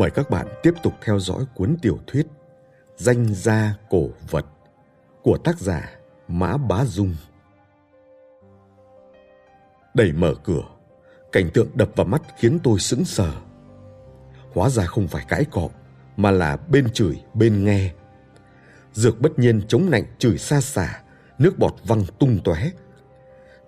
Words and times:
Mời 0.00 0.10
các 0.10 0.30
bạn 0.30 0.46
tiếp 0.62 0.74
tục 0.82 0.94
theo 1.04 1.18
dõi 1.18 1.44
cuốn 1.54 1.76
tiểu 1.82 1.98
thuyết 2.06 2.26
Danh 2.96 3.34
gia 3.34 3.74
cổ 3.90 4.08
vật 4.30 4.46
của 5.22 5.38
tác 5.38 5.58
giả 5.58 5.90
Mã 6.28 6.56
Bá 6.56 6.84
Dung. 6.84 7.14
Đẩy 9.94 10.12
mở 10.12 10.34
cửa, 10.44 10.62
cảnh 11.32 11.50
tượng 11.54 11.68
đập 11.74 11.90
vào 11.96 12.06
mắt 12.06 12.22
khiến 12.38 12.58
tôi 12.62 12.78
sững 12.78 13.04
sờ. 13.04 13.32
Hóa 14.52 14.68
ra 14.68 14.84
không 14.84 15.08
phải 15.08 15.24
cãi 15.28 15.44
cọ, 15.50 15.68
mà 16.16 16.30
là 16.30 16.56
bên 16.56 16.90
chửi 16.90 17.22
bên 17.34 17.64
nghe. 17.64 17.92
Dược 18.92 19.20
bất 19.20 19.38
nhiên 19.38 19.62
chống 19.68 19.90
nạnh 19.90 20.04
chửi 20.18 20.38
xa 20.38 20.60
xả, 20.60 21.02
nước 21.38 21.58
bọt 21.58 21.74
văng 21.84 22.04
tung 22.18 22.38
tóe. 22.44 22.70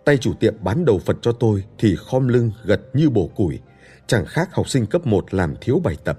Tay 0.05 0.19
chủ 0.19 0.35
tiệm 0.35 0.55
bán 0.61 0.85
đầu 0.85 0.99
Phật 0.99 1.17
cho 1.23 1.33
tôi 1.33 1.65
thì 1.79 1.97
khom 1.97 2.29
lưng 2.29 2.51
gật 2.65 2.81
như 2.93 3.11
bổ 3.11 3.27
củi, 3.27 3.61
chẳng 4.07 4.27
khác 4.27 4.55
học 4.55 4.69
sinh 4.69 4.87
cấp 4.87 5.07
1 5.07 5.35
làm 5.35 5.55
thiếu 5.61 5.81
bài 5.85 5.97
tập. 6.05 6.19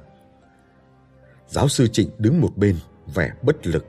Giáo 1.54 1.68
sư 1.68 1.88
Trịnh 1.88 2.10
đứng 2.18 2.42
một 2.42 2.58
bên, 2.58 2.76
vẻ 3.14 3.32
bất 3.42 3.68
lực. 3.68 3.86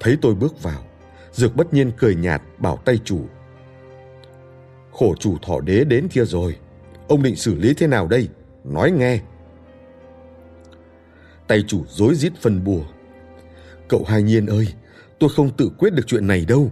Thấy 0.00 0.16
tôi 0.22 0.34
bước 0.34 0.62
vào, 0.62 0.82
Dược 1.32 1.56
bất 1.56 1.74
nhiên 1.74 1.92
cười 1.98 2.14
nhạt 2.14 2.42
bảo 2.58 2.76
tay 2.76 2.98
chủ. 3.04 3.20
Khổ 4.92 5.14
chủ 5.20 5.38
thọ 5.42 5.60
đế 5.60 5.84
đến 5.84 6.08
kia 6.08 6.24
rồi, 6.24 6.56
ông 7.08 7.22
định 7.22 7.36
xử 7.36 7.54
lý 7.54 7.74
thế 7.74 7.86
nào 7.86 8.08
đây? 8.08 8.28
Nói 8.64 8.90
nghe. 8.90 9.20
Tay 11.46 11.64
chủ 11.66 11.84
rối 11.88 12.14
rít 12.14 12.32
phân 12.40 12.64
bùa. 12.64 12.84
Cậu 13.88 14.04
hai 14.08 14.22
nhiên 14.22 14.46
ơi, 14.46 14.68
tôi 15.18 15.30
không 15.36 15.56
tự 15.56 15.70
quyết 15.78 15.92
được 15.92 16.06
chuyện 16.06 16.26
này 16.26 16.44
đâu. 16.48 16.70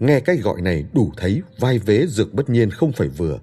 Nghe 0.00 0.20
cách 0.20 0.38
gọi 0.42 0.60
này 0.60 0.84
đủ 0.92 1.12
thấy 1.16 1.42
vai 1.58 1.78
vế 1.78 2.06
dược 2.06 2.34
bất 2.34 2.50
nhiên 2.50 2.70
không 2.70 2.92
phải 2.92 3.08
vừa. 3.08 3.38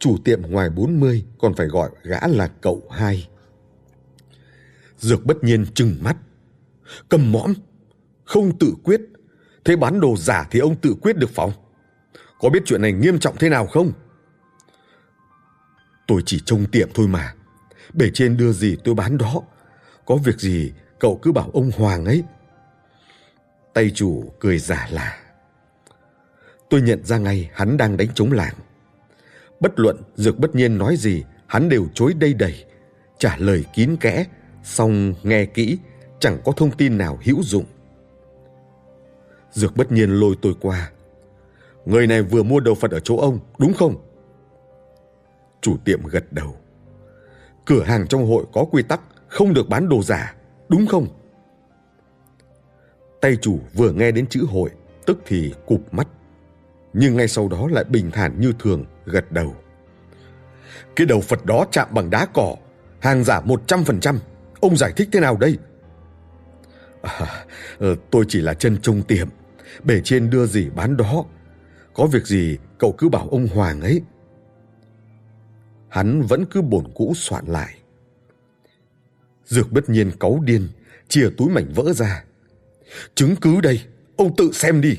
Chủ 0.00 0.16
tiệm 0.24 0.42
ngoài 0.42 0.70
40 0.70 1.24
còn 1.38 1.54
phải 1.54 1.66
gọi 1.66 1.90
gã 2.02 2.20
là 2.26 2.48
cậu 2.60 2.82
hai. 2.90 3.28
Dược 4.98 5.26
bất 5.26 5.44
nhiên 5.44 5.66
trừng 5.74 5.96
mắt. 6.00 6.16
Cầm 7.08 7.32
mõm. 7.32 7.54
Không 8.24 8.58
tự 8.58 8.74
quyết. 8.84 9.00
Thế 9.64 9.76
bán 9.76 10.00
đồ 10.00 10.16
giả 10.16 10.46
thì 10.50 10.60
ông 10.60 10.76
tự 10.76 10.94
quyết 11.02 11.16
được 11.16 11.30
phòng. 11.30 11.52
Có 12.38 12.50
biết 12.50 12.62
chuyện 12.66 12.82
này 12.82 12.92
nghiêm 12.92 13.18
trọng 13.18 13.36
thế 13.36 13.48
nào 13.48 13.66
không? 13.66 13.92
Tôi 16.06 16.22
chỉ 16.26 16.40
trông 16.44 16.66
tiệm 16.66 16.88
thôi 16.94 17.08
mà. 17.08 17.34
Bề 17.92 18.10
trên 18.14 18.36
đưa 18.36 18.52
gì 18.52 18.76
tôi 18.84 18.94
bán 18.94 19.18
đó. 19.18 19.42
Có 20.06 20.16
việc 20.16 20.38
gì 20.38 20.72
cậu 21.00 21.18
cứ 21.22 21.32
bảo 21.32 21.50
ông 21.52 21.70
Hoàng 21.70 22.04
ấy. 22.04 22.24
Tay 23.74 23.90
chủ 23.94 24.32
cười 24.40 24.58
giả 24.58 24.88
là 24.90 25.20
Tôi 26.70 26.82
nhận 26.82 27.04
ra 27.04 27.18
ngay 27.18 27.50
hắn 27.54 27.76
đang 27.76 27.96
đánh 27.96 28.08
trống 28.14 28.32
làng. 28.32 28.54
Bất 29.60 29.80
luận 29.80 29.96
Dược 30.14 30.38
bất 30.38 30.54
nhiên 30.54 30.78
nói 30.78 30.96
gì, 30.96 31.24
hắn 31.46 31.68
đều 31.68 31.86
chối 31.94 32.14
đây 32.14 32.34
đầy, 32.34 32.64
trả 33.18 33.36
lời 33.36 33.64
kín 33.74 33.96
kẽ, 34.00 34.24
xong 34.62 35.14
nghe 35.22 35.44
kỹ, 35.44 35.78
chẳng 36.18 36.38
có 36.44 36.52
thông 36.52 36.70
tin 36.70 36.98
nào 36.98 37.18
hữu 37.24 37.42
dụng. 37.42 37.64
Dược 39.52 39.76
bất 39.76 39.92
nhiên 39.92 40.10
lôi 40.10 40.34
tôi 40.42 40.54
qua. 40.60 40.90
Người 41.84 42.06
này 42.06 42.22
vừa 42.22 42.42
mua 42.42 42.60
đầu 42.60 42.74
Phật 42.74 42.90
ở 42.90 43.00
chỗ 43.00 43.16
ông, 43.16 43.38
đúng 43.58 43.74
không? 43.74 43.94
Chủ 45.60 45.76
tiệm 45.84 46.02
gật 46.06 46.32
đầu. 46.32 46.56
Cửa 47.66 47.82
hàng 47.82 48.06
trong 48.08 48.26
hội 48.26 48.44
có 48.52 48.64
quy 48.64 48.82
tắc 48.82 49.00
không 49.28 49.54
được 49.54 49.68
bán 49.68 49.88
đồ 49.88 50.02
giả, 50.02 50.34
đúng 50.68 50.86
không? 50.86 51.06
Tay 53.20 53.36
chủ 53.36 53.58
vừa 53.74 53.92
nghe 53.92 54.10
đến 54.10 54.26
chữ 54.26 54.44
hội, 54.48 54.70
tức 55.06 55.18
thì 55.26 55.54
cụp 55.66 55.94
mắt 55.94 56.08
nhưng 56.92 57.16
ngay 57.16 57.28
sau 57.28 57.48
đó 57.48 57.68
lại 57.70 57.84
bình 57.84 58.10
thản 58.10 58.40
như 58.40 58.52
thường 58.58 58.84
gật 59.04 59.32
đầu. 59.32 59.56
Cái 60.96 61.06
đầu 61.06 61.20
phật 61.20 61.44
đó 61.44 61.66
chạm 61.72 61.88
bằng 61.90 62.10
đá 62.10 62.26
cỏ 62.34 62.56
hàng 63.00 63.24
giả 63.24 63.40
một 63.40 63.62
trăm 63.66 63.84
phần 63.84 64.00
trăm. 64.00 64.18
Ông 64.60 64.76
giải 64.76 64.92
thích 64.96 65.08
thế 65.12 65.20
nào 65.20 65.36
đây? 65.36 65.58
À, 67.02 67.44
ờ, 67.78 67.96
tôi 68.10 68.24
chỉ 68.28 68.40
là 68.40 68.54
chân 68.54 68.80
trung 68.82 69.02
tiệm 69.02 69.28
bề 69.84 70.00
trên 70.04 70.30
đưa 70.30 70.46
gì 70.46 70.70
bán 70.70 70.96
đó. 70.96 71.24
Có 71.94 72.06
việc 72.06 72.26
gì 72.26 72.58
cậu 72.78 72.92
cứ 72.98 73.08
bảo 73.08 73.28
ông 73.30 73.46
hoàng 73.46 73.80
ấy. 73.80 74.02
Hắn 75.88 76.22
vẫn 76.22 76.44
cứ 76.50 76.62
bổn 76.62 76.84
cũ 76.94 77.12
soạn 77.16 77.46
lại. 77.46 77.74
Dược 79.44 79.72
bất 79.72 79.88
nhiên 79.88 80.10
cáu 80.20 80.40
điên 80.44 80.68
chia 81.08 81.28
túi 81.36 81.48
mảnh 81.48 81.72
vỡ 81.74 81.92
ra. 81.92 82.24
Chứng 83.14 83.36
cứ 83.36 83.60
đây 83.60 83.80
ông 84.16 84.36
tự 84.36 84.50
xem 84.52 84.80
đi. 84.80 84.98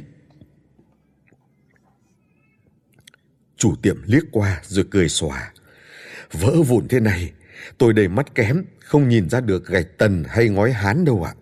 Chủ 3.62 3.76
tiệm 3.82 4.02
liếc 4.06 4.24
qua 4.32 4.62
rồi 4.64 4.86
cười 4.92 5.10
xòa. 5.10 5.54
Vỡ 6.32 6.62
vụn 6.68 6.88
thế 6.88 7.00
này, 7.00 7.32
tôi 7.78 7.94
đầy 7.94 8.08
mắt 8.08 8.36
kém, 8.36 8.64
không 8.80 9.10
nhìn 9.10 9.30
ra 9.30 9.42
được 9.42 9.68
gạch 9.68 9.88
tần 9.98 10.24
hay 10.28 10.50
ngói 10.50 10.72
hán 10.72 11.06
đâu 11.06 11.24
ạ. 11.24 11.34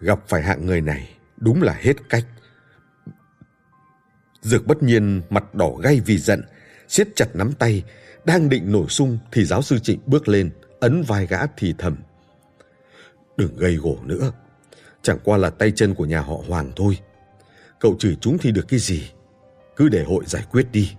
Gặp 0.00 0.18
phải 0.28 0.42
hạng 0.42 0.66
người 0.66 0.80
này, 0.80 1.16
đúng 1.36 1.62
là 1.62 1.76
hết 1.80 1.94
cách. 2.08 2.24
Dược 4.40 4.66
bất 4.66 4.82
nhiên 4.82 5.22
mặt 5.30 5.54
đỏ 5.54 5.70
gay 5.82 6.00
vì 6.06 6.18
giận, 6.18 6.42
siết 6.88 7.08
chặt 7.16 7.26
nắm 7.34 7.52
tay, 7.52 7.82
đang 8.24 8.48
định 8.48 8.72
nổi 8.72 8.86
sung 8.88 9.18
thì 9.32 9.44
giáo 9.44 9.62
sư 9.62 9.78
Trịnh 9.78 10.00
bước 10.06 10.28
lên, 10.28 10.50
ấn 10.80 11.02
vai 11.02 11.26
gã 11.26 11.46
thì 11.56 11.74
thầm. 11.78 11.96
Đừng 13.36 13.56
gây 13.56 13.76
gổ 13.76 13.98
nữa, 14.02 14.32
chẳng 15.02 15.18
qua 15.24 15.38
là 15.38 15.50
tay 15.50 15.72
chân 15.76 15.94
của 15.94 16.06
nhà 16.06 16.20
họ 16.20 16.36
Hoàng 16.48 16.72
thôi. 16.76 16.98
Cậu 17.80 17.96
chửi 17.98 18.16
chúng 18.20 18.38
thì 18.38 18.52
được 18.52 18.64
cái 18.68 18.78
gì? 18.78 19.10
Cứ 19.80 19.88
để 19.88 20.04
hội 20.04 20.24
giải 20.26 20.42
quyết 20.50 20.66
đi. 20.72 20.92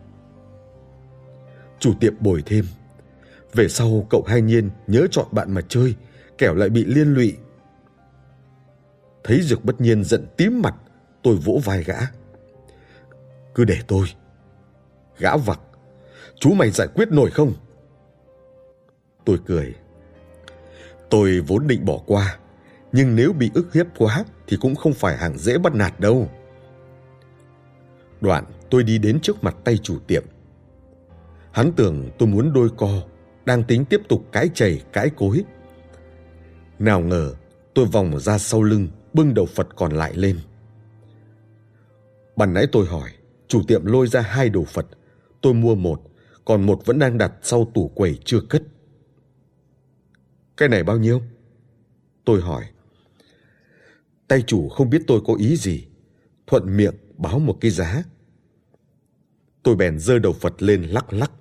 Chủ 1.79 1.93
tiệm 1.99 2.13
bồi 2.19 2.43
thêm. 2.45 2.65
Về 3.53 3.67
sau 3.67 4.07
cậu 4.09 4.23
hai 4.27 4.41
nhiên 4.41 4.69
nhớ 4.87 5.07
chọn 5.11 5.25
bạn 5.31 5.51
mà 5.51 5.61
chơi, 5.67 5.95
kẻo 6.37 6.55
lại 6.55 6.69
bị 6.69 6.85
liên 6.85 7.13
lụy. 7.13 7.37
Thấy 9.23 9.41
Dược 9.41 9.65
bất 9.65 9.81
nhiên 9.81 10.03
giận 10.03 10.27
tím 10.37 10.61
mặt, 10.61 10.75
tôi 11.23 11.35
vỗ 11.35 11.59
vai 11.65 11.83
gã. 11.83 11.97
Cứ 13.55 13.65
để 13.65 13.77
tôi. 13.87 14.07
Gã 15.17 15.37
vặc. 15.37 15.59
Chú 16.35 16.53
mày 16.53 16.71
giải 16.71 16.87
quyết 16.87 17.11
nổi 17.11 17.31
không? 17.31 17.53
Tôi 19.25 19.37
cười. 19.45 19.75
Tôi 21.09 21.39
vốn 21.47 21.67
định 21.67 21.85
bỏ 21.85 21.97
qua, 22.05 22.39
nhưng 22.91 23.15
nếu 23.15 23.33
bị 23.33 23.51
ức 23.53 23.73
hiếp 23.73 23.87
quá 23.97 24.25
thì 24.47 24.57
cũng 24.61 24.75
không 24.75 24.93
phải 24.93 25.17
hàng 25.17 25.37
dễ 25.37 25.57
bắt 25.57 25.75
nạt 25.75 25.99
đâu. 25.99 26.29
Đoạn 28.21 28.45
tôi 28.71 28.83
đi 28.83 28.97
đến 28.97 29.19
trước 29.19 29.43
mặt 29.43 29.55
tay 29.63 29.77
chủ 29.77 29.99
tiệm. 29.99 30.23
Hắn 31.51 31.71
tưởng 31.75 32.09
tôi 32.19 32.29
muốn 32.29 32.53
đôi 32.53 32.69
co, 32.77 33.01
đang 33.45 33.63
tính 33.63 33.85
tiếp 33.85 34.01
tục 34.09 34.25
cãi 34.31 34.49
chày 34.53 34.81
cãi 34.93 35.09
cối. 35.17 35.43
Nào 36.79 37.01
ngờ 37.01 37.33
tôi 37.73 37.85
vòng 37.85 38.19
ra 38.19 38.37
sau 38.37 38.63
lưng, 38.63 38.87
bưng 39.13 39.33
đầu 39.33 39.45
Phật 39.45 39.67
còn 39.75 39.91
lại 39.91 40.13
lên. 40.15 40.39
Ban 42.35 42.53
nãy 42.53 42.67
tôi 42.71 42.85
hỏi, 42.85 43.09
chủ 43.47 43.61
tiệm 43.67 43.85
lôi 43.85 44.07
ra 44.07 44.21
hai 44.21 44.49
đồ 44.49 44.63
Phật. 44.63 44.87
Tôi 45.41 45.53
mua 45.53 45.75
một, 45.75 46.01
còn 46.45 46.65
một 46.65 46.85
vẫn 46.85 46.99
đang 46.99 47.17
đặt 47.17 47.33
sau 47.41 47.71
tủ 47.73 47.87
quầy 47.87 48.19
chưa 48.25 48.41
cất. 48.49 48.63
Cái 50.57 50.69
này 50.69 50.83
bao 50.83 50.97
nhiêu? 50.97 51.21
Tôi 52.25 52.41
hỏi. 52.41 52.65
Tay 54.27 54.43
chủ 54.47 54.69
không 54.69 54.89
biết 54.89 55.01
tôi 55.07 55.21
có 55.25 55.35
ý 55.39 55.55
gì. 55.55 55.87
Thuận 56.47 56.77
miệng 56.77 56.95
báo 57.17 57.39
một 57.39 57.57
cái 57.61 57.71
giá 57.71 58.03
tôi 59.63 59.75
bèn 59.75 59.99
giơ 59.99 60.19
đầu 60.19 60.33
Phật 60.33 60.61
lên 60.61 60.83
lắc 60.83 61.13
lắc. 61.13 61.31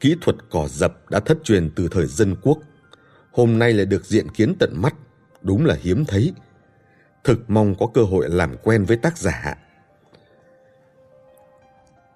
Kỹ 0.00 0.16
thuật 0.20 0.36
cỏ 0.50 0.68
dập 0.68 1.10
đã 1.10 1.20
thất 1.20 1.38
truyền 1.44 1.70
từ 1.76 1.88
thời 1.90 2.06
dân 2.06 2.36
quốc, 2.42 2.58
hôm 3.32 3.58
nay 3.58 3.72
lại 3.72 3.86
được 3.86 4.04
diện 4.04 4.28
kiến 4.30 4.54
tận 4.58 4.72
mắt, 4.74 4.94
đúng 5.42 5.64
là 5.64 5.76
hiếm 5.80 6.04
thấy. 6.04 6.32
Thực 7.24 7.50
mong 7.50 7.74
có 7.78 7.86
cơ 7.94 8.02
hội 8.02 8.28
làm 8.28 8.56
quen 8.62 8.84
với 8.84 8.96
tác 8.96 9.18
giả. 9.18 9.58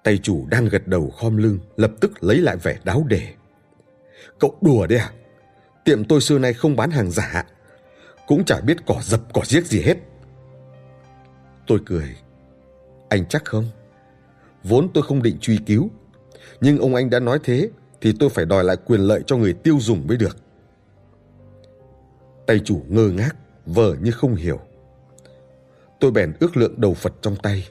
Tay 0.03 0.17
chủ 0.17 0.45
đang 0.49 0.65
gật 0.65 0.87
đầu 0.87 1.09
khom 1.09 1.37
lưng, 1.37 1.59
lập 1.75 1.91
tức 2.01 2.23
lấy 2.23 2.37
lại 2.37 2.57
vẻ 2.57 2.79
đáo 2.83 3.03
đề 3.07 3.33
Cậu 4.39 4.57
đùa 4.61 4.87
đấy 4.87 4.99
à? 4.99 5.11
Tiệm 5.85 6.05
tôi 6.05 6.21
xưa 6.21 6.39
nay 6.39 6.53
không 6.53 6.75
bán 6.75 6.91
hàng 6.91 7.11
giả, 7.11 7.45
cũng 8.27 8.45
chả 8.45 8.61
biết 8.61 8.77
cỏ 8.85 8.99
dập 9.03 9.21
cỏ 9.33 9.41
giết 9.45 9.65
gì 9.65 9.81
hết. 9.81 9.97
Tôi 11.67 11.79
cười, 11.85 12.15
anh 13.11 13.25
chắc 13.25 13.45
không? 13.45 13.65
Vốn 14.63 14.89
tôi 14.93 15.03
không 15.03 15.23
định 15.23 15.37
truy 15.41 15.59
cứu, 15.65 15.89
nhưng 16.61 16.77
ông 16.77 16.95
anh 16.95 17.09
đã 17.09 17.19
nói 17.19 17.39
thế 17.43 17.69
thì 18.01 18.13
tôi 18.19 18.29
phải 18.29 18.45
đòi 18.45 18.63
lại 18.63 18.77
quyền 18.85 19.01
lợi 19.01 19.23
cho 19.27 19.37
người 19.37 19.53
tiêu 19.53 19.77
dùng 19.79 20.07
mới 20.07 20.17
được. 20.17 20.37
Tay 22.47 22.61
chủ 22.65 22.81
ngơ 22.87 23.09
ngác, 23.09 23.35
vờ 23.65 23.95
như 24.01 24.11
không 24.11 24.35
hiểu. 24.35 24.59
Tôi 25.99 26.11
bèn 26.11 26.33
ước 26.39 26.57
lượng 26.57 26.81
đầu 26.81 26.93
Phật 26.93 27.13
trong 27.21 27.35
tay. 27.35 27.67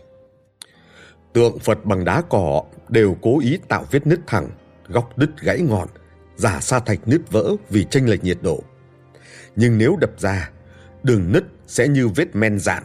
Tượng 1.32 1.58
Phật 1.58 1.84
bằng 1.84 2.04
đá 2.04 2.22
cỏ 2.30 2.62
đều 2.88 3.16
cố 3.22 3.40
ý 3.40 3.58
tạo 3.68 3.86
vết 3.90 4.06
nứt 4.06 4.20
thẳng, 4.26 4.50
góc 4.88 5.18
đứt 5.18 5.30
gãy 5.40 5.60
ngọn, 5.60 5.88
giả 6.36 6.60
sa 6.60 6.80
thạch 6.80 7.08
nứt 7.08 7.20
vỡ 7.30 7.56
vì 7.68 7.84
chênh 7.90 8.10
lệch 8.10 8.24
nhiệt 8.24 8.38
độ. 8.42 8.62
Nhưng 9.56 9.78
nếu 9.78 9.96
đập 10.00 10.10
ra, 10.18 10.50
đường 11.02 11.32
nứt 11.32 11.44
sẽ 11.66 11.88
như 11.88 12.08
vết 12.08 12.36
men 12.36 12.58
dạn, 12.58 12.82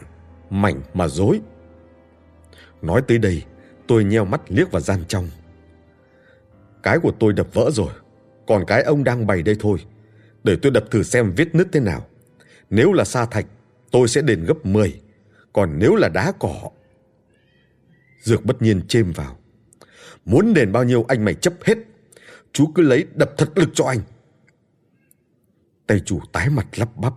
mảnh 0.50 0.80
mà 0.94 1.08
rối 1.08 1.40
Nói 2.82 3.02
tới 3.08 3.18
đây, 3.18 3.42
Tôi 3.86 4.04
nheo 4.04 4.24
mắt 4.24 4.40
liếc 4.48 4.70
vào 4.70 4.80
gian 4.80 5.04
trong. 5.08 5.28
Cái 6.82 6.98
của 6.98 7.12
tôi 7.20 7.32
đập 7.32 7.46
vỡ 7.52 7.70
rồi, 7.72 7.92
còn 8.46 8.64
cái 8.66 8.82
ông 8.82 9.04
đang 9.04 9.26
bày 9.26 9.42
đây 9.42 9.56
thôi. 9.60 9.78
Để 10.44 10.56
tôi 10.62 10.72
đập 10.72 10.84
thử 10.90 11.02
xem 11.02 11.32
vết 11.36 11.54
nứt 11.54 11.68
thế 11.72 11.80
nào. 11.80 12.06
Nếu 12.70 12.92
là 12.92 13.04
sa 13.04 13.26
thạch, 13.26 13.46
tôi 13.90 14.08
sẽ 14.08 14.22
đền 14.22 14.44
gấp 14.44 14.66
10. 14.66 15.00
Còn 15.52 15.78
nếu 15.78 15.96
là 15.96 16.08
đá 16.08 16.32
cỏ... 16.38 16.70
Dược 18.22 18.44
bất 18.44 18.62
nhiên 18.62 18.82
chêm 18.88 19.12
vào. 19.12 19.38
Muốn 20.24 20.54
đền 20.54 20.72
bao 20.72 20.84
nhiêu 20.84 21.04
anh 21.08 21.24
mày 21.24 21.34
chấp 21.34 21.54
hết. 21.64 21.78
Chú 22.52 22.66
cứ 22.74 22.82
lấy 22.82 23.06
đập 23.14 23.30
thật 23.36 23.48
lực 23.54 23.68
cho 23.74 23.84
anh. 23.84 24.00
Tay 25.86 26.00
chủ 26.04 26.20
tái 26.32 26.50
mặt 26.50 26.66
lắp 26.76 26.96
bắp. 26.96 27.12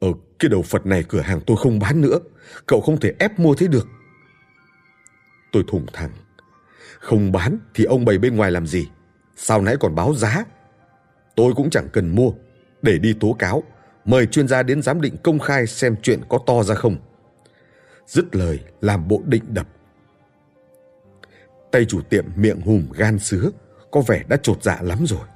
Ở 0.00 0.08
cái 0.38 0.48
đầu 0.48 0.62
Phật 0.62 0.86
này 0.86 1.04
cửa 1.08 1.20
hàng 1.20 1.40
tôi 1.46 1.56
không 1.56 1.78
bán 1.78 2.00
nữa. 2.00 2.18
Cậu 2.66 2.80
không 2.80 3.00
thể 3.00 3.14
ép 3.18 3.38
mua 3.38 3.54
thế 3.54 3.66
được. 3.66 3.88
Tôi 5.54 5.64
thủng 5.66 5.86
thẳng. 5.92 6.10
Không 6.98 7.32
bán 7.32 7.58
thì 7.74 7.84
ông 7.84 8.04
bày 8.04 8.18
bên 8.18 8.36
ngoài 8.36 8.50
làm 8.50 8.66
gì? 8.66 8.88
Sao 9.36 9.62
nãy 9.62 9.76
còn 9.80 9.94
báo 9.94 10.14
giá? 10.14 10.44
Tôi 11.36 11.52
cũng 11.54 11.70
chẳng 11.70 11.88
cần 11.92 12.14
mua. 12.14 12.30
Để 12.82 12.98
đi 12.98 13.14
tố 13.20 13.36
cáo. 13.38 13.62
Mời 14.04 14.26
chuyên 14.26 14.48
gia 14.48 14.62
đến 14.62 14.82
giám 14.82 15.00
định 15.00 15.16
công 15.22 15.38
khai 15.38 15.66
xem 15.66 15.96
chuyện 16.02 16.20
có 16.28 16.38
to 16.46 16.62
ra 16.62 16.74
không. 16.74 16.96
Dứt 18.06 18.36
lời 18.36 18.60
làm 18.80 19.08
bộ 19.08 19.22
định 19.26 19.42
đập. 19.48 19.68
Tay 21.72 21.84
chủ 21.84 22.00
tiệm 22.02 22.24
miệng 22.36 22.60
hùm 22.60 22.86
gan 22.92 23.18
sứa. 23.18 23.50
Có 23.90 24.00
vẻ 24.00 24.24
đã 24.28 24.36
trột 24.42 24.62
dạ 24.62 24.78
lắm 24.82 25.04
rồi. 25.06 25.26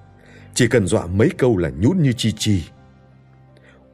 Chỉ 0.55 0.69
cần 0.69 0.87
dọa 0.87 1.07
mấy 1.07 1.31
câu 1.39 1.57
là 1.57 1.71
nhún 1.71 2.03
như 2.03 2.13
chi 2.13 2.33
chi. 2.39 2.65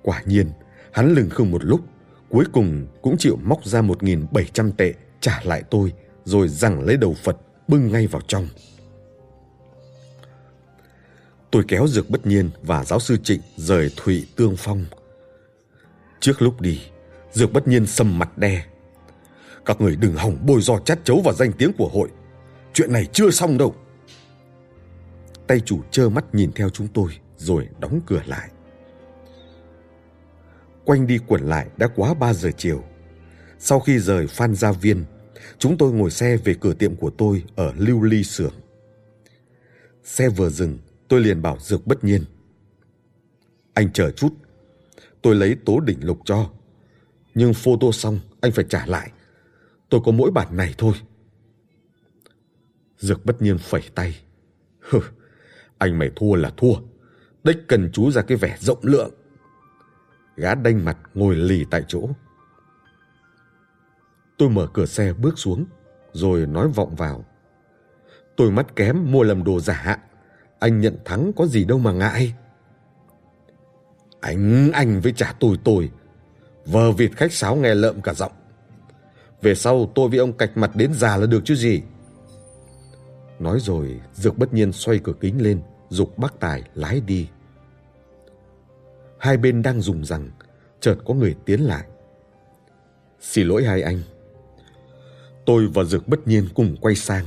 Quả 0.03 0.23
nhiên, 0.27 0.51
hắn 0.93 1.15
lừng 1.15 1.31
không 1.31 1.51
một 1.51 1.65
lúc, 1.65 1.81
cuối 2.29 2.45
cùng 2.53 2.87
cũng 3.03 3.17
chịu 3.19 3.39
móc 3.43 3.65
ra 3.65 3.83
1.700 3.83 4.73
tệ 4.73 4.95
trả 5.21 5.41
lại 5.45 5.63
tôi, 5.71 5.93
rồi 6.25 6.49
giằng 6.49 6.81
lấy 6.81 6.97
đầu 6.97 7.15
Phật 7.15 7.37
bưng 7.69 7.93
ngay 7.93 8.07
vào 8.07 8.23
trong. 8.27 8.49
Tôi 11.51 11.65
kéo 11.69 11.87
Dược 11.87 12.11
Bất 12.11 12.27
Nhiên 12.27 12.51
và 12.63 12.85
giáo 12.85 13.01
sư 13.01 13.17
Trịnh 13.23 13.41
rời 13.57 13.91
Thụy 13.97 14.27
Tương 14.37 14.57
Phong. 14.57 14.85
Trước 16.21 16.43
lúc 16.43 16.61
đi, 16.61 16.81
Dược 17.33 17.53
Bất 17.53 17.69
Nhiên 17.69 17.87
sầm 17.87 18.19
mặt 18.19 18.39
đe. 18.39 18.65
Các 19.67 19.81
người 19.81 19.97
đừng 19.97 20.17
hỏng 20.17 20.39
bôi 20.47 20.61
do 20.61 20.79
chát 20.79 21.05
chấu 21.05 21.21
vào 21.25 21.35
danh 21.35 21.53
tiếng 21.53 21.73
của 21.79 21.89
hội. 21.89 22.09
Chuyện 22.73 22.93
này 22.93 23.07
chưa 23.13 23.31
xong 23.31 23.59
đâu. 23.59 23.75
Tay 25.47 25.61
chủ 25.61 25.81
trơ 25.91 26.09
mắt 26.09 26.25
nhìn 26.35 26.53
theo 26.53 26.71
chúng 26.71 26.89
tôi 26.89 27.11
rồi 27.37 27.69
đóng 27.81 28.01
cửa 28.07 28.23
lại. 28.27 28.51
Quanh 30.85 31.07
đi 31.07 31.19
quẩn 31.27 31.49
lại 31.49 31.67
đã 31.77 31.89
quá 31.97 32.15
3 32.15 32.35
giờ 32.35 32.51
chiều. 32.57 32.83
Sau 33.59 33.81
khi 33.81 33.99
rời 33.99 34.27
Phan 34.27 34.55
Gia 34.55 34.73
Viên, 34.73 35.05
chúng 35.59 35.79
tôi 35.79 35.93
ngồi 35.93 36.11
xe 36.11 36.37
về 36.37 36.55
cửa 36.61 36.75
tiệm 36.75 36.97
của 36.97 37.11
tôi 37.11 37.45
ở 37.57 37.73
Lưu 37.77 38.03
Ly 38.03 38.25
Sưởng. 38.25 38.55
Xe 40.05 40.29
vừa 40.29 40.51
dừng, 40.51 40.79
tôi 41.09 41.21
liền 41.21 41.43
bảo 41.43 41.59
Dược 41.61 41.87
bất 41.87 42.05
nhiên. 42.05 42.25
Anh 43.75 43.93
chờ 43.93 44.11
chút, 44.11 44.35
tôi 45.23 45.35
lấy 45.35 45.57
tố 45.65 45.81
đỉnh 45.81 46.07
lục 46.07 46.19
cho. 46.25 46.51
Nhưng 47.35 47.55
photo 47.55 47.91
xong, 47.93 48.21
anh 48.41 48.53
phải 48.53 48.65
trả 48.69 48.87
lại. 48.87 49.11
Tôi 49.89 50.01
có 50.05 50.13
mỗi 50.13 50.31
bản 50.31 50.57
này 50.57 50.75
thôi. 50.79 50.95
Dược 52.99 53.25
bất 53.25 53.43
nhiên 53.43 53.59
phẩy 53.59 53.83
tay. 53.95 54.17
Hừ, 54.81 55.01
anh 55.79 55.99
mày 55.99 56.11
thua 56.17 56.35
là 56.35 56.53
thua. 56.57 56.75
Đích 57.45 57.59
cần 57.69 57.91
chú 57.93 58.11
ra 58.11 58.23
cái 58.23 58.37
vẻ 58.37 58.57
rộng 58.61 58.79
lượng. 58.83 59.15
Gã 60.37 60.55
đanh 60.55 60.85
mặt 60.85 60.99
ngồi 61.15 61.37
lì 61.37 61.65
tại 61.71 61.85
chỗ. 61.89 62.09
Tôi 64.39 64.49
mở 64.49 64.67
cửa 64.73 64.87
xe 64.87 65.13
bước 65.13 65.39
xuống, 65.39 65.65
rồi 66.13 66.47
nói 66.47 66.69
vọng 66.69 66.95
vào. 66.95 67.25
Tôi 68.37 68.51
mắt 68.51 68.77
kém 68.77 69.13
mua 69.13 69.23
lầm 69.23 69.45
đồ 69.45 69.61
giả. 69.61 69.99
Anh 70.59 70.81
nhận 70.81 70.97
thắng 71.05 71.33
có 71.37 71.47
gì 71.47 71.65
đâu 71.65 71.79
mà 71.79 71.93
ngại. 71.93 72.35
Anh, 74.21 74.71
anh 74.73 75.01
với 75.01 75.13
trả 75.13 75.35
tôi 75.41 75.59
tôi. 75.65 75.91
Vờ 76.67 76.93
vịt 76.93 77.11
khách 77.17 77.33
sáo 77.33 77.57
nghe 77.57 77.75
lợm 77.75 78.01
cả 78.01 78.15
giọng. 78.15 78.33
Về 79.43 79.55
sau 79.55 79.93
tôi 79.95 80.09
với 80.09 80.19
ông 80.19 80.33
cạch 80.33 80.57
mặt 80.57 80.71
đến 80.75 80.93
già 80.95 81.17
là 81.17 81.27
được 81.27 81.41
chứ 81.45 81.55
gì. 81.55 81.83
Nói 83.39 83.61
rồi, 83.61 84.01
Dược 84.15 84.39
bất 84.39 84.55
nhiên 84.55 84.73
xoay 84.73 84.99
cửa 84.99 85.13
kính 85.21 85.43
lên, 85.43 85.63
dục 85.89 86.19
bác 86.19 86.41
Tài 86.41 86.63
lái 86.75 87.01
đi. 87.01 87.29
Hai 89.19 89.37
bên 89.37 89.63
đang 89.63 89.81
dùng 89.81 90.05
rằng, 90.05 90.31
chợt 90.81 90.97
có 91.05 91.15
người 91.15 91.35
tiến 91.45 91.61
lại. 91.61 91.85
Xin 93.21 93.49
lỗi 93.49 93.65
hai 93.65 93.83
anh. 93.83 94.03
Tôi 95.47 95.67
và 95.75 95.85
Dược 95.85 96.09
bất 96.09 96.29
nhiên 96.29 96.49
cùng 96.55 96.77
quay 96.81 96.95
sang. 96.95 97.25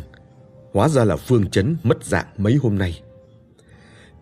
Hóa 0.73 0.89
ra 0.89 1.03
là 1.03 1.15
Phương 1.15 1.49
Chấn 1.49 1.77
mất 1.83 2.03
dạng 2.03 2.27
mấy 2.37 2.55
hôm 2.55 2.77
nay. 2.77 3.01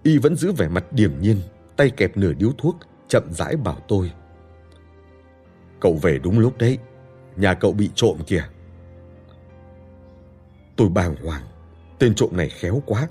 Y 0.03 0.17
vẫn 0.17 0.35
giữ 0.35 0.51
vẻ 0.51 0.67
mặt 0.67 0.93
điềm 0.93 1.11
nhiên, 1.21 1.37
tay 1.77 1.89
kẹp 1.89 2.17
nửa 2.17 2.33
điếu 2.33 2.51
thuốc, 2.57 2.77
chậm 3.07 3.23
rãi 3.33 3.55
bảo 3.55 3.77
tôi. 3.87 4.11
Cậu 5.79 5.95
về 6.01 6.19
đúng 6.23 6.39
lúc 6.39 6.57
đấy, 6.57 6.77
nhà 7.35 7.53
cậu 7.53 7.73
bị 7.73 7.89
trộm 7.95 8.17
kìa. 8.27 8.43
Tôi 10.75 10.89
bàng 10.89 11.15
hoàng, 11.15 11.43
tên 11.99 12.15
trộm 12.15 12.29
này 12.37 12.49
khéo 12.49 12.81
quá. 12.85 13.07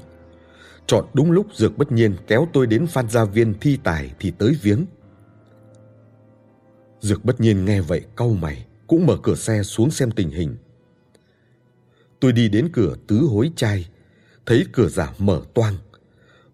Chọn 0.87 1.05
đúng 1.15 1.31
lúc 1.31 1.47
Dược 1.55 1.79
bất 1.79 1.93
nhiên 1.93 2.17
kéo 2.27 2.49
tôi 2.53 2.67
đến 2.67 2.87
Phan 2.87 3.09
Gia 3.09 3.25
Viên 3.25 3.55
thi 3.61 3.79
tài 3.85 4.11
thì 4.21 4.31
tới 4.31 4.57
viếng. 4.63 4.85
Dược 7.01 7.25
bất 7.25 7.41
nhiên 7.41 7.65
nghe 7.65 7.81
vậy 7.81 8.05
cau 8.17 8.29
mày, 8.29 8.67
cũng 8.87 9.07
mở 9.07 9.17
cửa 9.23 9.35
xe 9.35 9.63
xuống 9.63 9.91
xem 9.91 10.11
tình 10.11 10.31
hình. 10.31 10.57
Tôi 12.25 12.33
đi 12.33 12.49
đến 12.49 12.69
cửa 12.73 12.95
tứ 13.07 13.17
hối 13.17 13.53
trai, 13.57 13.89
thấy 14.47 14.67
cửa 14.73 14.89
giả 14.89 15.13
mở 15.19 15.43
toang. 15.55 15.75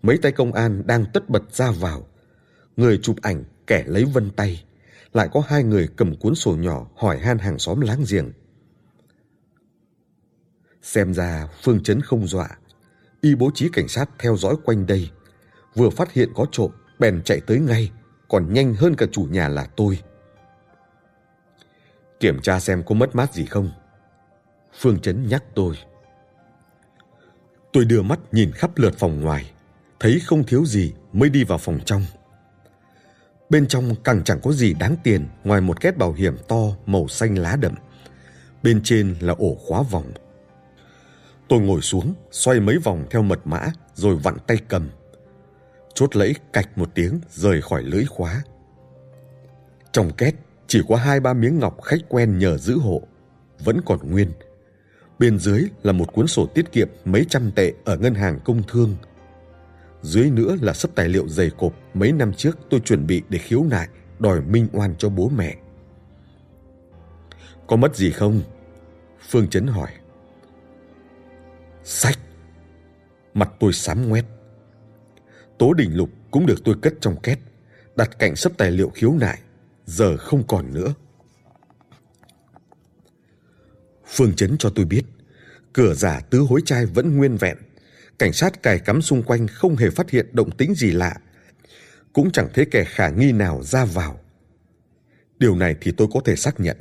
Mấy 0.02 0.18
tay 0.18 0.32
công 0.32 0.52
an 0.52 0.82
đang 0.86 1.04
tất 1.14 1.28
bật 1.28 1.42
ra 1.52 1.70
vào. 1.70 2.06
Người 2.76 2.98
chụp 3.02 3.16
ảnh, 3.22 3.44
kẻ 3.66 3.84
lấy 3.86 4.04
vân 4.04 4.30
tay. 4.30 4.64
Lại 5.12 5.28
có 5.32 5.42
hai 5.48 5.62
người 5.62 5.88
cầm 5.96 6.16
cuốn 6.16 6.34
sổ 6.34 6.56
nhỏ 6.56 6.86
hỏi 6.96 7.18
han 7.18 7.38
hàng 7.38 7.58
xóm 7.58 7.80
láng 7.80 8.04
giềng. 8.10 8.32
Xem 10.82 11.14
ra 11.14 11.48
Phương 11.62 11.82
Chấn 11.82 12.00
không 12.00 12.26
dọa. 12.26 12.48
Y 13.20 13.34
bố 13.34 13.50
trí 13.54 13.68
cảnh 13.72 13.88
sát 13.88 14.10
theo 14.18 14.36
dõi 14.36 14.56
quanh 14.64 14.86
đây. 14.86 15.10
Vừa 15.74 15.90
phát 15.90 16.12
hiện 16.12 16.28
có 16.34 16.46
trộm, 16.52 16.70
bèn 16.98 17.22
chạy 17.24 17.40
tới 17.40 17.60
ngay, 17.60 17.92
còn 18.28 18.52
nhanh 18.52 18.74
hơn 18.74 18.94
cả 18.94 19.06
chủ 19.12 19.22
nhà 19.30 19.48
là 19.48 19.68
tôi. 19.76 19.98
Kiểm 22.20 22.40
tra 22.42 22.60
xem 22.60 22.82
có 22.86 22.94
mất 22.94 23.14
mát 23.14 23.34
gì 23.34 23.44
không. 23.44 23.70
Phương 24.78 25.00
Chấn 25.00 25.28
nhắc 25.28 25.44
tôi. 25.54 25.74
Tôi 27.72 27.84
đưa 27.84 28.02
mắt 28.02 28.20
nhìn 28.32 28.52
khắp 28.52 28.70
lượt 28.76 28.94
phòng 28.98 29.20
ngoài, 29.20 29.50
thấy 30.00 30.20
không 30.26 30.44
thiếu 30.44 30.64
gì 30.64 30.92
mới 31.12 31.30
đi 31.30 31.44
vào 31.44 31.58
phòng 31.58 31.78
trong. 31.84 32.02
Bên 33.50 33.66
trong 33.66 33.94
càng 34.04 34.24
chẳng 34.24 34.40
có 34.42 34.52
gì 34.52 34.74
đáng 34.74 34.96
tiền 35.04 35.28
ngoài 35.44 35.60
một 35.60 35.80
két 35.80 35.96
bảo 35.96 36.12
hiểm 36.12 36.36
to 36.48 36.62
màu 36.86 37.08
xanh 37.08 37.38
lá 37.38 37.56
đậm. 37.56 37.74
Bên 38.62 38.80
trên 38.84 39.16
là 39.20 39.34
ổ 39.38 39.54
khóa 39.54 39.82
vòng. 39.82 40.12
Tôi 41.48 41.60
ngồi 41.60 41.80
xuống, 41.80 42.14
xoay 42.30 42.60
mấy 42.60 42.78
vòng 42.78 43.06
theo 43.10 43.22
mật 43.22 43.40
mã 43.44 43.68
rồi 43.94 44.16
vặn 44.16 44.36
tay 44.46 44.58
cầm. 44.68 44.90
Chốt 45.94 46.16
lẫy 46.16 46.34
cạch 46.52 46.78
một 46.78 46.90
tiếng 46.94 47.20
rời 47.30 47.62
khỏi 47.62 47.82
lưỡi 47.82 48.04
khóa. 48.04 48.42
Trong 49.92 50.12
két 50.12 50.34
chỉ 50.66 50.82
có 50.88 50.96
hai 50.96 51.20
ba 51.20 51.32
miếng 51.34 51.58
ngọc 51.58 51.82
khách 51.82 52.00
quen 52.08 52.38
nhờ 52.38 52.58
giữ 52.58 52.78
hộ, 52.78 53.02
vẫn 53.58 53.80
còn 53.86 54.10
nguyên. 54.10 54.32
Bên 55.20 55.38
dưới 55.38 55.64
là 55.82 55.92
một 55.92 56.12
cuốn 56.12 56.26
sổ 56.26 56.46
tiết 56.46 56.72
kiệm 56.72 56.88
mấy 57.04 57.26
trăm 57.28 57.50
tệ 57.50 57.72
ở 57.84 57.96
ngân 57.96 58.14
hàng 58.14 58.38
công 58.44 58.62
thương. 58.68 58.96
Dưới 60.02 60.30
nữa 60.30 60.56
là 60.62 60.72
sấp 60.72 60.90
tài 60.94 61.08
liệu 61.08 61.28
dày 61.28 61.50
cộp 61.58 61.74
mấy 61.94 62.12
năm 62.12 62.32
trước 62.32 62.58
tôi 62.70 62.80
chuẩn 62.80 63.06
bị 63.06 63.22
để 63.28 63.38
khiếu 63.38 63.64
nại, 63.64 63.88
đòi 64.18 64.40
minh 64.40 64.68
oan 64.72 64.94
cho 64.98 65.08
bố 65.08 65.28
mẹ. 65.28 65.56
Có 67.66 67.76
mất 67.76 67.96
gì 67.96 68.10
không? 68.10 68.40
Phương 69.28 69.48
Chấn 69.48 69.66
hỏi. 69.66 69.90
Sách! 71.84 72.18
Mặt 73.34 73.52
tôi 73.60 73.72
sám 73.72 74.08
ngoét. 74.08 74.24
Tố 75.58 75.72
đỉnh 75.72 75.96
lục 75.96 76.10
cũng 76.30 76.46
được 76.46 76.64
tôi 76.64 76.74
cất 76.82 76.94
trong 77.00 77.16
két, 77.22 77.38
đặt 77.96 78.18
cạnh 78.18 78.36
sấp 78.36 78.52
tài 78.58 78.70
liệu 78.70 78.90
khiếu 78.94 79.12
nại, 79.20 79.38
giờ 79.86 80.16
không 80.16 80.42
còn 80.46 80.74
nữa. 80.74 80.94
Phương 84.10 84.34
Chấn 84.34 84.58
cho 84.58 84.70
tôi 84.70 84.84
biết, 84.84 85.02
cửa 85.72 85.94
giả 85.94 86.20
tứ 86.20 86.38
hối 86.38 86.60
trai 86.64 86.86
vẫn 86.86 87.16
nguyên 87.16 87.36
vẹn. 87.36 87.56
Cảnh 88.18 88.32
sát 88.32 88.62
cài 88.62 88.78
cắm 88.78 89.02
xung 89.02 89.22
quanh 89.22 89.46
không 89.46 89.76
hề 89.76 89.90
phát 89.90 90.10
hiện 90.10 90.26
động 90.32 90.50
tĩnh 90.50 90.74
gì 90.74 90.90
lạ. 90.90 91.16
Cũng 92.12 92.30
chẳng 92.30 92.48
thấy 92.54 92.66
kẻ 92.70 92.84
khả 92.84 93.08
nghi 93.08 93.32
nào 93.32 93.62
ra 93.62 93.84
vào. 93.84 94.20
Điều 95.38 95.56
này 95.56 95.76
thì 95.80 95.92
tôi 95.96 96.08
có 96.14 96.20
thể 96.24 96.36
xác 96.36 96.60
nhận. 96.60 96.76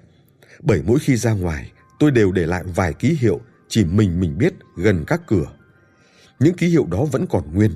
Bởi 0.60 0.82
mỗi 0.86 1.00
khi 1.00 1.16
ra 1.16 1.34
ngoài, 1.34 1.72
tôi 2.00 2.12
đều 2.12 2.32
để 2.32 2.46
lại 2.46 2.64
vài 2.76 2.94
ký 2.94 3.18
hiệu 3.20 3.42
chỉ 3.68 3.86
mình 3.86 4.20
mình 4.20 4.38
biết 4.38 4.54
gần 4.78 5.04
các 5.08 5.22
cửa. 5.28 5.46
Những 6.40 6.54
ký 6.54 6.68
hiệu 6.68 6.86
đó 6.92 7.06
vẫn 7.06 7.28
còn 7.28 7.54
nguyên, 7.54 7.72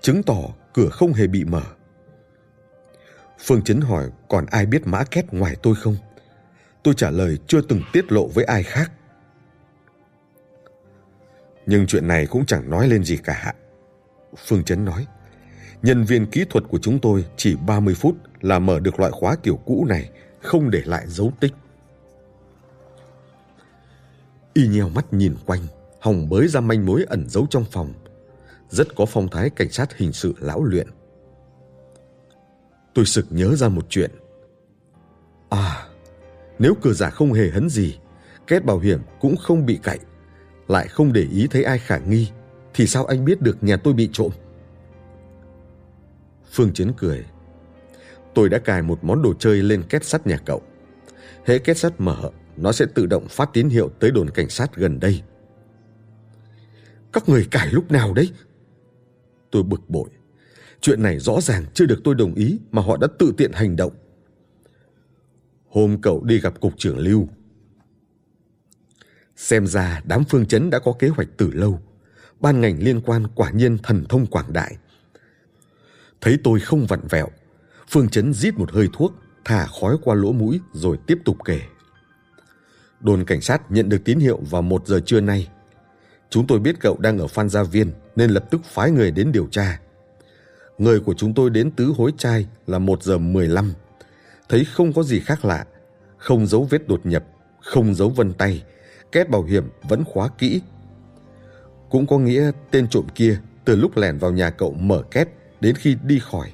chứng 0.00 0.22
tỏ 0.22 0.42
cửa 0.74 0.88
không 0.88 1.12
hề 1.12 1.26
bị 1.26 1.44
mở. 1.44 1.62
Phương 3.38 3.62
Chấn 3.62 3.80
hỏi 3.80 4.10
còn 4.28 4.46
ai 4.46 4.66
biết 4.66 4.86
mã 4.86 5.04
két 5.04 5.32
ngoài 5.32 5.56
tôi 5.62 5.74
không? 5.74 5.96
Tôi 6.86 6.94
trả 6.94 7.10
lời 7.10 7.38
chưa 7.46 7.60
từng 7.60 7.82
tiết 7.92 8.12
lộ 8.12 8.26
với 8.26 8.44
ai 8.44 8.62
khác. 8.62 8.92
Nhưng 11.66 11.86
chuyện 11.86 12.08
này 12.08 12.26
cũng 12.26 12.46
chẳng 12.46 12.70
nói 12.70 12.88
lên 12.88 13.04
gì 13.04 13.16
cả. 13.16 13.54
Phương 14.46 14.64
Chấn 14.64 14.84
nói, 14.84 15.06
nhân 15.82 16.04
viên 16.04 16.26
kỹ 16.26 16.44
thuật 16.50 16.64
của 16.68 16.78
chúng 16.78 16.98
tôi 16.98 17.24
chỉ 17.36 17.56
30 17.66 17.94
phút 17.94 18.16
là 18.40 18.58
mở 18.58 18.80
được 18.80 19.00
loại 19.00 19.12
khóa 19.12 19.36
kiểu 19.42 19.56
cũ 19.56 19.86
này, 19.88 20.10
không 20.42 20.70
để 20.70 20.82
lại 20.84 21.04
dấu 21.06 21.32
tích. 21.40 21.52
Y 24.54 24.68
nheo 24.68 24.88
mắt 24.88 25.12
nhìn 25.12 25.34
quanh, 25.46 25.66
hòng 26.00 26.28
bới 26.28 26.48
ra 26.48 26.60
manh 26.60 26.86
mối 26.86 27.04
ẩn 27.08 27.28
giấu 27.28 27.46
trong 27.50 27.64
phòng. 27.72 27.92
Rất 28.68 28.94
có 28.96 29.06
phong 29.06 29.28
thái 29.28 29.50
cảnh 29.50 29.70
sát 29.70 29.96
hình 29.96 30.12
sự 30.12 30.34
lão 30.38 30.64
luyện. 30.64 30.88
Tôi 32.94 33.04
sực 33.04 33.26
nhớ 33.30 33.56
ra 33.56 33.68
một 33.68 33.86
chuyện. 33.88 34.10
À, 35.50 35.86
nếu 36.58 36.74
cửa 36.82 36.92
giả 36.92 37.10
không 37.10 37.32
hề 37.32 37.50
hấn 37.50 37.68
gì, 37.68 37.98
két 38.46 38.64
bảo 38.64 38.78
hiểm 38.78 39.00
cũng 39.20 39.36
không 39.36 39.66
bị 39.66 39.78
cậy, 39.82 39.98
lại 40.68 40.88
không 40.88 41.12
để 41.12 41.26
ý 41.32 41.46
thấy 41.50 41.64
ai 41.64 41.78
khả 41.78 41.98
nghi, 41.98 42.28
thì 42.74 42.86
sao 42.86 43.04
anh 43.04 43.24
biết 43.24 43.42
được 43.42 43.62
nhà 43.62 43.76
tôi 43.76 43.94
bị 43.94 44.08
trộm? 44.12 44.30
Phương 46.52 46.72
Chiến 46.72 46.92
cười. 46.96 47.24
Tôi 48.34 48.48
đã 48.48 48.58
cài 48.58 48.82
một 48.82 49.04
món 49.04 49.22
đồ 49.22 49.34
chơi 49.34 49.62
lên 49.62 49.82
két 49.82 50.04
sắt 50.04 50.26
nhà 50.26 50.38
cậu. 50.44 50.62
Hễ 51.44 51.58
két 51.58 51.78
sắt 51.78 52.00
mở, 52.00 52.30
nó 52.56 52.72
sẽ 52.72 52.86
tự 52.94 53.06
động 53.06 53.26
phát 53.28 53.50
tín 53.52 53.68
hiệu 53.68 53.90
tới 54.00 54.10
đồn 54.10 54.30
cảnh 54.30 54.48
sát 54.48 54.76
gần 54.76 55.00
đây. 55.00 55.22
Các 57.12 57.28
người 57.28 57.46
cài 57.50 57.68
lúc 57.72 57.90
nào 57.90 58.14
đấy? 58.14 58.30
Tôi 59.50 59.62
bực 59.62 59.80
bội. 59.88 60.08
Chuyện 60.80 61.02
này 61.02 61.18
rõ 61.18 61.40
ràng 61.40 61.64
chưa 61.74 61.86
được 61.86 62.00
tôi 62.04 62.14
đồng 62.14 62.34
ý 62.34 62.58
mà 62.70 62.82
họ 62.82 62.96
đã 62.96 63.08
tự 63.18 63.34
tiện 63.36 63.52
hành 63.52 63.76
động. 63.76 63.92
Hôm 65.76 66.00
cậu 66.00 66.24
đi 66.24 66.40
gặp 66.40 66.60
cục 66.60 66.72
trưởng 66.78 66.98
Lưu. 66.98 67.28
Xem 69.36 69.66
ra 69.66 70.00
đám 70.04 70.24
phương 70.24 70.46
chấn 70.46 70.70
đã 70.70 70.78
có 70.78 70.92
kế 70.98 71.08
hoạch 71.08 71.28
từ 71.36 71.50
lâu. 71.50 71.80
Ban 72.40 72.60
ngành 72.60 72.82
liên 72.82 73.00
quan 73.00 73.26
quả 73.34 73.50
nhiên 73.50 73.78
thần 73.78 74.04
thông 74.08 74.26
quảng 74.26 74.52
đại. 74.52 74.76
Thấy 76.20 76.38
tôi 76.44 76.60
không 76.60 76.86
vặn 76.86 77.00
vẹo, 77.10 77.28
Phương 77.88 78.08
Chấn 78.08 78.32
rít 78.32 78.58
một 78.58 78.72
hơi 78.72 78.88
thuốc, 78.92 79.12
thả 79.44 79.66
khói 79.80 79.96
qua 80.02 80.14
lỗ 80.14 80.32
mũi 80.32 80.60
rồi 80.72 80.98
tiếp 81.06 81.18
tục 81.24 81.36
kể. 81.44 81.60
Đồn 83.00 83.24
cảnh 83.24 83.40
sát 83.40 83.70
nhận 83.70 83.88
được 83.88 84.04
tín 84.04 84.18
hiệu 84.18 84.40
vào 84.50 84.62
một 84.62 84.86
giờ 84.86 85.00
trưa 85.06 85.20
nay. 85.20 85.48
Chúng 86.30 86.46
tôi 86.46 86.58
biết 86.58 86.80
cậu 86.80 86.98
đang 86.98 87.18
ở 87.18 87.26
Phan 87.26 87.48
Gia 87.48 87.62
Viên 87.62 87.92
nên 88.16 88.30
lập 88.30 88.44
tức 88.50 88.60
phái 88.64 88.90
người 88.90 89.10
đến 89.10 89.32
điều 89.32 89.46
tra. 89.50 89.80
Người 90.78 91.00
của 91.00 91.14
chúng 91.14 91.34
tôi 91.34 91.50
đến 91.50 91.70
tứ 91.70 91.92
hối 91.96 92.12
trai 92.18 92.46
là 92.66 92.78
một 92.78 93.02
giờ 93.02 93.18
mười 93.18 93.48
lăm. 93.48 93.72
Thấy 94.48 94.64
không 94.64 94.92
có 94.92 95.02
gì 95.02 95.20
khác 95.20 95.44
lạ, 95.44 95.66
không 96.16 96.46
dấu 96.46 96.66
vết 96.70 96.88
đột 96.88 97.06
nhập, 97.06 97.24
không 97.60 97.94
dấu 97.94 98.08
vân 98.08 98.32
tay, 98.32 98.62
két 99.12 99.30
bảo 99.30 99.42
hiểm 99.42 99.70
vẫn 99.82 100.04
khóa 100.04 100.28
kỹ. 100.38 100.60
Cũng 101.90 102.06
có 102.06 102.18
nghĩa 102.18 102.50
tên 102.70 102.88
trộm 102.88 103.06
kia 103.14 103.40
từ 103.64 103.76
lúc 103.76 103.96
lẻn 103.96 104.18
vào 104.18 104.30
nhà 104.30 104.50
cậu 104.50 104.72
mở 104.72 105.02
két 105.10 105.28
đến 105.60 105.74
khi 105.74 105.96
đi 106.04 106.18
khỏi, 106.18 106.52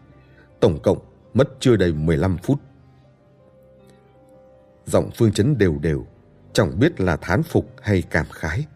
tổng 0.61 0.79
cộng 0.83 0.99
mất 1.35 1.49
chưa 1.61 1.77
đầy 1.77 1.93
15 1.93 2.39
phút. 2.39 2.59
Giọng 4.87 5.11
Phương 5.17 5.33
Chấn 5.33 5.59
đều 5.59 5.79
đều, 5.83 6.07
chẳng 6.53 6.79
biết 6.79 7.01
là 7.01 7.17
thán 7.17 7.43
phục 7.43 7.71
hay 7.83 8.03
cảm 8.03 8.27
khái. 8.31 8.67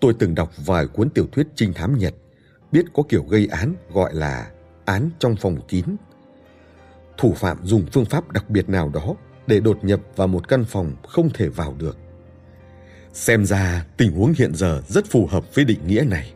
Tôi 0.00 0.14
từng 0.18 0.34
đọc 0.34 0.52
vài 0.66 0.86
cuốn 0.86 1.10
tiểu 1.10 1.26
thuyết 1.32 1.46
trinh 1.54 1.72
thám 1.72 1.98
Nhật, 1.98 2.14
biết 2.72 2.84
có 2.94 3.02
kiểu 3.08 3.24
gây 3.24 3.46
án 3.46 3.74
gọi 3.92 4.14
là 4.14 4.50
án 4.84 5.10
trong 5.18 5.36
phòng 5.36 5.60
kín. 5.68 5.84
Thủ 7.18 7.34
phạm 7.34 7.58
dùng 7.66 7.86
phương 7.92 8.04
pháp 8.04 8.32
đặc 8.32 8.50
biệt 8.50 8.68
nào 8.68 8.90
đó 8.94 9.14
để 9.46 9.60
đột 9.60 9.84
nhập 9.84 10.00
vào 10.16 10.28
một 10.28 10.48
căn 10.48 10.64
phòng 10.64 10.92
không 11.08 11.30
thể 11.34 11.48
vào 11.48 11.74
được. 11.78 11.98
Xem 13.12 13.44
ra 13.44 13.86
tình 13.96 14.12
huống 14.12 14.32
hiện 14.38 14.54
giờ 14.54 14.82
rất 14.88 15.06
phù 15.06 15.26
hợp 15.26 15.54
với 15.54 15.64
định 15.64 15.86
nghĩa 15.86 16.04
này. 16.04 16.32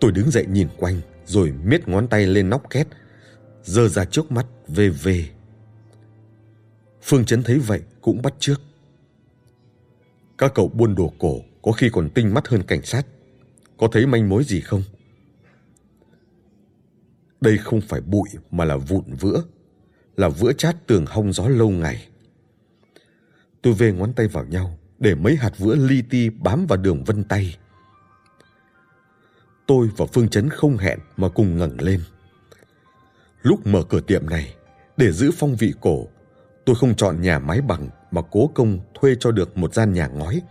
Tôi 0.00 0.12
đứng 0.12 0.30
dậy 0.30 0.46
nhìn 0.46 0.68
quanh 0.76 1.00
rồi 1.26 1.52
miết 1.64 1.88
ngón 1.88 2.08
tay 2.08 2.26
lên 2.26 2.50
nóc 2.50 2.70
két, 2.70 2.86
giơ 3.62 3.88
ra 3.88 4.04
trước 4.04 4.32
mắt 4.32 4.46
về 4.68 4.88
về. 4.88 5.28
Phương 7.02 7.24
Chấn 7.24 7.42
thấy 7.42 7.58
vậy 7.58 7.80
cũng 8.00 8.22
bắt 8.22 8.34
trước. 8.38 8.60
Các 10.38 10.52
cậu 10.54 10.68
buôn 10.68 10.94
đồ 10.94 11.12
cổ 11.18 11.40
có 11.62 11.72
khi 11.72 11.90
còn 11.92 12.10
tinh 12.10 12.34
mắt 12.34 12.48
hơn 12.48 12.62
cảnh 12.62 12.82
sát. 12.82 13.06
Có 13.76 13.88
thấy 13.92 14.06
manh 14.06 14.28
mối 14.28 14.44
gì 14.44 14.60
không? 14.60 14.82
Đây 17.42 17.58
không 17.58 17.80
phải 17.80 18.00
bụi 18.00 18.28
mà 18.50 18.64
là 18.64 18.76
vụn 18.76 19.14
vữa, 19.20 19.42
là 20.16 20.28
vữa 20.28 20.52
chát 20.52 20.86
tường 20.86 21.06
hong 21.06 21.32
gió 21.32 21.48
lâu 21.48 21.70
ngày. 21.70 22.08
Tôi 23.62 23.72
về 23.72 23.92
ngón 23.92 24.12
tay 24.12 24.28
vào 24.28 24.44
nhau 24.44 24.78
để 24.98 25.14
mấy 25.14 25.36
hạt 25.36 25.58
vữa 25.58 25.74
li 25.74 26.02
ti 26.10 26.30
bám 26.30 26.66
vào 26.66 26.76
đường 26.76 27.04
vân 27.04 27.24
tay. 27.24 27.56
Tôi 29.66 29.90
và 29.96 30.06
Phương 30.12 30.28
Chấn 30.28 30.48
không 30.48 30.76
hẹn 30.76 30.98
mà 31.16 31.28
cùng 31.28 31.56
ngẩng 31.56 31.80
lên. 31.80 32.00
Lúc 33.42 33.66
mở 33.66 33.82
cửa 33.88 34.00
tiệm 34.00 34.28
này, 34.28 34.54
để 34.96 35.12
giữ 35.12 35.30
phong 35.38 35.56
vị 35.56 35.74
cổ, 35.80 36.06
tôi 36.64 36.76
không 36.76 36.94
chọn 36.94 37.20
nhà 37.20 37.38
máy 37.38 37.60
bằng 37.60 37.88
mà 38.10 38.22
cố 38.30 38.50
công 38.54 38.78
thuê 38.94 39.14
cho 39.20 39.30
được 39.30 39.56
một 39.56 39.74
gian 39.74 39.92
nhà 39.92 40.06
ngói. 40.06 40.42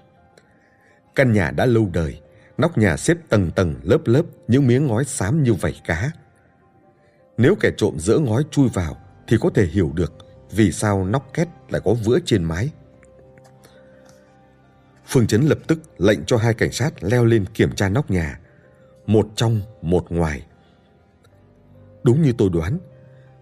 Căn 1.15 1.31
nhà 1.31 1.51
đã 1.51 1.65
lâu 1.65 1.89
đời, 1.93 2.21
nóc 2.57 2.77
nhà 2.77 2.97
xếp 2.97 3.17
tầng 3.29 3.51
tầng 3.51 3.75
lớp 3.83 3.99
lớp 4.05 4.23
những 4.47 4.67
miếng 4.67 4.87
ngói 4.87 5.05
xám 5.05 5.43
như 5.43 5.53
vảy 5.53 5.81
cá. 5.85 6.11
Nếu 7.41 7.55
kẻ 7.55 7.71
trộm 7.77 7.99
dỡ 7.99 8.19
ngói 8.19 8.43
chui 8.51 8.69
vào 8.69 8.97
thì 9.27 9.37
có 9.41 9.49
thể 9.55 9.65
hiểu 9.65 9.91
được 9.95 10.13
vì 10.51 10.71
sao 10.71 11.05
nóc 11.05 11.33
két 11.33 11.47
lại 11.69 11.81
có 11.85 11.93
vữa 11.93 12.19
trên 12.25 12.43
mái. 12.43 12.69
Phương 15.07 15.27
Chấn 15.27 15.41
lập 15.41 15.57
tức 15.67 15.79
lệnh 15.97 16.25
cho 16.25 16.37
hai 16.37 16.53
cảnh 16.53 16.71
sát 16.71 17.03
leo 17.03 17.25
lên 17.25 17.45
kiểm 17.53 17.75
tra 17.75 17.89
nóc 17.89 18.11
nhà 18.11 18.39
một 19.05 19.27
trong 19.35 19.61
một 19.81 20.11
ngoài. 20.11 20.45
Đúng 22.03 22.21
như 22.21 22.33
tôi 22.37 22.49
đoán, 22.49 22.77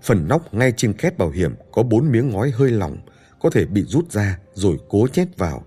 phần 0.01 0.27
nóc 0.27 0.53
ngay 0.53 0.74
trên 0.77 0.94
két 0.94 1.18
bảo 1.18 1.29
hiểm 1.29 1.56
có 1.72 1.84
bốn 1.84 2.12
miếng 2.12 2.29
ngói 2.29 2.51
hơi 2.51 2.72
lỏng 2.72 2.98
có 3.41 3.50
thể 3.50 3.65
bị 3.65 3.84
rút 3.84 4.12
ra 4.12 4.39
rồi 4.53 4.77
cố 4.89 5.08
nhét 5.13 5.38
vào, 5.38 5.65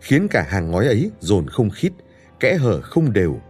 khiến 0.00 0.28
cả 0.28 0.42
hàng 0.48 0.70
ngói 0.70 0.86
ấy 0.86 1.10
dồn 1.20 1.48
không 1.48 1.70
khít, 1.70 1.92
kẽ 2.40 2.56
hở 2.56 2.80
không 2.80 3.12
đều. 3.12 3.40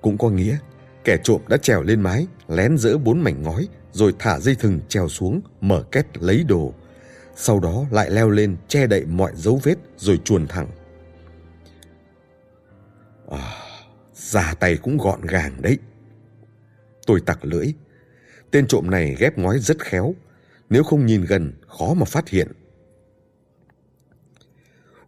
Cũng 0.00 0.18
có 0.18 0.30
nghĩa, 0.30 0.58
kẻ 1.04 1.16
trộm 1.24 1.40
đã 1.48 1.56
trèo 1.56 1.82
lên 1.82 2.00
mái, 2.00 2.26
lén 2.48 2.78
dỡ 2.78 2.98
bốn 2.98 3.20
mảnh 3.20 3.42
ngói 3.42 3.68
rồi 3.92 4.14
thả 4.18 4.38
dây 4.38 4.54
thừng 4.54 4.80
trèo 4.88 5.08
xuống, 5.08 5.40
mở 5.60 5.84
két 5.92 6.06
lấy 6.20 6.44
đồ. 6.44 6.74
Sau 7.36 7.60
đó 7.60 7.86
lại 7.90 8.10
leo 8.10 8.30
lên 8.30 8.56
che 8.68 8.86
đậy 8.86 9.04
mọi 9.04 9.32
dấu 9.34 9.60
vết 9.62 9.74
rồi 9.96 10.20
chuồn 10.24 10.46
thẳng. 10.46 10.68
À, 13.30 13.52
ra 14.14 14.54
tay 14.54 14.76
cũng 14.76 14.98
gọn 14.98 15.20
gàng 15.22 15.62
đấy. 15.62 15.78
Tôi 17.06 17.20
tặc 17.20 17.44
lưỡi. 17.44 17.66
Tên 18.50 18.66
trộm 18.66 18.90
này 18.90 19.16
ghép 19.18 19.38
ngói 19.38 19.58
rất 19.58 19.78
khéo. 19.78 20.14
Nếu 20.70 20.82
không 20.82 21.06
nhìn 21.06 21.24
gần, 21.24 21.52
khó 21.66 21.94
mà 21.94 22.04
phát 22.04 22.28
hiện. 22.28 22.48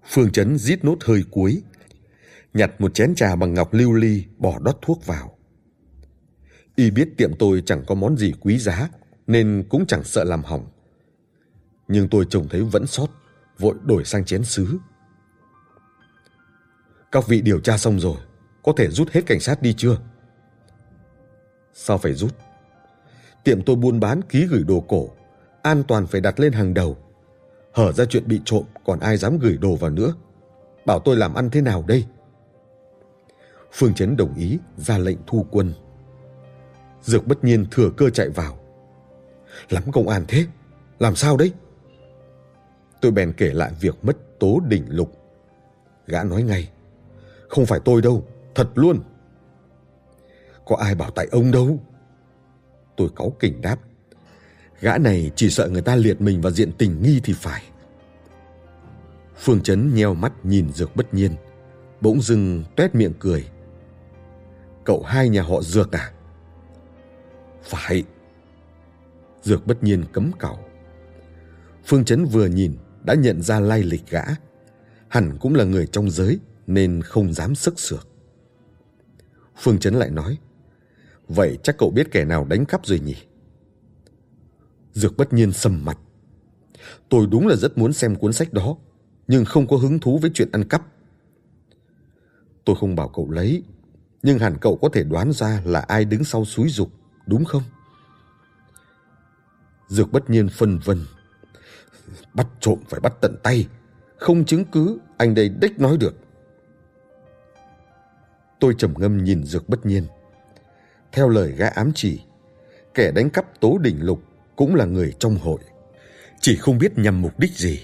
Phương 0.06 0.32
Chấn 0.32 0.59
rít 0.59 0.85
nốt 0.85 0.97
hơi 1.04 1.25
cuối. 1.30 1.62
Nhặt 2.54 2.80
một 2.80 2.94
chén 2.94 3.14
trà 3.14 3.37
bằng 3.37 3.54
ngọc 3.54 3.75
lưu 3.75 3.92
ly, 3.92 4.25
bỏ 4.38 4.59
đót 4.59 4.78
thuốc 4.82 5.06
vào. 5.06 5.37
Y 6.81 6.91
biết 6.91 7.09
tiệm 7.17 7.35
tôi 7.35 7.63
chẳng 7.67 7.85
có 7.87 7.95
món 7.95 8.17
gì 8.17 8.33
quý 8.41 8.59
giá, 8.59 8.89
nên 9.27 9.65
cũng 9.69 9.87
chẳng 9.87 10.05
sợ 10.05 10.25
làm 10.25 10.43
hỏng. 10.43 10.67
Nhưng 11.89 12.09
tôi 12.09 12.25
trông 12.31 12.49
thấy 12.49 12.63
vẫn 12.63 12.87
sót, 12.87 13.07
vội 13.59 13.75
đổi 13.85 14.05
sang 14.05 14.25
chén 14.25 14.45
sứ. 14.45 14.79
Các 17.13 17.29
vị 17.29 17.41
điều 17.41 17.61
tra 17.61 17.79
xong 17.79 18.01
rồi, 18.01 18.17
có 18.63 18.73
thể 18.77 18.89
rút 18.89 19.11
hết 19.11 19.27
cảnh 19.27 19.41
sát 19.41 19.63
đi 19.63 19.75
chưa? 19.77 19.97
Sao 21.75 21.99
phải 21.99 22.15
rút? 22.15 22.35
Tiệm 23.45 23.63
tôi 23.63 23.77
buôn 23.77 24.01
bán 24.01 24.23
ký 24.23 24.47
gửi 24.47 24.65
đồ 24.65 24.81
cổ, 24.81 25.11
an 25.63 25.83
toàn 25.89 26.07
phải 26.07 26.21
đặt 26.21 26.41
lên 26.41 26.53
hàng 26.53 26.75
đầu. 26.75 26.97
Hở 27.73 27.93
ra 27.93 28.05
chuyện 28.05 28.29
bị 28.29 28.41
trộm 28.45 28.65
còn 28.85 29.01
ai 29.01 29.17
dám 29.17 29.39
gửi 29.39 29.57
đồ 29.57 29.77
vào 29.77 29.91
nữa. 29.91 30.15
Bảo 30.87 30.99
tôi 30.99 31.17
làm 31.17 31.35
ăn 31.35 31.51
thế 31.51 31.61
nào 31.61 31.85
đây? 31.89 32.05
Phương 33.73 33.95
Chấn 33.95 34.17
đồng 34.17 34.35
ý 34.35 34.59
ra 34.77 34.99
lệnh 34.99 35.19
thu 35.27 35.47
quân. 35.51 35.73
Dược 37.02 37.26
bất 37.26 37.45
nhiên 37.45 37.66
thừa 37.71 37.90
cơ 37.97 38.11
chạy 38.11 38.28
vào. 38.28 38.59
Lắm 39.71 39.83
công 39.92 40.09
an 40.09 40.25
thế, 40.28 40.47
làm 40.99 41.16
sao 41.16 41.37
đấy? 41.37 41.52
Tôi 43.00 43.12
bèn 43.12 43.33
kể 43.33 43.50
lại 43.54 43.73
việc 43.80 44.04
mất 44.04 44.16
tố 44.40 44.61
đỉnh 44.69 44.85
lục. 44.88 45.12
Gã 46.07 46.25
nói 46.25 46.42
ngay, 46.42 46.71
không 47.49 47.66
phải 47.66 47.80
tôi 47.85 48.02
đâu, 48.02 48.25
Thật 48.54 48.69
luôn. 48.75 49.00
Có 50.64 50.76
ai 50.76 50.95
bảo 50.95 51.11
tại 51.11 51.28
ông 51.30 51.50
đâu. 51.50 51.78
Tôi 52.97 53.09
cáu 53.16 53.30
kỉnh 53.40 53.61
đáp. 53.61 53.76
Gã 54.80 54.99
này 54.99 55.30
chỉ 55.37 55.50
sợ 55.50 55.69
người 55.69 55.83
ta 55.83 55.97
liệt 55.97 56.21
mình 56.21 56.40
vào 56.40 56.52
diện 56.52 56.73
tình 56.78 57.02
nghi 57.02 57.21
thì 57.25 57.33
phải. 57.33 57.62
Phương 59.37 59.61
Chấn 59.61 59.95
nheo 59.95 60.14
mắt 60.14 60.33
nhìn 60.42 60.73
Dược 60.73 60.97
bất 60.97 61.14
nhiên. 61.14 61.33
Bỗng 62.00 62.21
dưng 62.21 62.64
tuét 62.76 62.95
miệng 62.95 63.12
cười. 63.19 63.49
Cậu 64.85 65.02
hai 65.02 65.28
nhà 65.28 65.42
họ 65.42 65.62
Dược 65.62 65.92
à? 65.92 66.12
Phải. 67.62 68.05
Dược 69.43 69.67
bất 69.67 69.83
nhiên 69.83 70.05
cấm 70.12 70.31
cẩu. 70.38 70.59
Phương 71.85 72.05
Chấn 72.05 72.25
vừa 72.25 72.47
nhìn 72.47 72.73
đã 73.05 73.14
nhận 73.14 73.43
ra 73.43 73.61
lai 73.61 73.83
lịch 73.83 74.11
gã. 74.11 74.23
hẳn 75.09 75.37
cũng 75.40 75.55
là 75.55 75.64
người 75.64 75.87
trong 75.87 76.11
giới 76.11 76.38
nên 76.67 77.02
không 77.02 77.33
dám 77.33 77.55
sức 77.55 77.81
sược. 77.81 78.09
Phương 79.57 79.79
Chấn 79.79 79.95
lại 79.95 80.11
nói, 80.11 80.38
vậy 81.29 81.59
chắc 81.62 81.79
cậu 81.79 81.90
biết 81.90 82.11
kẻ 82.11 82.25
nào 82.25 82.45
đánh 82.45 82.67
cắp 82.67 82.87
rồi 82.87 83.00
nhỉ? 83.00 83.17
Dược 84.93 85.17
bất 85.17 85.33
nhiên 85.33 85.52
sầm 85.52 85.85
mặt. 85.85 85.99
Tôi 87.09 87.26
đúng 87.31 87.47
là 87.47 87.57
rất 87.57 87.79
muốn 87.79 87.93
xem 87.93 88.17
cuốn 88.17 88.33
sách 88.33 88.52
đó, 88.52 88.76
nhưng 89.29 89.45
không 89.45 89.67
có 89.67 89.76
hứng 89.76 89.99
thú 89.99 90.19
với 90.19 90.31
chuyện 90.35 90.49
ăn 90.52 90.64
cắp. 90.64 90.87
Tôi 92.64 92.76
không 92.81 92.97
bảo 92.97 93.09
cậu 93.09 93.31
lấy, 93.31 93.62
nhưng 94.23 94.38
hẳn 94.38 94.57
cậu 94.61 94.76
có 94.76 94.88
thể 94.93 95.05
đoán 95.05 95.33
ra 95.33 95.62
là 95.64 95.81
ai 95.81 96.05
đứng 96.05 96.25
sau 96.25 96.45
suối 96.45 96.69
dục, 96.69 96.90
đúng 97.31 97.45
không? 97.45 97.63
Dược 99.89 100.13
bất 100.13 100.31
nhiên 100.31 100.49
phân 100.49 100.79
vân. 100.79 101.07
Bắt 102.35 102.47
trộm 102.61 102.79
phải 102.89 103.01
bắt 103.01 103.13
tận 103.21 103.37
tay, 103.43 103.67
không 104.17 104.45
chứng 104.45 104.65
cứ, 104.65 104.99
anh 105.17 105.35
đây 105.35 105.49
đích 105.49 105.81
nói 105.81 105.97
được. 105.97 106.15
Tôi 108.61 108.75
trầm 108.79 108.95
ngâm 108.99 109.25
nhìn 109.25 109.45
Dược 109.45 109.69
bất 109.69 109.87
nhiên. 109.87 110.07
Theo 111.13 111.29
lời 111.29 111.53
gã 111.53 111.69
ám 111.69 111.93
chỉ, 111.95 112.21
kẻ 112.95 113.11
đánh 113.11 113.31
cắp 113.31 113.61
tố 113.61 113.79
đỉnh 113.79 114.05
lục 114.05 114.23
cũng 114.57 114.75
là 114.75 114.85
người 114.85 115.15
trong 115.19 115.37
hội. 115.37 115.59
Chỉ 116.41 116.57
không 116.57 116.79
biết 116.79 116.99
nhằm 116.99 117.23
mục 117.23 117.39
đích 117.39 117.53
gì. 117.53 117.81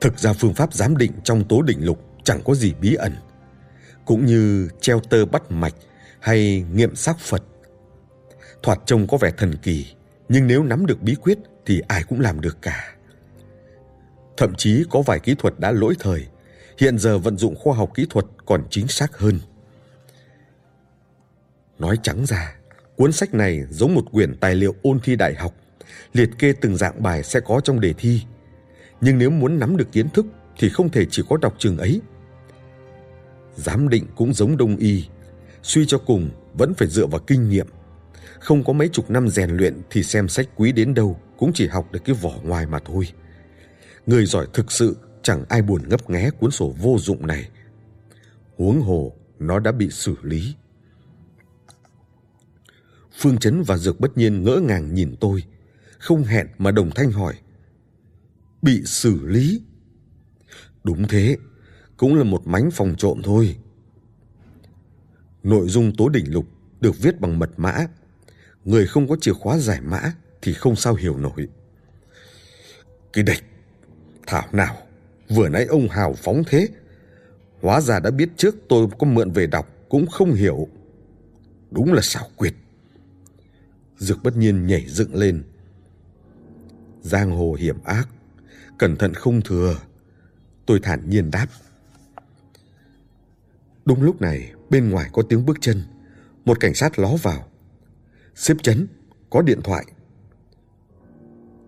Thực 0.00 0.18
ra 0.18 0.32
phương 0.32 0.54
pháp 0.54 0.74
giám 0.74 0.96
định 0.96 1.12
trong 1.24 1.44
tố 1.48 1.62
đỉnh 1.62 1.84
lục 1.84 2.04
chẳng 2.24 2.40
có 2.44 2.54
gì 2.54 2.74
bí 2.80 2.94
ẩn. 2.94 3.12
Cũng 4.04 4.26
như 4.26 4.68
treo 4.80 5.00
tơ 5.00 5.26
bắt 5.26 5.50
mạch 5.50 5.74
hay 6.20 6.64
nghiệm 6.72 6.94
xác 6.94 7.18
Phật. 7.18 7.42
Thoạt 8.62 8.78
trông 8.86 9.06
có 9.06 9.16
vẻ 9.16 9.30
thần 9.36 9.56
kỳ, 9.62 9.86
nhưng 10.28 10.46
nếu 10.46 10.64
nắm 10.64 10.86
được 10.86 11.02
bí 11.02 11.14
quyết 11.14 11.38
thì 11.66 11.80
ai 11.88 12.02
cũng 12.08 12.20
làm 12.20 12.40
được 12.40 12.62
cả. 12.62 12.94
Thậm 14.36 14.54
chí 14.54 14.84
có 14.90 15.02
vài 15.02 15.20
kỹ 15.20 15.34
thuật 15.38 15.54
đã 15.58 15.70
lỗi 15.70 15.94
thời, 15.98 16.26
hiện 16.78 16.98
giờ 16.98 17.18
vận 17.18 17.38
dụng 17.38 17.54
khoa 17.56 17.76
học 17.76 17.90
kỹ 17.94 18.06
thuật 18.10 18.24
còn 18.46 18.64
chính 18.70 18.88
xác 18.88 19.18
hơn. 19.18 19.38
Nói 21.78 21.98
trắng 22.02 22.26
ra, 22.26 22.56
cuốn 22.96 23.12
sách 23.12 23.34
này 23.34 23.62
giống 23.70 23.94
một 23.94 24.12
quyển 24.12 24.36
tài 24.36 24.54
liệu 24.54 24.74
ôn 24.82 25.00
thi 25.00 25.16
đại 25.16 25.34
học, 25.34 25.54
liệt 26.12 26.30
kê 26.38 26.52
từng 26.52 26.76
dạng 26.76 27.02
bài 27.02 27.22
sẽ 27.22 27.40
có 27.40 27.60
trong 27.64 27.80
đề 27.80 27.92
thi. 27.98 28.22
Nhưng 29.00 29.18
nếu 29.18 29.30
muốn 29.30 29.58
nắm 29.58 29.76
được 29.76 29.92
kiến 29.92 30.08
thức 30.08 30.26
thì 30.58 30.68
không 30.68 30.90
thể 30.90 31.06
chỉ 31.10 31.22
có 31.28 31.36
đọc 31.36 31.54
trường 31.58 31.78
ấy. 31.78 32.00
Giám 33.56 33.88
định 33.88 34.06
cũng 34.16 34.34
giống 34.34 34.56
đông 34.56 34.76
y, 34.76 35.04
suy 35.62 35.86
cho 35.86 35.98
cùng 35.98 36.30
vẫn 36.54 36.74
phải 36.74 36.88
dựa 36.88 37.06
vào 37.06 37.20
kinh 37.26 37.48
nghiệm. 37.48 37.66
Không 38.40 38.64
có 38.64 38.72
mấy 38.72 38.88
chục 38.88 39.10
năm 39.10 39.28
rèn 39.28 39.50
luyện 39.50 39.82
thì 39.90 40.02
xem 40.02 40.28
sách 40.28 40.48
quý 40.56 40.72
đến 40.72 40.94
đâu 40.94 41.20
cũng 41.38 41.52
chỉ 41.54 41.66
học 41.66 41.92
được 41.92 42.00
cái 42.04 42.16
vỏ 42.20 42.32
ngoài 42.42 42.66
mà 42.66 42.78
thôi. 42.84 43.08
Người 44.06 44.26
giỏi 44.26 44.46
thực 44.52 44.72
sự 44.72 44.96
chẳng 45.22 45.44
ai 45.48 45.62
buồn 45.62 45.88
ngấp 45.88 46.10
nghé 46.10 46.30
cuốn 46.30 46.50
sổ 46.50 46.74
vô 46.78 46.96
dụng 46.98 47.26
này. 47.26 47.48
Huống 48.56 48.80
hồ 48.80 49.12
nó 49.38 49.58
đã 49.58 49.72
bị 49.72 49.90
xử 49.90 50.16
lý. 50.22 50.54
Phương 53.12 53.38
Chấn 53.38 53.62
và 53.62 53.76
Dược 53.76 54.00
bất 54.00 54.16
nhiên 54.16 54.44
ngỡ 54.44 54.56
ngàng 54.56 54.94
nhìn 54.94 55.16
tôi, 55.20 55.44
không 55.98 56.24
hẹn 56.24 56.46
mà 56.58 56.70
đồng 56.70 56.90
thanh 56.94 57.12
hỏi. 57.12 57.34
Bị 58.62 58.82
xử 58.84 59.26
lý? 59.26 59.62
Đúng 60.84 61.08
thế, 61.08 61.36
cũng 61.96 62.14
là 62.14 62.24
một 62.24 62.46
mánh 62.46 62.70
phòng 62.70 62.94
trộm 62.98 63.20
thôi. 63.24 63.56
Nội 65.42 65.68
dung 65.68 65.96
tố 65.96 66.08
đỉnh 66.08 66.32
lục 66.32 66.46
được 66.80 66.98
viết 66.98 67.20
bằng 67.20 67.38
mật 67.38 67.50
mã. 67.56 67.86
Người 68.64 68.86
không 68.86 69.08
có 69.08 69.16
chìa 69.20 69.32
khóa 69.32 69.58
giải 69.58 69.80
mã 69.80 70.12
thì 70.42 70.52
không 70.52 70.76
sao 70.76 70.94
hiểu 70.94 71.16
nổi. 71.16 71.48
Cái 73.12 73.24
địch, 73.24 73.44
thảo 74.26 74.48
nào, 74.52 74.76
vừa 75.28 75.48
nãy 75.48 75.64
ông 75.64 75.88
hào 75.88 76.14
phóng 76.14 76.42
thế. 76.46 76.68
Hóa 77.62 77.80
ra 77.80 78.00
đã 78.00 78.10
biết 78.10 78.28
trước 78.36 78.56
tôi 78.68 78.86
có 78.98 79.06
mượn 79.06 79.30
về 79.32 79.46
đọc 79.46 79.68
cũng 79.88 80.06
không 80.06 80.34
hiểu. 80.34 80.68
Đúng 81.70 81.92
là 81.92 82.02
xảo 82.02 82.28
quyệt. 82.36 82.54
Dược 83.98 84.22
bất 84.22 84.36
nhiên 84.36 84.66
nhảy 84.66 84.86
dựng 84.88 85.14
lên. 85.14 85.42
Giang 87.02 87.30
hồ 87.30 87.54
hiểm 87.54 87.76
ác, 87.84 88.08
cẩn 88.78 88.96
thận 88.96 89.14
không 89.14 89.40
thừa. 89.42 89.76
Tôi 90.66 90.80
thản 90.82 91.10
nhiên 91.10 91.30
đáp. 91.30 91.46
Đúng 93.84 94.02
lúc 94.02 94.20
này, 94.20 94.52
bên 94.70 94.90
ngoài 94.90 95.10
có 95.12 95.22
tiếng 95.22 95.46
bước 95.46 95.56
chân. 95.60 95.82
Một 96.44 96.60
cảnh 96.60 96.74
sát 96.74 96.98
ló 96.98 97.16
vào. 97.22 97.49
Xếp 98.40 98.56
chấn, 98.62 98.86
có 99.30 99.42
điện 99.42 99.60
thoại. 99.64 99.84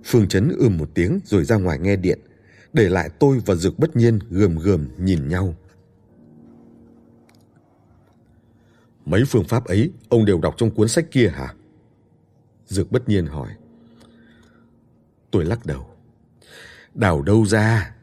Phương 0.05 0.29
Chấn 0.29 0.53
ưm 0.59 0.77
một 0.79 0.91
tiếng 0.95 1.21
rồi 1.25 1.45
ra 1.45 1.57
ngoài 1.57 1.79
nghe 1.79 1.97
điện, 1.97 2.19
để 2.73 2.89
lại 2.89 3.11
tôi 3.19 3.43
và 3.47 3.55
Dược 3.55 3.79
bất 3.79 3.97
nhiên 3.97 4.19
gườm 4.31 4.57
gườm 4.57 4.89
nhìn 4.99 5.29
nhau. 5.29 5.55
Mấy 9.05 9.23
phương 9.29 9.45
pháp 9.45 9.65
ấy 9.65 9.91
ông 10.09 10.25
đều 10.25 10.41
đọc 10.41 10.55
trong 10.57 10.71
cuốn 10.71 10.89
sách 10.89 11.11
kia 11.11 11.29
hả? 11.29 11.55
Dược 12.67 12.93
bất 12.93 13.09
nhiên 13.09 13.27
hỏi. 13.27 13.49
Tôi 15.31 15.45
lắc 15.45 15.67
đầu. 15.67 15.87
Đào 16.95 17.23
đâu 17.23 17.47
ra? 17.47 17.95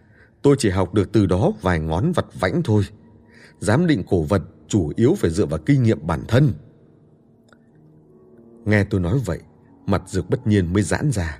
Tôi 0.41 0.55
chỉ 0.60 0.69
học 0.69 0.93
được 0.93 1.12
từ 1.12 1.25
đó 1.25 1.51
vài 1.62 1.79
ngón 1.79 2.12
vặt 2.12 2.25
vãnh 2.39 2.62
thôi. 2.63 2.84
Giám 3.60 3.88
định 3.88 4.03
cổ 4.10 4.23
vật 4.23 4.41
chủ 4.67 4.91
yếu 4.95 5.15
phải 5.17 5.32
dựa 5.32 5.45
vào 5.45 5.60
kinh 5.65 5.84
nghiệm 5.84 6.08
bản 6.08 6.23
thân. 6.27 6.53
Nghe 8.65 8.83
tôi 8.83 9.01
nói 9.01 9.19
vậy, 9.25 9.39
mặt 9.85 10.03
dược 10.07 10.29
bất 10.29 10.47
nhiên 10.47 10.73
mới 10.73 10.83
giãn 10.83 11.11
ra. 11.11 11.39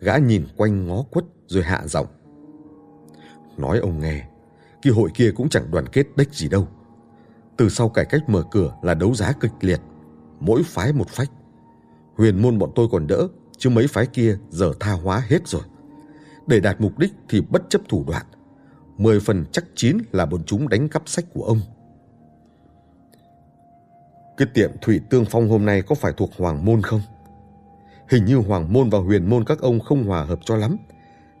Gã 0.00 0.18
nhìn 0.18 0.46
quanh 0.56 0.86
ngó 0.86 1.02
quất 1.02 1.24
rồi 1.46 1.62
hạ 1.62 1.82
giọng. 1.86 2.06
Nói 3.56 3.78
ông 3.78 4.00
nghe, 4.00 4.26
kỳ 4.82 4.90
hội 4.90 5.10
kia 5.14 5.32
cũng 5.36 5.48
chẳng 5.48 5.70
đoàn 5.70 5.88
kết 5.92 6.06
đếch 6.16 6.34
gì 6.34 6.48
đâu. 6.48 6.68
Từ 7.56 7.68
sau 7.68 7.88
cải 7.88 8.04
cách 8.04 8.28
mở 8.28 8.44
cửa 8.50 8.74
là 8.82 8.94
đấu 8.94 9.14
giá 9.14 9.32
kịch 9.40 9.52
liệt, 9.60 9.80
mỗi 10.40 10.62
phái 10.62 10.92
một 10.92 11.08
phách. 11.08 11.30
Huyền 12.16 12.42
môn 12.42 12.58
bọn 12.58 12.72
tôi 12.74 12.88
còn 12.90 13.06
đỡ, 13.06 13.28
chứ 13.58 13.70
mấy 13.70 13.86
phái 13.86 14.06
kia 14.06 14.38
giờ 14.50 14.72
tha 14.80 14.92
hóa 14.92 15.22
hết 15.28 15.48
rồi. 15.48 15.62
Để 16.46 16.60
đạt 16.60 16.80
mục 16.80 16.98
đích 16.98 17.12
thì 17.28 17.40
bất 17.40 17.62
chấp 17.70 17.82
thủ 17.88 18.04
đoạn. 18.06 18.26
Mười 18.98 19.20
phần 19.20 19.44
chắc 19.52 19.64
chín 19.74 19.98
là 20.12 20.26
bọn 20.26 20.42
chúng 20.44 20.68
đánh 20.68 20.88
cắp 20.88 21.08
sách 21.08 21.24
của 21.34 21.44
ông. 21.44 21.60
Cái 24.42 24.50
tiệm 24.54 24.70
Thủy 24.80 25.00
Tương 25.10 25.24
Phong 25.24 25.48
hôm 25.48 25.64
nay 25.66 25.82
có 25.82 25.94
phải 25.94 26.12
thuộc 26.16 26.30
Hoàng 26.38 26.64
Môn 26.64 26.82
không? 26.82 27.00
Hình 28.08 28.24
như 28.24 28.36
Hoàng 28.36 28.72
Môn 28.72 28.90
và 28.90 28.98
Huyền 28.98 29.30
Môn 29.30 29.44
các 29.44 29.58
ông 29.58 29.80
không 29.80 30.04
hòa 30.04 30.24
hợp 30.24 30.38
cho 30.44 30.56
lắm. 30.56 30.76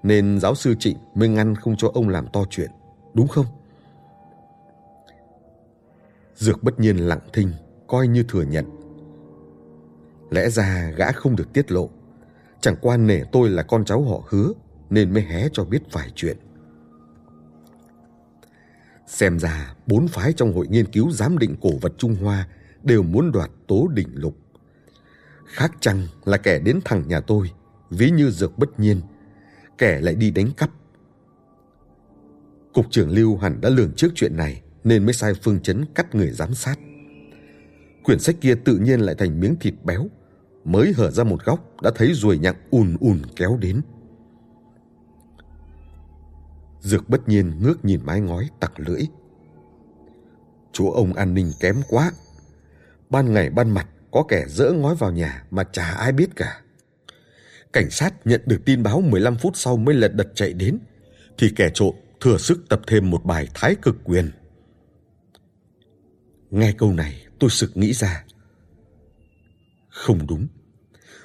Nên 0.02 0.40
giáo 0.40 0.54
sư 0.54 0.74
Trịnh 0.78 0.96
mới 1.14 1.28
ngăn 1.28 1.54
không 1.54 1.76
cho 1.76 1.90
ông 1.94 2.08
làm 2.08 2.26
to 2.32 2.44
chuyện. 2.50 2.70
Đúng 3.14 3.28
không? 3.28 3.46
Dược 6.34 6.62
bất 6.62 6.80
nhiên 6.80 6.96
lặng 6.96 7.20
thinh, 7.32 7.52
coi 7.86 8.08
như 8.08 8.22
thừa 8.28 8.42
nhận 8.42 8.64
Lẽ 10.30 10.48
ra 10.48 10.92
gã 10.96 11.12
không 11.12 11.36
được 11.36 11.52
tiết 11.52 11.72
lộ. 11.72 11.90
Chẳng 12.60 12.76
qua 12.80 12.96
nể 12.96 13.20
tôi 13.32 13.50
là 13.50 13.62
con 13.62 13.84
cháu 13.84 14.02
họ 14.02 14.22
hứa 14.28 14.52
nên 14.90 15.14
mới 15.14 15.22
hé 15.22 15.48
cho 15.52 15.64
biết 15.64 15.82
vài 15.92 16.10
chuyện. 16.14 16.36
Xem 19.06 19.38
ra 19.38 19.74
bốn 19.86 20.08
phái 20.08 20.32
trong 20.32 20.52
hội 20.52 20.66
nghiên 20.68 20.86
cứu 20.92 21.10
giám 21.10 21.38
định 21.38 21.56
cổ 21.60 21.70
vật 21.80 21.92
Trung 21.98 22.14
Hoa 22.14 22.46
đều 22.84 23.02
muốn 23.02 23.32
đoạt 23.32 23.50
tố 23.66 23.88
đỉnh 23.88 24.08
lục. 24.14 24.36
Khác 25.46 25.72
chăng 25.80 26.06
là 26.24 26.36
kẻ 26.36 26.58
đến 26.58 26.80
thẳng 26.84 27.08
nhà 27.08 27.20
tôi, 27.20 27.50
ví 27.90 28.10
như 28.10 28.30
dược 28.30 28.58
bất 28.58 28.80
nhiên, 28.80 29.00
kẻ 29.78 30.00
lại 30.00 30.14
đi 30.14 30.30
đánh 30.30 30.52
cắp. 30.56 30.70
Cục 32.74 32.86
trưởng 32.90 33.10
Lưu 33.10 33.36
hẳn 33.36 33.60
đã 33.60 33.68
lường 33.68 33.92
trước 33.96 34.08
chuyện 34.14 34.36
này 34.36 34.62
nên 34.84 35.04
mới 35.04 35.14
sai 35.14 35.34
phương 35.34 35.60
chấn 35.60 35.84
cắt 35.94 36.14
người 36.14 36.30
giám 36.30 36.54
sát. 36.54 36.78
Quyển 38.04 38.18
sách 38.18 38.36
kia 38.40 38.54
tự 38.64 38.78
nhiên 38.78 39.00
lại 39.00 39.14
thành 39.14 39.40
miếng 39.40 39.56
thịt 39.60 39.74
béo 39.84 40.08
mới 40.64 40.92
hở 40.92 41.10
ra 41.10 41.24
một 41.24 41.44
góc 41.44 41.82
đã 41.82 41.90
thấy 41.94 42.12
ruồi 42.14 42.38
nhặng 42.38 42.56
ùn 42.70 42.96
ùn 43.00 43.22
kéo 43.36 43.56
đến. 43.60 43.80
Dược 46.80 47.08
bất 47.08 47.28
nhiên 47.28 47.52
ngước 47.62 47.84
nhìn 47.84 48.00
mái 48.04 48.20
ngói 48.20 48.48
tặc 48.60 48.72
lưỡi. 48.80 49.02
Chúa 50.72 50.90
ông 50.90 51.12
an 51.12 51.34
ninh 51.34 51.52
kém 51.60 51.80
quá. 51.88 52.12
Ban 53.12 53.32
ngày 53.32 53.50
ban 53.50 53.70
mặt 53.70 53.86
có 54.10 54.24
kẻ 54.28 54.44
dỡ 54.48 54.72
ngói 54.72 54.94
vào 54.94 55.12
nhà 55.12 55.44
mà 55.50 55.64
chả 55.64 55.84
ai 55.84 56.12
biết 56.12 56.36
cả. 56.36 56.60
Cảnh 57.72 57.90
sát 57.90 58.14
nhận 58.26 58.40
được 58.46 58.62
tin 58.64 58.82
báo 58.82 59.00
15 59.00 59.36
phút 59.36 59.56
sau 59.56 59.76
mới 59.76 59.94
lật 59.94 60.14
đật 60.14 60.28
chạy 60.34 60.52
đến, 60.52 60.78
thì 61.38 61.52
kẻ 61.56 61.70
trộm 61.74 61.94
thừa 62.20 62.38
sức 62.38 62.68
tập 62.68 62.80
thêm 62.86 63.10
một 63.10 63.24
bài 63.24 63.48
thái 63.54 63.74
cực 63.82 63.96
quyền. 64.04 64.30
Nghe 66.50 66.72
câu 66.78 66.92
này 66.92 67.26
tôi 67.38 67.50
sực 67.50 67.76
nghĩ 67.76 67.92
ra. 67.92 68.24
Không 69.88 70.26
đúng. 70.26 70.46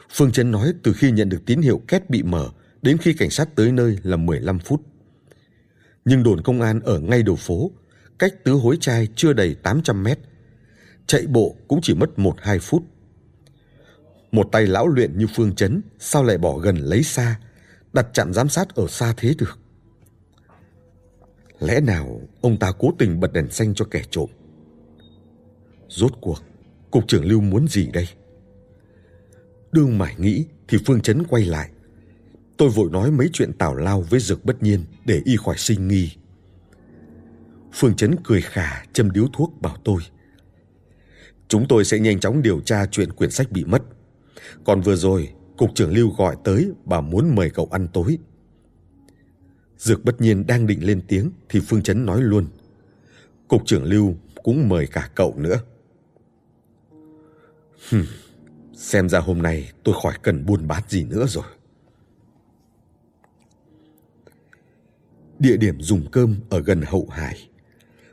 Phương 0.10 0.32
Trấn 0.32 0.52
nói 0.52 0.74
từ 0.84 0.94
khi 0.94 1.12
nhận 1.12 1.30
được 1.30 1.42
tín 1.46 1.62
hiệu 1.62 1.82
két 1.88 2.10
bị 2.10 2.24
mở 2.24 2.50
đến 2.82 2.98
khi 2.98 3.14
cảnh 3.14 3.30
sát 3.30 3.56
tới 3.56 3.72
nơi 3.72 3.98
là 4.04 4.18
15 4.18 4.60
phút. 4.60 4.82
Nhưng 6.06 6.24
đồn 6.24 6.42
công 6.42 6.62
an 6.62 6.80
ở 6.80 7.00
ngay 7.00 7.24
đầu 7.24 7.36
phố, 7.36 7.72
cách 8.20 8.44
tứ 8.44 8.52
hối 8.54 8.78
trai 8.82 9.08
chưa 9.16 9.34
đầy 9.34 9.56
800 9.56 10.04
mét. 10.04 10.20
Chạy 11.08 11.28
bộ 11.28 11.56
cũng 11.68 11.80
chỉ 11.82 11.94
mất 11.94 12.10
1-2 12.16 12.60
phút. 12.60 12.84
Một 14.32 14.50
tay 14.52 14.68
lão 14.68 14.88
luyện 14.88 15.18
như 15.18 15.28
Phương 15.36 15.56
chấn 15.56 15.82
sao 16.00 16.24
lại 16.24 16.38
bỏ 16.38 16.58
gần 16.58 16.78
lấy 16.78 17.04
xa, 17.04 17.40
đặt 17.94 18.08
chặn 18.14 18.34
giám 18.34 18.50
sát 18.50 18.76
ở 18.76 18.88
xa 18.88 19.14
thế 19.18 19.34
được. 19.38 19.60
Lẽ 21.60 21.80
nào 21.80 22.22
ông 22.42 22.58
ta 22.58 22.72
cố 22.80 22.94
tình 22.98 23.20
bật 23.20 23.34
đèn 23.34 23.52
xanh 23.52 23.74
cho 23.76 23.86
kẻ 23.92 24.02
trộm? 24.12 24.30
Rốt 25.90 26.12
cuộc, 26.22 26.44
cục 26.92 27.08
trưởng 27.08 27.26
Lưu 27.26 27.42
muốn 27.42 27.68
gì 27.68 27.88
đây? 27.94 28.08
Đương 29.72 29.98
mải 29.98 30.16
nghĩ 30.18 30.46
thì 30.68 30.78
Phương 30.86 31.02
Chấn 31.02 31.24
quay 31.28 31.46
lại. 31.46 31.70
Tôi 32.58 32.70
vội 32.70 32.90
nói 32.92 33.12
mấy 33.12 33.30
chuyện 33.34 33.54
tào 33.54 33.76
lao 33.76 34.02
với 34.02 34.20
Dược 34.20 34.46
bất 34.46 34.64
nhiên 34.64 34.86
để 35.06 35.22
y 35.26 35.38
khỏi 35.38 35.56
sinh 35.58 35.88
nghi. 35.88 36.12
Phương 37.74 37.96
Chấn 37.96 38.16
cười 38.24 38.42
khà 38.42 38.86
châm 38.94 39.12
điếu 39.12 39.28
thuốc 39.34 39.54
bảo 39.62 39.78
tôi. 39.84 40.02
Chúng 41.48 41.68
tôi 41.68 41.86
sẽ 41.86 42.00
nhanh 42.00 42.20
chóng 42.20 42.42
điều 42.42 42.60
tra 42.60 42.86
chuyện 42.86 43.12
quyển 43.12 43.32
sách 43.32 43.52
bị 43.52 43.66
mất. 43.66 43.84
Còn 44.64 44.82
vừa 44.82 44.96
rồi, 44.96 45.34
cục 45.58 45.70
trưởng 45.76 45.94
Lưu 45.94 46.10
gọi 46.18 46.36
tới 46.44 46.72
bà 46.86 47.02
muốn 47.02 47.36
mời 47.36 47.50
cậu 47.50 47.68
ăn 47.72 47.88
tối. 47.94 48.18
Dược 49.78 50.06
bất 50.06 50.22
nhiên 50.22 50.48
đang 50.48 50.68
định 50.68 50.86
lên 50.86 51.02
tiếng 51.08 51.32
thì 51.50 51.60
Phương 51.60 51.82
Chấn 51.82 52.06
nói 52.06 52.22
luôn. 52.22 52.48
Cục 53.48 53.62
trưởng 53.66 53.84
Lưu 53.84 54.16
cũng 54.44 54.70
mời 54.70 54.88
cả 54.88 55.10
cậu 55.16 55.36
nữa. 55.38 55.62
Hừm, 57.90 58.06
xem 58.74 59.10
ra 59.10 59.20
hôm 59.20 59.42
nay 59.42 59.72
tôi 59.84 59.96
khỏi 60.04 60.14
cần 60.22 60.46
buôn 60.46 60.68
bán 60.68 60.84
gì 60.90 61.04
nữa 61.04 61.26
rồi. 61.28 61.46
Địa 65.40 65.58
điểm 65.58 65.82
dùng 65.82 66.12
cơm 66.12 66.36
ở 66.50 66.60
gần 66.60 66.82
hậu 66.82 67.08
hải. 67.12 67.50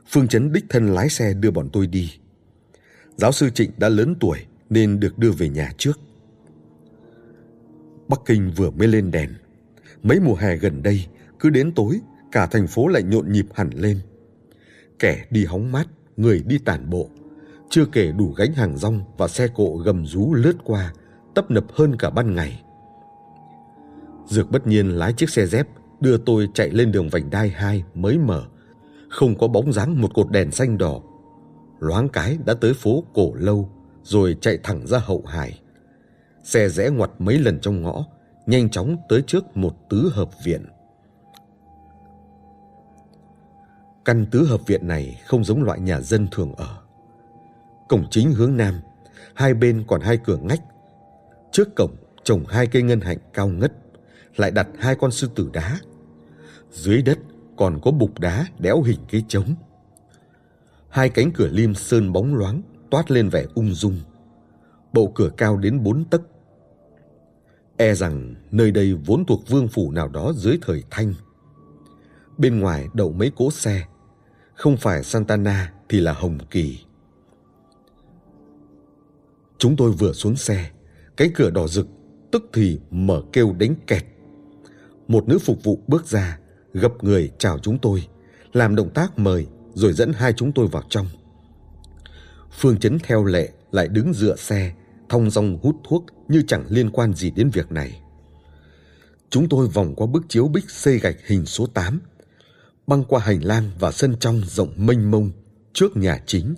Phương 0.06 0.28
Chấn 0.28 0.52
đích 0.52 0.64
thân 0.68 0.94
lái 0.94 1.08
xe 1.08 1.34
đưa 1.34 1.50
bọn 1.50 1.68
tôi 1.72 1.86
đi. 1.86 2.12
Giáo 3.16 3.32
sư 3.32 3.50
Trịnh 3.50 3.70
đã 3.76 3.88
lớn 3.88 4.14
tuổi 4.20 4.38
nên 4.70 5.00
được 5.00 5.18
đưa 5.18 5.30
về 5.30 5.48
nhà 5.48 5.72
trước. 5.78 6.00
Bắc 8.08 8.20
Kinh 8.26 8.52
vừa 8.56 8.70
mới 8.70 8.88
lên 8.88 9.10
đèn. 9.10 9.30
Mấy 10.02 10.20
mùa 10.20 10.34
hè 10.34 10.56
gần 10.56 10.82
đây, 10.82 11.06
cứ 11.38 11.50
đến 11.50 11.72
tối, 11.74 12.00
cả 12.32 12.46
thành 12.46 12.66
phố 12.66 12.88
lại 12.88 13.02
nhộn 13.02 13.32
nhịp 13.32 13.46
hẳn 13.54 13.70
lên. 13.74 14.00
Kẻ 14.98 15.24
đi 15.30 15.44
hóng 15.44 15.72
mát, 15.72 15.86
người 16.16 16.42
đi 16.46 16.58
tản 16.58 16.90
bộ. 16.90 17.08
Chưa 17.70 17.84
kể 17.92 18.12
đủ 18.12 18.32
gánh 18.32 18.52
hàng 18.52 18.78
rong 18.78 19.00
và 19.18 19.28
xe 19.28 19.48
cộ 19.54 19.76
gầm 19.76 20.06
rú 20.06 20.34
lướt 20.34 20.56
qua, 20.64 20.92
tấp 21.34 21.50
nập 21.50 21.64
hơn 21.72 21.96
cả 21.98 22.10
ban 22.10 22.34
ngày. 22.34 22.62
Dược 24.26 24.50
bất 24.50 24.66
nhiên 24.66 24.88
lái 24.88 25.12
chiếc 25.12 25.30
xe 25.30 25.46
dép 25.46 25.66
đưa 26.00 26.18
tôi 26.18 26.48
chạy 26.54 26.70
lên 26.70 26.92
đường 26.92 27.08
vành 27.08 27.30
đai 27.30 27.48
2 27.48 27.84
mới 27.94 28.18
mở. 28.18 28.44
Không 29.08 29.38
có 29.38 29.48
bóng 29.48 29.72
dáng 29.72 30.00
một 30.00 30.14
cột 30.14 30.30
đèn 30.30 30.50
xanh 30.50 30.78
đỏ. 30.78 31.00
Loáng 31.84 32.08
cái 32.08 32.38
đã 32.44 32.54
tới 32.54 32.74
phố 32.74 33.04
Cổ 33.14 33.34
Lâu, 33.34 33.70
rồi 34.02 34.36
chạy 34.40 34.58
thẳng 34.62 34.86
ra 34.86 34.98
hậu 34.98 35.22
hải. 35.26 35.60
Xe 36.44 36.68
rẽ 36.68 36.90
ngoặt 36.90 37.10
mấy 37.18 37.38
lần 37.38 37.60
trong 37.60 37.82
ngõ, 37.82 38.04
nhanh 38.46 38.70
chóng 38.70 38.96
tới 39.08 39.22
trước 39.26 39.56
một 39.56 39.76
tứ 39.90 40.10
hợp 40.12 40.30
viện. 40.44 40.66
Căn 44.04 44.26
tứ 44.30 44.44
hợp 44.44 44.60
viện 44.66 44.88
này 44.88 45.20
không 45.26 45.44
giống 45.44 45.62
loại 45.62 45.80
nhà 45.80 46.00
dân 46.00 46.28
thường 46.30 46.54
ở. 46.54 46.76
Cổng 47.88 48.04
chính 48.10 48.32
hướng 48.32 48.56
nam, 48.56 48.74
hai 49.34 49.54
bên 49.54 49.84
còn 49.86 50.00
hai 50.00 50.16
cửa 50.16 50.36
ngách. 50.36 50.62
Trước 51.52 51.68
cổng 51.76 51.96
trồng 52.24 52.44
hai 52.48 52.66
cây 52.66 52.82
ngân 52.82 53.00
hạnh 53.00 53.18
cao 53.32 53.48
ngất, 53.48 53.72
lại 54.36 54.50
đặt 54.50 54.68
hai 54.78 54.94
con 54.94 55.10
sư 55.10 55.30
tử 55.34 55.50
đá. 55.52 55.78
Dưới 56.70 57.02
đất 57.02 57.18
còn 57.56 57.80
có 57.82 57.90
bục 57.90 58.18
đá 58.18 58.46
đẽo 58.58 58.82
hình 58.82 59.00
cái 59.10 59.24
trống. 59.28 59.54
Hai 60.94 61.08
cánh 61.08 61.30
cửa 61.32 61.48
lim 61.52 61.74
sơn 61.74 62.12
bóng 62.12 62.34
loáng 62.34 62.62
toát 62.90 63.10
lên 63.10 63.28
vẻ 63.28 63.44
ung 63.54 63.74
dung. 63.74 63.96
Bộ 64.92 65.12
cửa 65.14 65.30
cao 65.36 65.56
đến 65.56 65.82
bốn 65.82 66.04
tấc. 66.04 66.22
E 67.76 67.94
rằng 67.94 68.34
nơi 68.50 68.70
đây 68.70 68.94
vốn 68.94 69.24
thuộc 69.24 69.48
vương 69.48 69.68
phủ 69.68 69.90
nào 69.90 70.08
đó 70.08 70.32
dưới 70.36 70.58
thời 70.62 70.82
Thanh. 70.90 71.14
Bên 72.38 72.60
ngoài 72.60 72.88
đậu 72.94 73.12
mấy 73.12 73.32
cỗ 73.36 73.50
xe, 73.50 73.86
không 74.54 74.76
phải 74.76 75.04
Santana 75.04 75.72
thì 75.88 76.00
là 76.00 76.12
Hồng 76.12 76.38
Kỳ. 76.50 76.78
Chúng 79.58 79.76
tôi 79.76 79.92
vừa 79.92 80.12
xuống 80.12 80.36
xe, 80.36 80.70
cái 81.16 81.30
cửa 81.34 81.50
đỏ 81.50 81.66
rực 81.66 81.88
tức 82.30 82.50
thì 82.52 82.80
mở 82.90 83.22
kêu 83.32 83.52
đánh 83.58 83.74
kẹt. 83.86 84.04
Một 85.08 85.28
nữ 85.28 85.38
phục 85.38 85.64
vụ 85.64 85.80
bước 85.86 86.06
ra, 86.06 86.38
gập 86.72 87.04
người 87.04 87.30
chào 87.38 87.58
chúng 87.58 87.78
tôi, 87.78 88.08
làm 88.52 88.74
động 88.74 88.90
tác 88.94 89.18
mời 89.18 89.46
rồi 89.74 89.92
dẫn 89.92 90.12
hai 90.12 90.32
chúng 90.32 90.52
tôi 90.52 90.66
vào 90.66 90.82
trong. 90.88 91.06
Phương 92.58 92.78
Chấn 92.78 92.98
theo 93.02 93.24
lệ 93.24 93.48
lại 93.72 93.88
đứng 93.88 94.12
dựa 94.12 94.36
xe, 94.36 94.72
thong 95.08 95.30
dong 95.30 95.58
hút 95.62 95.76
thuốc 95.88 96.06
như 96.28 96.42
chẳng 96.46 96.64
liên 96.68 96.90
quan 96.90 97.14
gì 97.14 97.30
đến 97.30 97.50
việc 97.50 97.72
này. 97.72 98.00
Chúng 99.30 99.48
tôi 99.48 99.68
vòng 99.68 99.94
qua 99.94 100.06
bức 100.06 100.24
chiếu 100.28 100.48
bích 100.48 100.70
xây 100.70 100.98
gạch 100.98 101.16
hình 101.26 101.46
số 101.46 101.66
8, 101.66 102.00
băng 102.86 103.04
qua 103.04 103.20
hành 103.20 103.44
lang 103.44 103.70
và 103.78 103.92
sân 103.92 104.16
trong 104.20 104.42
rộng 104.46 104.72
mênh 104.76 105.10
mông 105.10 105.30
trước 105.72 105.96
nhà 105.96 106.22
chính. 106.26 106.54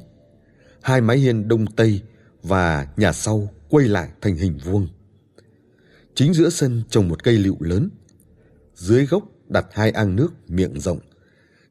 Hai 0.83 1.00
mái 1.00 1.18
hiên 1.18 1.48
đông 1.48 1.66
tây 1.66 2.02
và 2.42 2.88
nhà 2.96 3.12
sau 3.12 3.48
quay 3.68 3.88
lại 3.88 4.09
thành 4.20 4.37
hình 4.37 4.59
vuông. 4.64 4.88
Chính 6.14 6.35
giữa 6.35 6.50
sân 6.50 6.83
trồng 6.90 7.09
một 7.09 7.24
cây 7.24 7.38
lựu 7.38 7.57
lớn. 7.61 7.90
Dưới 8.74 9.07
gốc 9.07 9.22
đặt 9.48 9.66
hai 9.72 9.90
ang 9.90 10.16
nước 10.16 10.33
miệng 10.48 10.81
rộng. 10.81 10.98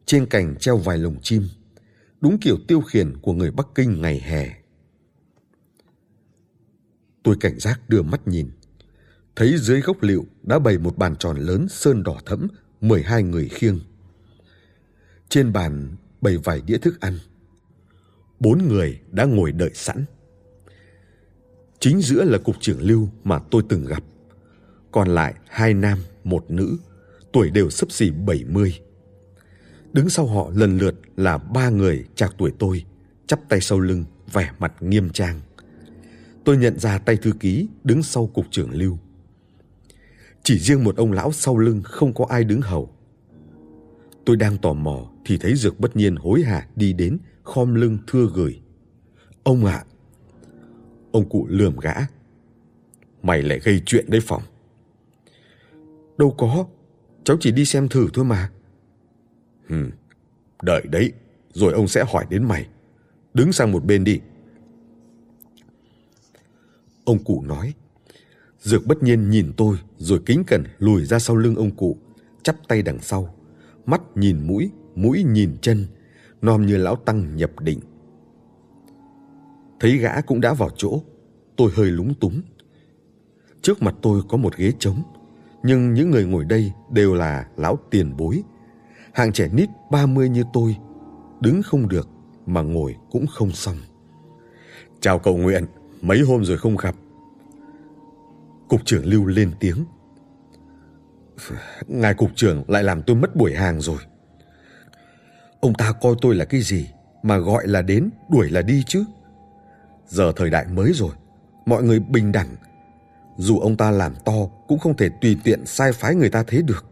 Trên 0.05 0.25
cành 0.25 0.55
treo 0.59 0.77
vài 0.77 0.97
lồng 0.97 1.21
chim. 1.21 1.47
Đúng 2.21 2.37
kiểu 2.41 2.57
tiêu 2.67 2.81
khiển 2.81 3.17
của 3.21 3.33
người 3.33 3.51
Bắc 3.51 3.67
Kinh 3.75 4.01
ngày 4.01 4.19
hè. 4.19 4.55
Tôi 7.23 7.37
cảnh 7.39 7.59
giác 7.59 7.81
đưa 7.87 8.01
mắt 8.01 8.27
nhìn. 8.27 8.51
Thấy 9.35 9.57
dưới 9.57 9.81
gốc 9.81 10.03
liệu 10.03 10.25
đã 10.43 10.59
bày 10.59 10.77
một 10.77 10.97
bàn 10.97 11.15
tròn 11.15 11.37
lớn 11.37 11.67
sơn 11.69 12.03
đỏ 12.03 12.17
thẫm, 12.25 12.47
12 12.81 13.23
người 13.23 13.49
khiêng. 13.49 13.79
Trên 15.29 15.53
bàn 15.53 15.95
bày 16.21 16.37
vài 16.37 16.61
đĩa 16.61 16.77
thức 16.77 17.01
ăn. 17.01 17.19
Bốn 18.39 18.67
người 18.67 18.99
đã 19.11 19.25
ngồi 19.25 19.51
đợi 19.51 19.71
sẵn. 19.73 20.05
Chính 21.79 22.01
giữa 22.01 22.23
là 22.23 22.37
cục 22.37 22.55
trưởng 22.61 22.81
lưu 22.81 23.09
mà 23.23 23.39
tôi 23.51 23.63
từng 23.69 23.85
gặp. 23.85 24.03
Còn 24.91 25.07
lại 25.07 25.33
hai 25.47 25.73
nam, 25.73 25.99
một 26.23 26.45
nữ, 26.51 26.77
tuổi 27.33 27.49
đều 27.49 27.69
sấp 27.69 27.91
xỉ 27.91 28.11
70. 28.11 28.79
Đứng 29.95 30.10
sau 30.10 30.27
họ 30.27 30.51
lần 30.55 30.77
lượt 30.77 30.95
là 31.15 31.38
ba 31.38 31.69
người 31.69 32.05
trạc 32.15 32.36
tuổi 32.38 32.51
tôi, 32.60 32.86
chắp 33.27 33.39
tay 33.49 33.62
sau 33.62 33.79
lưng, 33.79 34.05
vẻ 34.34 34.51
mặt 34.60 34.73
nghiêm 34.79 35.10
trang. 35.10 35.41
Tôi 36.43 36.58
nhận 36.58 36.79
ra 36.79 36.97
tay 36.97 37.17
thư 37.17 37.31
ký 37.39 37.67
đứng 37.84 38.03
sau 38.03 38.27
cục 38.27 38.45
trưởng 38.51 38.71
lưu. 38.71 38.97
Chỉ 40.43 40.60
riêng 40.60 40.84
một 40.84 40.95
ông 40.97 41.12
lão 41.12 41.31
sau 41.31 41.58
lưng 41.58 41.81
không 41.84 42.13
có 42.13 42.25
ai 42.29 42.43
đứng 42.43 42.62
hầu. 42.62 42.89
Tôi 44.25 44.36
đang 44.36 44.58
tò 44.58 44.73
mò 44.73 45.12
thì 45.25 45.38
thấy 45.38 45.55
Dược 45.55 45.79
bất 45.79 45.95
nhiên 45.95 46.15
hối 46.15 46.43
hả 46.43 46.67
đi 46.75 46.93
đến, 46.93 47.17
khom 47.43 47.75
lưng 47.75 47.97
thưa 48.08 48.27
gửi. 48.34 48.62
Ông 49.43 49.65
ạ! 49.65 49.84
Ông 51.12 51.29
cụ 51.29 51.47
lườm 51.49 51.77
gã. 51.77 51.93
Mày 53.23 53.43
lại 53.43 53.60
gây 53.60 53.81
chuyện 53.86 54.05
đấy 54.10 54.21
phòng. 54.21 54.41
Đâu 56.17 56.36
có, 56.38 56.65
cháu 57.23 57.38
chỉ 57.39 57.51
đi 57.51 57.65
xem 57.65 57.88
thử 57.89 58.08
thôi 58.13 58.25
mà. 58.25 58.49
Hừm, 59.69 59.89
đợi 60.62 60.82
đấy, 60.91 61.12
rồi 61.54 61.73
ông 61.73 61.88
sẽ 61.88 62.06
hỏi 62.08 62.25
đến 62.30 62.43
mày. 62.43 62.67
Đứng 63.34 63.51
sang 63.51 63.71
một 63.71 63.86
bên 63.86 64.04
đi. 64.04 64.19
Ông 67.06 67.23
cụ 67.23 67.43
nói. 67.47 67.73
Dược 68.60 68.86
bất 68.86 69.04
nhiên 69.04 69.30
nhìn 69.30 69.51
tôi 69.58 69.78
rồi 69.97 70.19
kính 70.25 70.43
cẩn 70.47 70.63
lùi 70.80 71.06
ra 71.06 71.19
sau 71.19 71.36
lưng 71.36 71.56
ông 71.56 71.71
cụ, 71.71 71.97
chắp 72.43 72.56
tay 72.67 72.82
đằng 72.82 72.99
sau, 72.99 73.36
mắt 73.86 74.01
nhìn 74.15 74.47
mũi, 74.47 74.71
mũi 74.95 75.23
nhìn 75.23 75.58
chân, 75.62 75.86
nom 76.41 76.65
như 76.65 76.78
lão 76.78 76.95
tăng 76.95 77.36
nhập 77.36 77.60
định. 77.60 77.80
Thấy 79.80 79.97
gã 79.97 80.21
cũng 80.21 80.41
đã 80.41 80.54
vào 80.54 80.69
chỗ, 80.78 81.01
tôi 81.56 81.71
hơi 81.75 81.91
lúng 81.91 82.13
túng. 82.13 82.41
Trước 83.62 83.82
mặt 83.82 83.95
tôi 84.01 84.21
có 84.30 84.38
một 84.38 84.58
ghế 84.58 84.71
trống, 84.80 85.04
nhưng 85.63 85.93
những 85.93 86.12
người 86.12 86.25
ngồi 86.25 86.45
đây 86.45 86.71
đều 86.91 87.13
là 87.13 87.47
lão 87.58 87.80
tiền 87.89 88.17
bối 88.17 88.43
hàng 89.15 89.32
trẻ 89.32 89.47
nít 89.54 89.69
30 89.91 90.30
như 90.30 90.43
tôi, 90.54 90.78
đứng 91.39 91.62
không 91.63 91.88
được 91.88 92.10
mà 92.45 92.62
ngồi 92.62 92.95
cũng 93.12 93.28
không 93.28 93.51
xong. 93.51 93.78
Chào 94.99 95.19
cậu 95.19 95.38
Nguyện, 95.38 95.65
mấy 96.01 96.19
hôm 96.19 96.45
rồi 96.45 96.58
không 96.58 96.75
gặp. 96.78 96.95
Cục 98.69 98.86
trưởng 98.86 99.06
Lưu 99.06 99.25
lên 99.25 99.51
tiếng. 99.60 99.86
Ngài 101.88 102.13
cục 102.13 102.30
trưởng 102.36 102.63
lại 102.67 102.84
làm 102.84 103.01
tôi 103.01 103.15
mất 103.15 103.36
buổi 103.36 103.54
hàng 103.54 103.82
rồi. 103.82 103.97
Ông 105.60 105.73
ta 105.73 105.91
coi 106.01 106.15
tôi 106.21 106.36
là 106.36 106.45
cái 106.45 106.62
gì 106.62 106.89
mà 107.23 107.38
gọi 107.38 107.67
là 107.67 107.82
đến, 107.82 108.10
đuổi 108.30 108.49
là 108.49 108.62
đi 108.62 108.84
chứ. 108.88 109.06
Giờ 110.08 110.32
thời 110.36 110.49
đại 110.49 110.65
mới 110.67 110.91
rồi, 110.93 111.12
mọi 111.65 111.84
người 111.84 111.99
bình 111.99 112.32
đẳng. 112.32 112.56
Dù 113.38 113.60
ông 113.60 113.78
ta 113.78 113.91
làm 113.91 114.15
to 114.25 114.47
cũng 114.67 114.80
không 114.80 114.97
thể 114.97 115.10
tùy 115.21 115.38
tiện 115.43 115.65
sai 115.65 115.91
phái 115.91 116.15
người 116.15 116.30
ta 116.30 116.43
thế 116.47 116.62
được. 116.62 116.86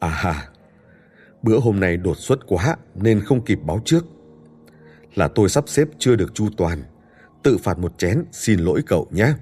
À, 0.00 0.48
bữa 1.44 1.58
hôm 1.60 1.80
nay 1.80 1.96
đột 1.96 2.18
xuất 2.18 2.46
quá 2.46 2.76
nên 2.94 3.20
không 3.20 3.44
kịp 3.44 3.58
báo 3.66 3.80
trước. 3.84 4.04
Là 5.14 5.28
tôi 5.28 5.48
sắp 5.48 5.68
xếp 5.68 5.88
chưa 5.98 6.16
được 6.16 6.34
chu 6.34 6.48
toàn, 6.56 6.82
tự 7.42 7.58
phạt 7.58 7.78
một 7.78 7.98
chén 7.98 8.24
xin 8.32 8.60
lỗi 8.60 8.82
cậu 8.86 9.08
nhé. 9.10 9.34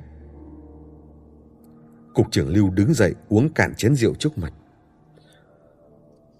Cục 2.14 2.26
trưởng 2.30 2.48
Lưu 2.48 2.70
đứng 2.70 2.94
dậy 2.94 3.14
uống 3.28 3.48
cạn 3.48 3.74
chén 3.74 3.94
rượu 3.94 4.14
trước 4.14 4.38
mặt. 4.38 4.52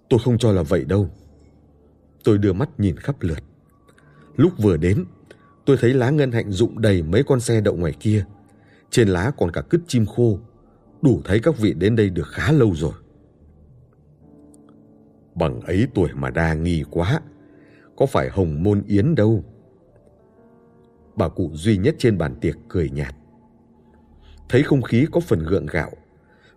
Tôi 0.08 0.20
không 0.24 0.38
cho 0.38 0.52
là 0.52 0.62
vậy 0.62 0.84
đâu. 0.84 1.10
Tôi 2.24 2.38
đưa 2.38 2.52
mắt 2.52 2.80
nhìn 2.80 2.96
khắp 2.96 3.16
lượt. 3.20 3.38
Lúc 4.36 4.52
vừa 4.58 4.76
đến, 4.76 5.04
tôi 5.64 5.76
thấy 5.80 5.94
lá 5.94 6.10
ngân 6.10 6.32
hạnh 6.32 6.52
rụng 6.52 6.80
đầy 6.80 7.02
mấy 7.02 7.22
con 7.22 7.40
xe 7.40 7.60
đậu 7.60 7.76
ngoài 7.76 7.94
kia. 8.00 8.24
Trên 8.90 9.08
lá 9.08 9.32
còn 9.38 9.50
cả 9.52 9.62
cứt 9.70 9.80
chim 9.88 10.06
khô. 10.06 10.38
Đủ 11.02 11.20
thấy 11.24 11.40
các 11.40 11.58
vị 11.58 11.74
đến 11.74 11.96
đây 11.96 12.10
được 12.10 12.28
khá 12.28 12.52
lâu 12.52 12.74
rồi. 12.74 12.92
Bằng 15.34 15.60
ấy 15.60 15.86
tuổi 15.94 16.08
mà 16.14 16.30
đa 16.30 16.54
nghi 16.54 16.84
quá. 16.90 17.20
Có 17.96 18.06
phải 18.06 18.28
hồng 18.28 18.62
môn 18.62 18.82
yến 18.86 19.14
đâu. 19.14 19.44
Bà 21.16 21.28
cụ 21.28 21.50
duy 21.54 21.76
nhất 21.76 21.94
trên 21.98 22.18
bàn 22.18 22.34
tiệc 22.40 22.56
cười 22.68 22.90
nhạt. 22.90 23.14
Thấy 24.48 24.62
không 24.62 24.82
khí 24.82 25.06
có 25.12 25.20
phần 25.20 25.44
gượng 25.44 25.66
gạo, 25.66 25.90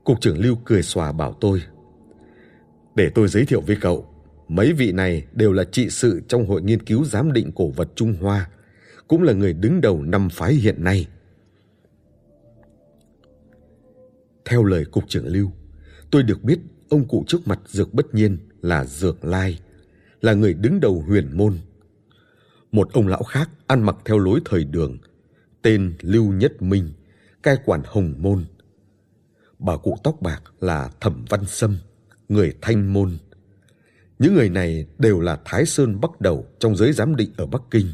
cục 0.04 0.22
trưởng 0.22 0.40
Lưu 0.40 0.56
cười 0.66 0.84
xòa 0.84 1.12
bảo 1.12 1.34
tôi. 1.42 1.62
Để 2.96 3.10
tôi 3.16 3.28
giới 3.28 3.46
thiệu 3.46 3.62
với 3.62 3.78
cậu, 3.82 4.08
mấy 4.48 4.74
vị 4.74 4.92
này 4.92 5.26
đều 5.34 5.54
là 5.54 5.64
trị 5.64 5.90
sự 5.90 6.22
trong 6.28 6.46
Hội 6.46 6.62
Nghiên 6.62 6.84
cứu 6.84 7.06
Giám 7.06 7.34
định 7.34 7.52
Cổ 7.56 7.70
vật 7.70 7.90
Trung 7.96 8.16
Hoa, 8.22 8.50
cũng 9.08 9.24
là 9.24 9.34
người 9.34 9.54
đứng 9.54 9.82
đầu 9.82 10.02
năm 10.02 10.30
phái 10.30 10.54
hiện 10.54 10.84
nay. 10.84 11.08
Theo 14.46 14.64
lời 14.64 14.86
cục 14.86 15.04
trưởng 15.08 15.26
Lưu, 15.28 15.52
tôi 16.12 16.24
được 16.24 16.44
biết 16.44 16.60
ông 16.90 17.08
cụ 17.08 17.24
trước 17.28 17.48
mặt 17.48 17.60
Dược 17.66 17.94
Bất 17.94 18.14
Nhiên 18.14 18.38
là 18.62 18.86
Dược 18.86 19.26
Lai, 19.26 19.60
là 20.22 20.34
người 20.34 20.54
đứng 20.54 20.80
đầu 20.80 21.04
huyền 21.08 21.38
môn. 21.38 21.58
Một 22.72 22.94
ông 22.94 23.08
lão 23.08 23.24
khác 23.24 23.50
ăn 23.68 23.84
mặc 23.84 23.96
theo 24.06 24.20
lối 24.20 24.40
thời 24.46 24.64
đường, 24.64 24.98
tên 25.62 25.96
Lưu 26.02 26.34
Nhất 26.34 26.62
Minh, 26.62 26.94
cai 27.44 27.58
quản 27.66 27.82
hồng 27.86 28.14
môn. 28.18 28.46
Bà 29.60 29.78
cụ 29.78 29.98
tóc 30.04 30.22
bạc 30.22 30.42
là 30.60 30.90
Thẩm 31.02 31.26
Văn 31.30 31.46
Sâm, 31.46 31.78
người 32.30 32.54
thanh 32.62 32.94
môn. 32.94 33.18
Những 34.20 34.34
người 34.34 34.50
này 34.50 34.86
đều 34.98 35.20
là 35.20 35.40
Thái 35.46 35.66
Sơn 35.66 36.02
bắt 36.02 36.22
đầu 36.22 36.48
trong 36.60 36.76
giới 36.76 36.94
giám 36.94 37.16
định 37.16 37.32
ở 37.38 37.46
Bắc 37.46 37.62
Kinh, 37.72 37.88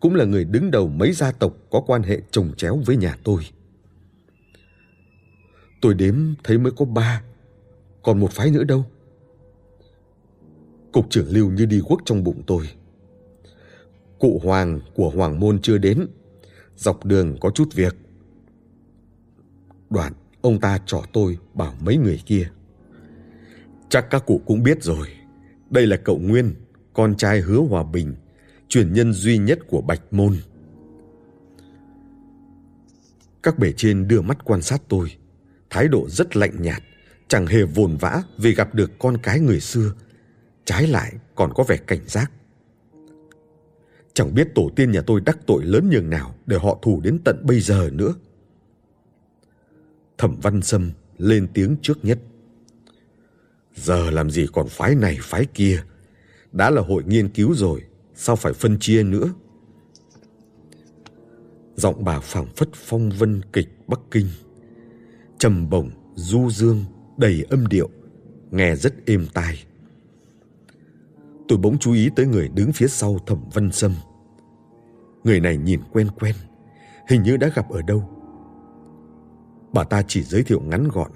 cũng 0.00 0.14
là 0.14 0.24
người 0.24 0.44
đứng 0.44 0.70
đầu 0.70 0.88
mấy 0.88 1.12
gia 1.12 1.32
tộc 1.32 1.56
có 1.70 1.82
quan 1.86 2.02
hệ 2.02 2.20
trồng 2.30 2.52
chéo 2.56 2.82
với 2.86 2.96
nhà 2.96 3.16
tôi. 3.24 3.42
Tôi 5.80 5.94
đếm 5.94 6.14
thấy 6.44 6.58
mới 6.58 6.72
có 6.76 6.84
ba, 6.84 7.22
còn 8.02 8.20
một 8.20 8.32
phái 8.32 8.50
nữa 8.50 8.64
đâu. 8.64 8.84
Cục 10.92 11.10
trưởng 11.10 11.28
Lưu 11.28 11.50
như 11.50 11.66
đi 11.66 11.80
quốc 11.86 12.00
trong 12.04 12.24
bụng 12.24 12.42
tôi. 12.46 12.68
Cụ 14.18 14.40
Hoàng 14.44 14.80
của 14.94 15.10
Hoàng 15.10 15.40
Môn 15.40 15.62
chưa 15.62 15.78
đến, 15.78 16.06
dọc 16.76 17.04
đường 17.04 17.36
có 17.40 17.50
chút 17.50 17.74
việc. 17.74 17.96
Đoạn, 19.90 20.12
ông 20.40 20.60
ta 20.60 20.78
trỏ 20.86 21.02
tôi 21.12 21.38
bảo 21.54 21.74
mấy 21.80 21.96
người 21.96 22.20
kia. 22.26 22.50
Chắc 23.88 24.10
các 24.10 24.26
cụ 24.26 24.40
cũng 24.46 24.62
biết 24.62 24.82
rồi. 24.82 25.08
Đây 25.70 25.86
là 25.86 25.96
cậu 25.96 26.18
Nguyên, 26.18 26.54
con 26.92 27.16
trai 27.16 27.40
hứa 27.40 27.60
hòa 27.60 27.82
bình, 27.82 28.14
truyền 28.68 28.92
nhân 28.92 29.12
duy 29.12 29.38
nhất 29.38 29.58
của 29.68 29.80
Bạch 29.80 30.12
Môn. 30.12 30.36
Các 33.42 33.58
bể 33.58 33.72
trên 33.76 34.08
đưa 34.08 34.20
mắt 34.20 34.44
quan 34.44 34.62
sát 34.62 34.82
tôi, 34.88 35.12
thái 35.70 35.88
độ 35.88 36.08
rất 36.08 36.36
lạnh 36.36 36.62
nhạt, 36.62 36.82
chẳng 37.28 37.46
hề 37.46 37.62
vồn 37.62 37.96
vã 37.96 38.22
vì 38.38 38.54
gặp 38.54 38.74
được 38.74 38.90
con 38.98 39.16
cái 39.16 39.40
người 39.40 39.60
xưa, 39.60 39.92
trái 40.70 40.86
lại 40.86 41.12
còn 41.34 41.52
có 41.54 41.64
vẻ 41.64 41.76
cảnh 41.76 42.00
giác. 42.06 42.32
Chẳng 44.14 44.34
biết 44.34 44.48
tổ 44.54 44.70
tiên 44.76 44.90
nhà 44.90 45.00
tôi 45.06 45.20
đắc 45.20 45.38
tội 45.46 45.64
lớn 45.64 45.90
nhường 45.90 46.10
nào 46.10 46.34
để 46.46 46.56
họ 46.58 46.78
thù 46.82 47.00
đến 47.00 47.18
tận 47.24 47.42
bây 47.46 47.60
giờ 47.60 47.90
nữa. 47.92 48.14
Thẩm 50.18 50.36
Văn 50.42 50.62
Sâm 50.62 50.90
lên 51.18 51.48
tiếng 51.54 51.76
trước 51.82 52.04
nhất. 52.04 52.18
Giờ 53.74 54.10
làm 54.10 54.30
gì 54.30 54.46
còn 54.52 54.68
phái 54.68 54.94
này 54.94 55.18
phái 55.20 55.46
kia. 55.54 55.82
Đã 56.52 56.70
là 56.70 56.82
hội 56.82 57.04
nghiên 57.06 57.28
cứu 57.28 57.54
rồi, 57.54 57.82
sao 58.14 58.36
phải 58.36 58.52
phân 58.52 58.78
chia 58.78 59.02
nữa? 59.02 59.34
Giọng 61.76 62.04
bà 62.04 62.20
phảng 62.20 62.46
phất 62.56 62.68
phong 62.74 63.10
vân 63.10 63.40
kịch 63.52 63.68
Bắc 63.86 64.00
Kinh. 64.10 64.28
Trầm 65.38 65.70
bổng, 65.70 65.90
du 66.14 66.50
dương, 66.50 66.84
đầy 67.16 67.46
âm 67.50 67.66
điệu, 67.66 67.90
nghe 68.50 68.76
rất 68.76 68.94
êm 69.06 69.26
tai. 69.34 69.64
Tôi 71.50 71.58
bỗng 71.58 71.78
chú 71.78 71.92
ý 71.92 72.10
tới 72.16 72.26
người 72.26 72.48
đứng 72.54 72.72
phía 72.72 72.86
sau 72.86 73.18
Thẩm 73.26 73.38
Văn 73.52 73.72
Sâm. 73.72 73.94
Người 75.24 75.40
này 75.40 75.56
nhìn 75.56 75.80
quen 75.92 76.08
quen, 76.20 76.34
hình 77.08 77.22
như 77.22 77.36
đã 77.36 77.50
gặp 77.54 77.70
ở 77.70 77.82
đâu. 77.82 78.08
Bà 79.72 79.84
ta 79.84 80.02
chỉ 80.08 80.22
giới 80.22 80.42
thiệu 80.42 80.60
ngắn 80.60 80.88
gọn. 80.88 81.10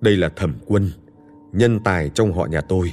Đây 0.00 0.16
là 0.16 0.28
Thẩm 0.36 0.54
Quân, 0.66 0.90
nhân 1.52 1.80
tài 1.84 2.10
trong 2.14 2.32
họ 2.32 2.46
nhà 2.46 2.60
tôi. 2.60 2.92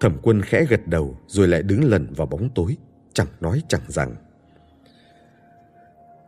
Thẩm 0.00 0.18
Quân 0.22 0.42
khẽ 0.42 0.64
gật 0.64 0.86
đầu 0.86 1.16
rồi 1.26 1.48
lại 1.48 1.62
đứng 1.62 1.84
lần 1.84 2.12
vào 2.16 2.26
bóng 2.26 2.48
tối, 2.54 2.76
chẳng 3.12 3.28
nói 3.40 3.62
chẳng 3.68 3.82
rằng. 3.88 4.14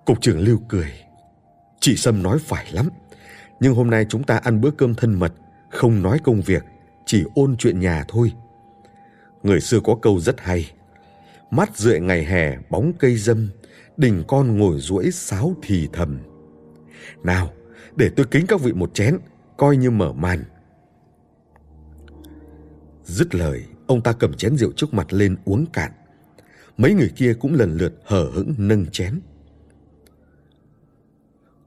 Cục 0.06 0.20
trưởng 0.20 0.40
Lưu 0.40 0.58
cười. 0.68 0.92
Chị 1.80 1.96
Sâm 1.96 2.22
nói 2.22 2.38
phải 2.38 2.72
lắm, 2.72 2.88
nhưng 3.60 3.74
hôm 3.74 3.90
nay 3.90 4.06
chúng 4.08 4.24
ta 4.24 4.36
ăn 4.36 4.60
bữa 4.60 4.70
cơm 4.70 4.94
thân 4.94 5.14
mật, 5.14 5.32
không 5.70 6.02
nói 6.02 6.18
công 6.24 6.40
việc, 6.40 6.64
chỉ 7.06 7.24
ôn 7.34 7.56
chuyện 7.56 7.80
nhà 7.80 8.04
thôi. 8.08 8.32
Người 9.42 9.60
xưa 9.60 9.80
có 9.84 9.96
câu 10.02 10.20
rất 10.20 10.40
hay. 10.40 10.72
Mắt 11.50 11.76
rượi 11.76 12.00
ngày 12.00 12.24
hè 12.24 12.58
bóng 12.70 12.92
cây 12.98 13.16
dâm, 13.16 13.48
đình 13.96 14.24
con 14.28 14.58
ngồi 14.58 14.80
duỗi 14.80 15.10
sáo 15.10 15.54
thì 15.62 15.88
thầm. 15.92 16.18
Nào, 17.22 17.50
để 17.96 18.10
tôi 18.16 18.26
kính 18.30 18.46
các 18.46 18.60
vị 18.60 18.72
một 18.72 18.94
chén, 18.94 19.18
coi 19.56 19.76
như 19.76 19.90
mở 19.90 20.12
màn. 20.12 20.44
Dứt 23.04 23.34
lời, 23.34 23.64
ông 23.86 24.02
ta 24.02 24.12
cầm 24.12 24.34
chén 24.34 24.56
rượu 24.56 24.72
trước 24.72 24.94
mặt 24.94 25.12
lên 25.12 25.36
uống 25.44 25.66
cạn. 25.72 25.92
Mấy 26.76 26.94
người 26.94 27.10
kia 27.16 27.34
cũng 27.40 27.54
lần 27.54 27.76
lượt 27.76 27.94
hở 28.04 28.30
hững 28.34 28.54
nâng 28.58 28.86
chén. 28.86 29.20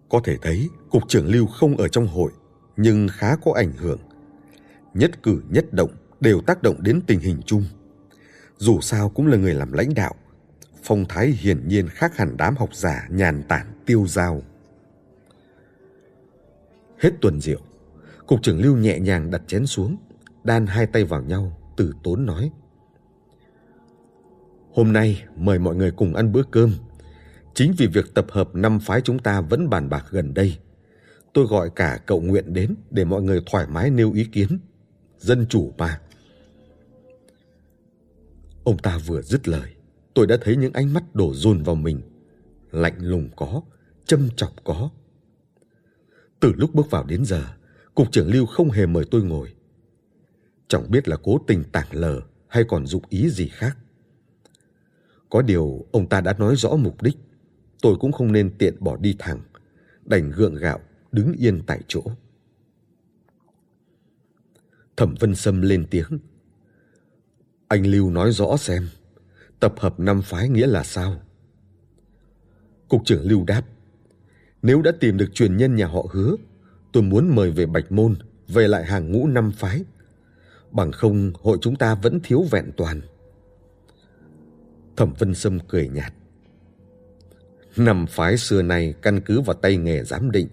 Có 0.10 0.22
thể 0.24 0.38
thấy 0.42 0.70
cục 0.90 1.04
trưởng 1.08 1.28
Lưu 1.28 1.48
không 1.48 1.78
ở 1.78 1.88
trong 1.88 2.08
hội, 2.08 2.32
nhưng 2.78 3.08
khá 3.12 3.36
có 3.36 3.54
ảnh 3.56 3.72
hưởng. 3.78 4.00
Nhất 4.98 5.24
cử 5.24 5.42
nhất 5.50 5.74
động 5.74 5.92
đều 6.20 6.42
tác 6.42 6.64
động 6.64 6.84
đến 6.84 7.02
tình 7.08 7.20
hình 7.20 7.42
chung. 7.46 7.64
Dù 8.58 8.82
sao 8.82 9.10
cũng 9.10 9.28
là 9.28 9.38
người 9.38 9.54
làm 9.54 9.74
lãnh 9.74 9.94
đạo, 9.94 10.16
phong 10.84 11.06
thái 11.10 11.28
hiển 11.28 11.68
nhiên 11.68 11.88
khác 11.88 12.18
hẳn 12.18 12.38
đám 12.38 12.56
học 12.56 12.76
giả 12.76 13.08
nhàn 13.10 13.44
tản 13.44 13.68
tiêu 13.86 14.06
dao. 14.08 14.42
Hết 17.00 17.12
tuần 17.22 17.42
rượu, 17.42 17.60
cục 18.28 18.44
trưởng 18.44 18.62
Lưu 18.62 18.78
nhẹ 18.78 19.00
nhàng 19.00 19.32
đặt 19.32 19.42
chén 19.48 19.66
xuống, 19.66 19.98
đan 20.44 20.68
hai 20.68 20.88
tay 20.88 21.04
vào 21.04 21.22
nhau, 21.22 21.58
từ 21.78 21.94
tốn 22.04 22.26
nói. 22.26 22.52
Hôm 24.72 24.94
nay 24.94 25.24
mời 25.36 25.60
mọi 25.60 25.76
người 25.76 25.92
cùng 25.92 26.16
ăn 26.16 26.32
bữa 26.32 26.44
cơm. 26.52 26.74
Chính 27.54 27.74
vì 27.78 27.88
việc 27.88 28.14
tập 28.14 28.26
hợp 28.30 28.56
năm 28.56 28.80
phái 28.80 29.02
chúng 29.02 29.20
ta 29.20 29.42
vẫn 29.42 29.70
bàn 29.70 29.90
bạc 29.90 30.06
gần 30.10 30.34
đây. 30.34 30.58
Tôi 31.34 31.46
gọi 31.46 31.70
cả 31.76 32.00
cậu 32.06 32.22
Nguyện 32.22 32.54
đến 32.54 32.76
để 32.90 33.06
mọi 33.06 33.22
người 33.22 33.42
thoải 33.52 33.68
mái 33.68 33.90
nêu 33.90 34.12
ý 34.14 34.26
kiến. 34.26 34.60
Dân 35.20 35.46
chủ 35.50 35.74
mà. 35.78 36.02
Ông 38.64 38.78
ta 38.78 38.98
vừa 38.98 39.22
dứt 39.22 39.48
lời, 39.48 39.76
tôi 40.14 40.28
đã 40.28 40.38
thấy 40.42 40.56
những 40.56 40.74
ánh 40.74 40.94
mắt 40.94 41.16
đổ 41.16 41.34
dồn 41.34 41.64
vào 41.64 41.76
mình. 41.76 42.02
Lạnh 42.72 42.98
lùng 43.00 43.30
có, 43.36 43.62
châm 44.06 44.30
chọc 44.36 44.54
có. 44.64 44.90
Từ 46.40 46.54
lúc 46.58 46.76
bước 46.76 46.92
vào 46.92 47.04
đến 47.04 47.26
giờ, 47.26 47.44
cục 47.96 48.12
trưởng 48.12 48.32
Lưu 48.32 48.46
không 48.46 48.72
hề 48.72 48.86
mời 48.86 49.06
tôi 49.12 49.24
ngồi. 49.24 49.54
Chẳng 50.68 50.92
biết 50.92 51.08
là 51.08 51.18
cố 51.24 51.38
tình 51.48 51.64
tảng 51.72 51.88
lờ 51.92 52.22
hay 52.48 52.64
còn 52.68 52.86
dụng 52.86 53.04
ý 53.10 53.30
gì 53.30 53.48
khác. 53.48 53.78
Có 55.30 55.42
điều 55.42 55.86
ông 55.92 56.10
ta 56.10 56.22
đã 56.22 56.34
nói 56.34 56.56
rõ 56.56 56.76
mục 56.76 57.02
đích, 57.02 57.18
tôi 57.82 57.96
cũng 58.00 58.12
không 58.12 58.32
nên 58.32 58.58
tiện 58.58 58.76
bỏ 58.80 58.98
đi 58.98 59.16
thẳng, 59.20 59.42
đành 60.06 60.32
gượng 60.32 60.56
gạo 60.56 60.80
đứng 61.12 61.34
yên 61.34 61.62
tại 61.68 61.82
chỗ. 61.88 62.02
Thẩm 64.98 65.16
Vân 65.20 65.36
Sâm 65.36 65.62
lên 65.62 65.86
tiếng. 65.90 66.20
Anh 67.68 67.86
Lưu 67.86 68.10
nói 68.10 68.32
rõ 68.32 68.58
xem, 68.58 68.88
tập 69.60 69.74
hợp 69.78 70.00
năm 70.00 70.22
phái 70.22 70.50
nghĩa 70.50 70.68
là 70.68 70.84
sao? 70.84 71.22
Cục 72.88 73.02
trưởng 73.06 73.28
Lưu 73.28 73.44
đáp. 73.44 73.62
Nếu 74.62 74.82
đã 74.82 74.92
tìm 75.00 75.18
được 75.18 75.34
truyền 75.34 75.58
nhân 75.58 75.76
nhà 75.76 75.88
họ 75.88 76.06
hứa, 76.12 76.36
tôi 76.92 77.04
muốn 77.04 77.36
mời 77.36 77.52
về 77.52 77.66
Bạch 77.66 77.92
Môn, 77.92 78.16
về 78.48 78.68
lại 78.68 78.86
hàng 78.86 79.12
ngũ 79.12 79.28
năm 79.28 79.52
phái. 79.52 79.84
Bằng 80.72 80.92
không 80.92 81.32
hội 81.42 81.58
chúng 81.62 81.76
ta 81.76 81.96
vẫn 81.96 82.20
thiếu 82.24 82.46
vẹn 82.52 82.72
toàn. 82.78 83.02
Thẩm 84.96 85.14
Vân 85.20 85.34
Sâm 85.34 85.60
cười 85.68 85.90
nhạt. 85.90 86.14
Năm 87.78 88.06
phái 88.10 88.38
xưa 88.38 88.62
này 88.62 88.94
căn 89.02 89.22
cứ 89.22 89.42
vào 89.42 89.54
tay 89.54 89.78
nghề 89.78 90.04
giám 90.04 90.32
định, 90.32 90.48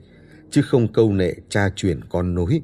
chứ 0.50 0.62
không 0.62 0.92
câu 0.92 1.12
nệ 1.12 1.35
cha 1.48 1.70
truyền 1.76 2.00
con 2.04 2.35
nối. 2.35 2.62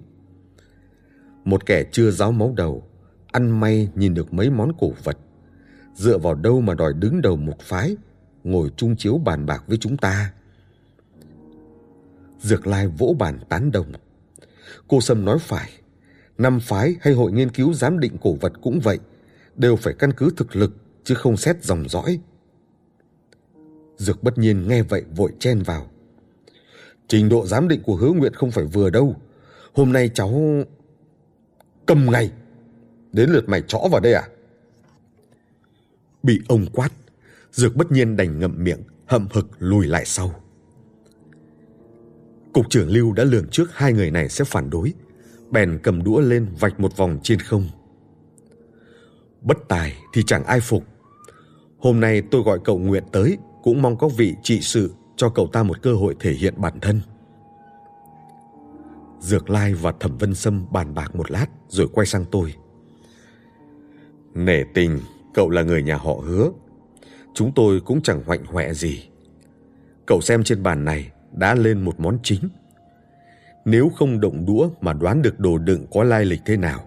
Một 1.44 1.66
kẻ 1.66 1.84
chưa 1.92 2.10
giáo 2.10 2.32
máu 2.32 2.54
đầu, 2.56 2.84
ăn 3.32 3.60
may 3.60 3.88
nhìn 3.94 4.14
được 4.14 4.32
mấy 4.32 4.50
món 4.50 4.72
cổ 4.78 4.92
vật. 5.04 5.18
Dựa 5.94 6.18
vào 6.18 6.34
đâu 6.34 6.60
mà 6.60 6.74
đòi 6.74 6.92
đứng 6.94 7.22
đầu 7.22 7.36
một 7.36 7.60
phái, 7.60 7.96
ngồi 8.44 8.70
chung 8.76 8.96
chiếu 8.96 9.18
bàn 9.18 9.46
bạc 9.46 9.64
với 9.66 9.78
chúng 9.78 9.96
ta. 9.96 10.32
Dược 12.40 12.66
Lai 12.66 12.88
vỗ 12.88 13.16
bàn 13.18 13.38
tán 13.48 13.72
đồng. 13.72 13.92
Cô 14.88 15.00
Sâm 15.00 15.24
nói 15.24 15.38
phải, 15.38 15.70
năm 16.38 16.60
phái 16.60 16.96
hay 17.00 17.14
hội 17.14 17.32
nghiên 17.32 17.50
cứu 17.50 17.74
giám 17.74 18.00
định 18.00 18.16
cổ 18.22 18.34
vật 18.40 18.52
cũng 18.62 18.80
vậy, 18.80 18.98
đều 19.56 19.76
phải 19.76 19.94
căn 19.98 20.12
cứ 20.12 20.30
thực 20.36 20.56
lực 20.56 20.72
chứ 21.04 21.14
không 21.14 21.36
xét 21.36 21.64
dòng 21.64 21.88
dõi. 21.88 22.20
Dược 23.96 24.22
bất 24.22 24.38
nhiên 24.38 24.68
nghe 24.68 24.82
vậy 24.82 25.04
vội 25.16 25.32
chen 25.38 25.62
vào. 25.62 25.86
Trình 27.08 27.28
độ 27.28 27.46
giám 27.46 27.68
định 27.68 27.82
của 27.82 27.96
hứa 27.96 28.12
nguyện 28.12 28.34
không 28.34 28.50
phải 28.50 28.64
vừa 28.64 28.90
đâu. 28.90 29.16
Hôm 29.72 29.92
nay 29.92 30.10
cháu... 30.14 30.42
Cầm 31.90 32.10
ngay! 32.10 32.30
Đến 33.12 33.30
lượt 33.30 33.48
mày 33.48 33.62
chõ 33.66 33.78
vào 33.90 34.00
đây 34.00 34.14
à? 34.14 34.28
Bị 36.22 36.40
ông 36.48 36.66
quát, 36.72 36.88
Dược 37.52 37.76
bất 37.76 37.92
nhiên 37.92 38.16
đành 38.16 38.38
ngậm 38.38 38.64
miệng, 38.64 38.82
hậm 39.06 39.28
hực 39.32 39.46
lùi 39.58 39.86
lại 39.86 40.04
sau. 40.04 40.34
Cục 42.52 42.70
trưởng 42.70 42.88
Lưu 42.88 43.12
đã 43.12 43.24
lường 43.24 43.48
trước 43.48 43.70
hai 43.72 43.92
người 43.92 44.10
này 44.10 44.28
sẽ 44.28 44.44
phản 44.44 44.70
đối, 44.70 44.92
bèn 45.50 45.78
cầm 45.82 46.02
đũa 46.04 46.20
lên 46.20 46.46
vạch 46.60 46.80
một 46.80 46.96
vòng 46.96 47.18
trên 47.22 47.40
không. 47.40 47.68
Bất 49.40 49.58
tài 49.68 49.96
thì 50.12 50.22
chẳng 50.26 50.44
ai 50.44 50.60
phục. 50.60 50.84
Hôm 51.78 52.00
nay 52.00 52.22
tôi 52.30 52.42
gọi 52.42 52.58
cậu 52.64 52.78
Nguyện 52.78 53.04
tới 53.12 53.38
cũng 53.62 53.82
mong 53.82 53.98
có 53.98 54.08
vị 54.08 54.34
trị 54.42 54.60
sự 54.60 54.94
cho 55.16 55.28
cậu 55.28 55.46
ta 55.52 55.62
một 55.62 55.82
cơ 55.82 55.94
hội 55.94 56.16
thể 56.20 56.32
hiện 56.32 56.54
bản 56.56 56.80
thân. 56.80 57.00
Dược 59.20 59.50
Lai 59.50 59.74
và 59.74 59.92
Thẩm 60.00 60.18
Vân 60.18 60.34
Sâm 60.34 60.66
bàn 60.72 60.94
bạc 60.94 61.16
một 61.16 61.30
lát 61.30 61.46
rồi 61.68 61.88
quay 61.92 62.06
sang 62.06 62.24
tôi. 62.30 62.54
Nể 64.34 64.64
tình, 64.74 65.00
cậu 65.34 65.50
là 65.50 65.62
người 65.62 65.82
nhà 65.82 65.96
họ 65.96 66.12
hứa. 66.12 66.50
Chúng 67.34 67.52
tôi 67.54 67.80
cũng 67.80 68.02
chẳng 68.02 68.22
hoạnh 68.26 68.44
hoẹ 68.44 68.72
gì. 68.72 69.08
Cậu 70.06 70.20
xem 70.20 70.44
trên 70.44 70.62
bàn 70.62 70.84
này 70.84 71.10
đã 71.32 71.54
lên 71.54 71.84
một 71.84 72.00
món 72.00 72.18
chính. 72.22 72.48
Nếu 73.64 73.88
không 73.88 74.20
động 74.20 74.46
đũa 74.46 74.70
mà 74.80 74.92
đoán 74.92 75.22
được 75.22 75.40
đồ 75.40 75.58
đựng 75.58 75.86
có 75.90 76.04
lai 76.04 76.24
lịch 76.24 76.40
thế 76.46 76.56
nào, 76.56 76.84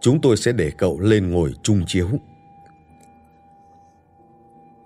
chúng 0.00 0.20
tôi 0.20 0.36
sẽ 0.36 0.52
để 0.52 0.72
cậu 0.78 1.00
lên 1.00 1.30
ngồi 1.30 1.52
chung 1.62 1.84
chiếu. 1.86 2.08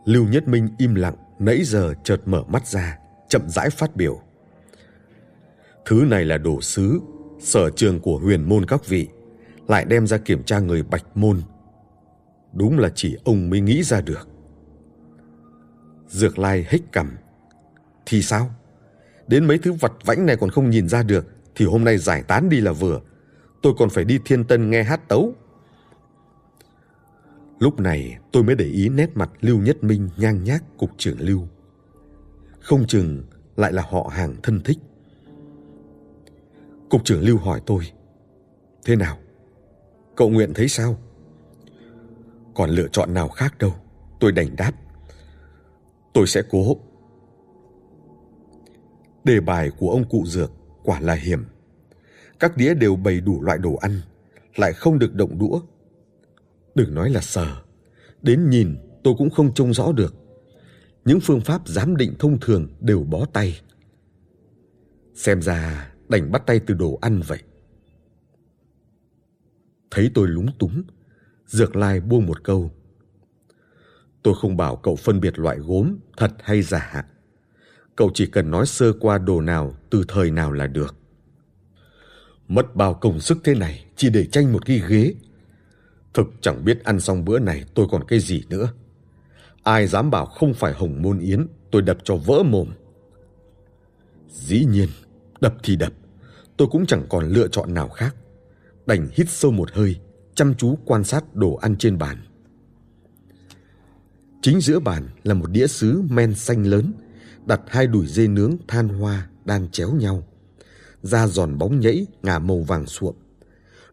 Lưu 0.05 0.29
Nhất 0.29 0.49
Minh 0.49 0.69
im 0.79 0.95
lặng, 0.95 1.15
nãy 1.39 1.65
giờ 1.65 1.95
chợt 2.05 2.21
mở 2.25 2.43
mắt 2.49 2.67
ra, 2.67 2.99
chậm 3.29 3.49
rãi 3.49 3.71
phát 3.71 3.97
biểu. 3.97 4.21
Thứ 5.89 6.05
này 6.11 6.25
là 6.25 6.39
đồ 6.39 6.61
sứ, 6.61 7.01
sở 7.39 7.71
trường 7.71 8.01
của 8.01 8.19
huyền 8.19 8.49
môn 8.49 8.67
các 8.67 8.87
vị, 8.87 9.09
lại 9.69 9.85
đem 9.85 10.07
ra 10.07 10.19
kiểm 10.19 10.43
tra 10.43 10.59
người 10.59 10.83
bạch 10.83 11.17
môn. 11.17 11.43
Đúng 12.53 12.79
là 12.79 12.89
chỉ 12.95 13.17
ông 13.25 13.51
mới 13.51 13.61
nghĩ 13.61 13.83
ra 13.83 14.01
được. 14.01 14.29
Dược 16.09 16.39
lai 16.39 16.67
hích 16.69 16.93
cằm. 16.93 17.17
Thì 18.07 18.23
sao? 18.23 18.51
Đến 19.27 19.47
mấy 19.47 19.59
thứ 19.59 19.73
vặt 19.73 19.93
vãnh 20.05 20.27
này 20.27 20.37
còn 20.37 20.51
không 20.51 20.71
nhìn 20.71 20.89
ra 20.89 21.03
được, 21.03 21.27
thì 21.55 21.65
hôm 21.65 21.85
nay 21.85 21.99
giải 21.99 22.23
tán 22.23 22.49
đi 22.49 22.61
là 22.61 22.73
vừa. 22.73 23.01
Tôi 23.63 23.73
còn 23.79 23.91
phải 23.91 24.05
đi 24.05 24.19
thiên 24.25 24.45
tân 24.45 24.71
nghe 24.71 24.83
hát 24.83 25.09
tấu. 25.09 25.35
Lúc 27.59 27.81
này 27.81 28.19
tôi 28.33 28.43
mới 28.43 28.55
để 28.55 28.65
ý 28.65 28.89
nét 28.89 29.11
mặt 29.15 29.31
Lưu 29.41 29.59
Nhất 29.59 29.85
Minh 29.85 30.09
nhang 30.17 30.45
nhác 30.45 30.65
cục 30.79 30.91
trưởng 30.97 31.21
Lưu. 31.21 31.49
Không 32.61 32.87
chừng 32.87 33.23
lại 33.57 33.73
là 33.73 33.83
họ 33.91 34.11
hàng 34.13 34.35
thân 34.43 34.61
thích. 34.61 34.79
Cục 36.91 37.05
trưởng 37.05 37.23
Lưu 37.23 37.39
hỏi 37.39 37.61
tôi. 37.67 37.93
Thế 38.85 38.97
nào? 38.97 39.19
Cậu 40.17 40.31
Nguyện 40.31 40.55
thấy 40.55 40.69
sao? 40.69 40.99
Còn 42.55 42.71
lựa 42.71 42.89
chọn 42.93 43.15
nào 43.15 43.29
khác 43.29 43.59
đâu. 43.59 43.75
Tôi 44.21 44.33
đành 44.33 44.57
đáp. 44.57 44.73
Tôi 46.13 46.27
sẽ 46.27 46.43
cố. 46.51 46.77
Đề 49.25 49.41
bài 49.41 49.71
của 49.79 49.91
ông 49.91 50.09
cụ 50.09 50.25
dược 50.27 50.53
quả 50.83 51.01
là 51.01 51.15
hiểm. 51.15 51.45
Các 52.41 52.57
đĩa 52.57 52.75
đều 52.75 52.97
bày 52.97 53.21
đủ 53.21 53.43
loại 53.43 53.59
đồ 53.59 53.75
ăn, 53.75 54.01
lại 54.57 54.73
không 54.73 54.99
được 54.99 55.15
động 55.15 55.39
đũa. 55.39 55.61
Đừng 56.75 56.95
nói 56.95 57.11
là 57.11 57.21
sờ, 57.21 57.47
đến 58.23 58.51
nhìn 58.51 58.77
tôi 59.03 59.15
cũng 59.19 59.31
không 59.31 59.55
trông 59.55 59.75
rõ 59.75 59.93
được. 59.93 60.15
Những 61.05 61.21
phương 61.21 61.41
pháp 61.41 61.69
giám 61.69 61.97
định 61.97 62.15
thông 62.19 62.41
thường 62.41 62.69
đều 62.81 63.03
bó 63.03 63.25
tay. 63.33 63.61
Xem 65.15 65.43
ra 65.43 65.88
đành 66.09 66.33
bắt 66.33 66.43
tay 66.47 66.61
từ 66.67 66.75
đồ 66.75 66.99
ăn 67.01 67.21
vậy. 67.27 67.39
Thấy 69.91 70.11
tôi 70.15 70.29
lúng 70.29 70.59
túng, 70.59 70.83
Dược 71.47 71.77
Lai 71.77 72.01
buông 72.01 72.27
một 72.27 72.45
câu. 72.45 72.71
Tôi 74.23 74.35
không 74.41 74.57
bảo 74.57 74.77
cậu 74.77 74.97
phân 74.97 75.21
biệt 75.21 75.39
loại 75.39 75.59
gốm 75.59 75.97
thật 76.17 76.33
hay 76.43 76.63
giả. 76.63 77.07
Cậu 77.97 78.11
chỉ 78.15 78.27
cần 78.27 78.51
nói 78.51 78.67
sơ 78.67 78.93
qua 78.93 79.19
đồ 79.19 79.41
nào 79.41 79.77
từ 79.91 80.05
thời 80.09 80.31
nào 80.31 80.53
là 80.53 80.67
được. 80.67 80.97
Mất 82.49 82.77
bao 82.77 82.95
công 82.95 83.21
sức 83.21 83.39
thế 83.45 83.55
này 83.55 83.85
chỉ 83.97 84.11
để 84.11 84.27
tranh 84.27 84.53
một 84.53 84.67
cái 84.67 84.83
ghế. 84.89 85.15
Thực 86.15 86.27
chẳng 86.41 86.65
biết 86.65 86.85
ăn 86.85 87.01
xong 87.01 87.25
bữa 87.25 87.39
này 87.39 87.65
tôi 87.75 87.87
còn 87.91 88.05
cái 88.05 88.21
gì 88.21 88.45
nữa. 88.49 88.73
Ai 89.63 89.87
dám 89.87 90.11
bảo 90.11 90.27
không 90.27 90.55
phải 90.55 90.73
hồng 90.73 91.03
môn 91.03 91.19
yến, 91.19 91.47
tôi 91.71 91.83
đập 91.83 91.99
cho 92.05 92.17
vỡ 92.17 92.43
mồm. 92.43 92.69
Dĩ 94.29 94.65
nhiên, 94.65 94.89
đập 95.41 95.55
thì 95.63 95.77
đập, 95.77 95.93
tôi 96.57 96.69
cũng 96.71 96.87
chẳng 96.87 97.07
còn 97.09 97.29
lựa 97.29 97.49
chọn 97.49 97.75
nào 97.75 97.89
khác. 97.89 98.17
Đành 98.87 99.09
hít 99.13 99.31
sâu 99.31 99.51
một 99.51 99.73
hơi, 99.73 99.97
chăm 100.35 100.55
chú 100.55 100.79
quan 100.85 101.05
sát 101.05 101.35
đồ 101.35 101.55
ăn 101.55 101.77
trên 101.77 101.99
bàn. 101.99 102.17
Chính 104.43 104.61
giữa 104.61 104.79
bàn 104.79 105.09
là 105.23 105.35
một 105.35 105.51
đĩa 105.51 105.67
sứ 105.67 106.03
men 106.11 106.35
xanh 106.35 106.67
lớn, 106.67 106.93
đặt 107.47 107.61
hai 107.67 107.87
đùi 107.87 108.07
dê 108.07 108.27
nướng 108.27 108.57
than 108.69 108.89
hoa 108.89 109.29
đang 109.45 109.71
chéo 109.71 109.93
nhau. 109.93 110.23
Da 111.03 111.27
giòn 111.27 111.59
bóng 111.59 111.81
nhẫy, 111.81 112.07
ngả 112.23 112.39
màu 112.39 112.59
vàng 112.59 112.87
suộm. 112.87 113.15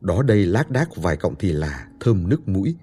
Đó 0.01 0.23
đây 0.23 0.45
lác 0.45 0.71
đác 0.71 0.95
vài 0.95 1.17
cọng 1.17 1.35
thì 1.39 1.51
là 1.51 1.87
thơm 1.99 2.29
nước 2.29 2.47
mũi. 2.47 2.75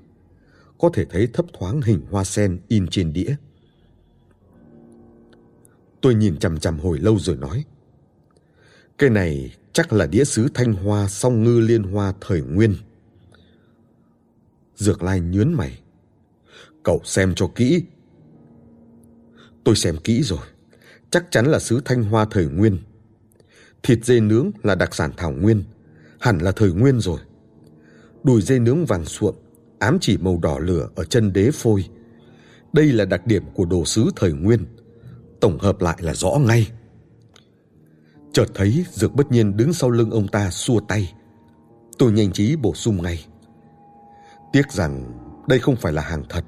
Có 0.79 0.91
thể 0.95 1.05
thấy 1.05 1.29
thấp 1.33 1.47
thoáng 1.59 1.83
hình 1.83 2.01
hoa 2.11 2.25
sen 2.25 2.61
in 2.69 2.87
trên 2.89 3.13
đĩa. 3.13 3.35
Tôi 6.01 6.15
nhìn 6.15 6.37
chằm 6.37 6.59
chằm 6.59 6.79
hồi 6.79 6.99
lâu 6.99 7.19
rồi 7.19 7.37
nói. 7.37 7.65
Cái 9.03 9.11
này 9.11 9.57
chắc 9.73 9.93
là 9.93 10.07
đĩa 10.07 10.25
sứ 10.25 10.49
thanh 10.55 10.73
hoa 10.73 11.09
song 11.09 11.43
ngư 11.43 11.61
liên 11.61 11.83
hoa 11.83 12.13
thời 12.21 12.43
nguyên. 12.43 12.75
Dược 14.77 15.03
lai 15.03 15.21
nhớn 15.21 15.55
mày. 15.55 15.79
Cậu 16.83 17.01
xem 17.05 17.35
cho 17.35 17.47
kỹ. 17.47 17.83
Tôi 19.65 19.77
xem 19.77 19.97
kỹ 20.05 20.23
rồi. 20.23 20.39
Chắc 21.11 21.31
chắn 21.31 21.47
là 21.47 21.59
sứ 21.59 21.81
thanh 21.85 22.03
hoa 22.03 22.27
thời 22.31 22.47
nguyên. 22.47 22.79
Thịt 23.83 24.05
dê 24.05 24.21
nướng 24.21 24.51
là 24.63 24.75
đặc 24.75 24.95
sản 24.95 25.11
thảo 25.17 25.33
nguyên. 25.33 25.65
Hẳn 26.21 26.39
là 26.39 26.53
thời 26.53 26.73
nguyên 26.73 27.01
rồi. 27.01 27.21
Đùi 28.25 28.43
dê 28.43 28.59
nướng 28.59 28.87
vàng 28.87 29.05
suộm, 29.05 29.35
ám 29.79 29.99
chỉ 30.01 30.17
màu 30.17 30.39
đỏ 30.43 30.59
lửa 30.59 30.89
ở 30.95 31.05
chân 31.05 31.33
đế 31.33 31.51
phôi. 31.51 31.85
Đây 32.73 32.93
là 32.93 33.05
đặc 33.05 33.27
điểm 33.27 33.43
của 33.55 33.65
đồ 33.65 33.85
sứ 33.85 34.11
thời 34.17 34.33
nguyên. 34.33 34.65
Tổng 35.41 35.59
hợp 35.59 35.81
lại 35.81 35.97
là 36.01 36.15
rõ 36.15 36.31
ngay. 36.47 36.71
Chợt 38.33 38.47
thấy 38.55 38.85
Dược 38.91 39.15
bất 39.15 39.33
nhiên 39.33 39.57
đứng 39.57 39.73
sau 39.73 39.91
lưng 39.91 40.11
ông 40.11 40.29
ta 40.29 40.51
xua 40.51 40.81
tay. 40.81 41.13
Tôi 41.99 42.13
nhanh 42.13 42.33
trí 42.33 42.57
bổ 42.57 42.75
sung 42.75 43.03
ngay. 43.03 43.27
Tiếc 44.53 44.73
rằng 44.73 45.13
đây 45.49 45.59
không 45.59 45.77
phải 45.77 45.93
là 45.93 46.03
hàng 46.03 46.23
thật, 46.29 46.45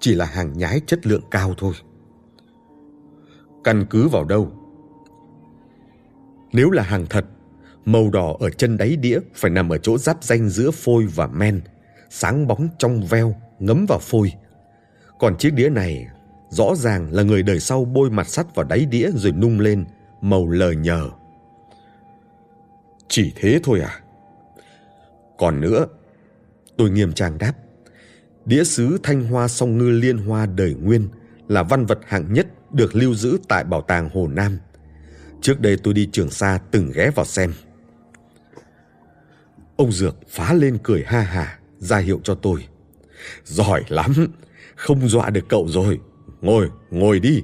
chỉ 0.00 0.14
là 0.14 0.24
hàng 0.24 0.58
nhái 0.58 0.80
chất 0.86 1.06
lượng 1.06 1.22
cao 1.30 1.54
thôi. 1.58 1.72
Căn 3.64 3.86
cứ 3.90 4.08
vào 4.08 4.24
đâu? 4.24 4.52
Nếu 6.52 6.70
là 6.70 6.82
hàng 6.82 7.06
thật, 7.10 7.24
màu 7.84 8.10
đỏ 8.10 8.36
ở 8.40 8.50
chân 8.50 8.76
đáy 8.76 8.96
đĩa 8.96 9.18
phải 9.34 9.50
nằm 9.50 9.68
ở 9.68 9.78
chỗ 9.78 9.98
giáp 9.98 10.24
danh 10.24 10.48
giữa 10.48 10.70
phôi 10.70 11.06
và 11.06 11.26
men, 11.26 11.60
sáng 12.10 12.46
bóng 12.46 12.68
trong 12.78 13.06
veo, 13.06 13.34
ngấm 13.58 13.86
vào 13.88 13.98
phôi. 13.98 14.32
Còn 15.18 15.36
chiếc 15.38 15.54
đĩa 15.54 15.68
này 15.68 16.06
rõ 16.48 16.74
ràng 16.76 17.12
là 17.12 17.22
người 17.22 17.42
đời 17.42 17.60
sau 17.60 17.84
bôi 17.84 18.10
mặt 18.10 18.28
sắt 18.28 18.54
vào 18.54 18.66
đáy 18.66 18.86
đĩa 18.86 19.10
rồi 19.14 19.32
nung 19.32 19.60
lên, 19.60 19.84
màu 20.30 20.50
lờ 20.50 20.70
nhờ. 20.70 21.10
Chỉ 23.08 23.32
thế 23.36 23.60
thôi 23.62 23.80
à? 23.80 24.00
Còn 25.38 25.60
nữa, 25.60 25.86
tôi 26.76 26.90
nghiêm 26.90 27.12
trang 27.12 27.38
đáp. 27.38 27.52
Đĩa 28.44 28.64
sứ 28.64 28.98
thanh 29.02 29.24
hoa 29.24 29.48
song 29.48 29.78
ngư 29.78 29.90
liên 29.90 30.18
hoa 30.18 30.46
đời 30.46 30.74
nguyên 30.74 31.08
là 31.48 31.62
văn 31.62 31.86
vật 31.86 31.98
hạng 32.06 32.32
nhất 32.32 32.46
được 32.72 32.96
lưu 32.96 33.14
giữ 33.14 33.38
tại 33.48 33.64
bảo 33.64 33.82
tàng 33.82 34.08
Hồ 34.14 34.28
Nam. 34.28 34.58
Trước 35.40 35.60
đây 35.60 35.76
tôi 35.82 35.94
đi 35.94 36.08
Trường 36.12 36.30
Sa 36.30 36.58
từng 36.70 36.92
ghé 36.94 37.10
vào 37.10 37.26
xem. 37.26 37.52
Ông 39.76 39.92
Dược 39.92 40.16
phá 40.28 40.52
lên 40.52 40.78
cười 40.82 41.04
ha 41.06 41.20
hà, 41.20 41.58
ra 41.78 41.98
hiệu 41.98 42.20
cho 42.24 42.34
tôi. 42.34 42.66
Giỏi 43.44 43.84
lắm, 43.88 44.12
không 44.76 45.08
dọa 45.08 45.30
được 45.30 45.44
cậu 45.48 45.68
rồi. 45.68 46.00
Ngồi, 46.40 46.70
ngồi 46.90 47.20
đi. 47.20 47.42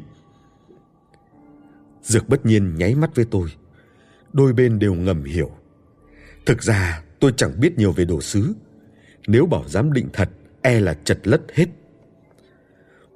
Dược 2.03 2.29
bất 2.29 2.47
nhiên 2.47 2.75
nháy 2.75 2.95
mắt 2.95 3.11
với 3.15 3.25
tôi. 3.31 3.49
Đôi 4.33 4.53
bên 4.53 4.79
đều 4.79 4.95
ngầm 4.95 5.25
hiểu. 5.25 5.51
Thực 6.47 6.63
ra 6.63 7.03
tôi 7.21 7.33
chẳng 7.37 7.61
biết 7.61 7.79
nhiều 7.79 7.93
về 7.93 8.05
đồ 8.05 8.21
sứ. 8.21 8.53
Nếu 9.27 9.47
bảo 9.47 9.65
giám 9.69 9.93
định 9.93 10.09
thật, 10.13 10.31
e 10.63 10.81
là 10.81 10.95
chật 10.95 11.19
lất 11.25 11.41
hết. 11.55 11.67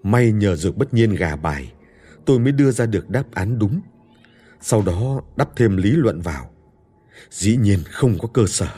May 0.03 0.33
nhờ 0.33 0.57
Dược 0.57 0.77
bất 0.77 0.95
nhiên 0.95 1.15
gà 1.15 1.37
bài, 1.37 1.73
tôi 2.25 2.39
mới 2.39 2.53
đưa 2.53 2.71
ra 2.71 2.87
được 2.87 3.11
đáp 3.11 3.25
án 3.35 3.59
đúng. 3.59 3.81
Sau 4.61 4.83
đó 4.83 5.23
đắp 5.37 5.57
thêm 5.57 5.77
lý 5.77 5.91
luận 5.91 6.21
vào. 6.21 6.51
Dĩ 7.31 7.57
nhiên 7.57 7.79
không 7.91 8.19
có 8.19 8.29
cơ 8.29 8.47
sở. 8.47 8.69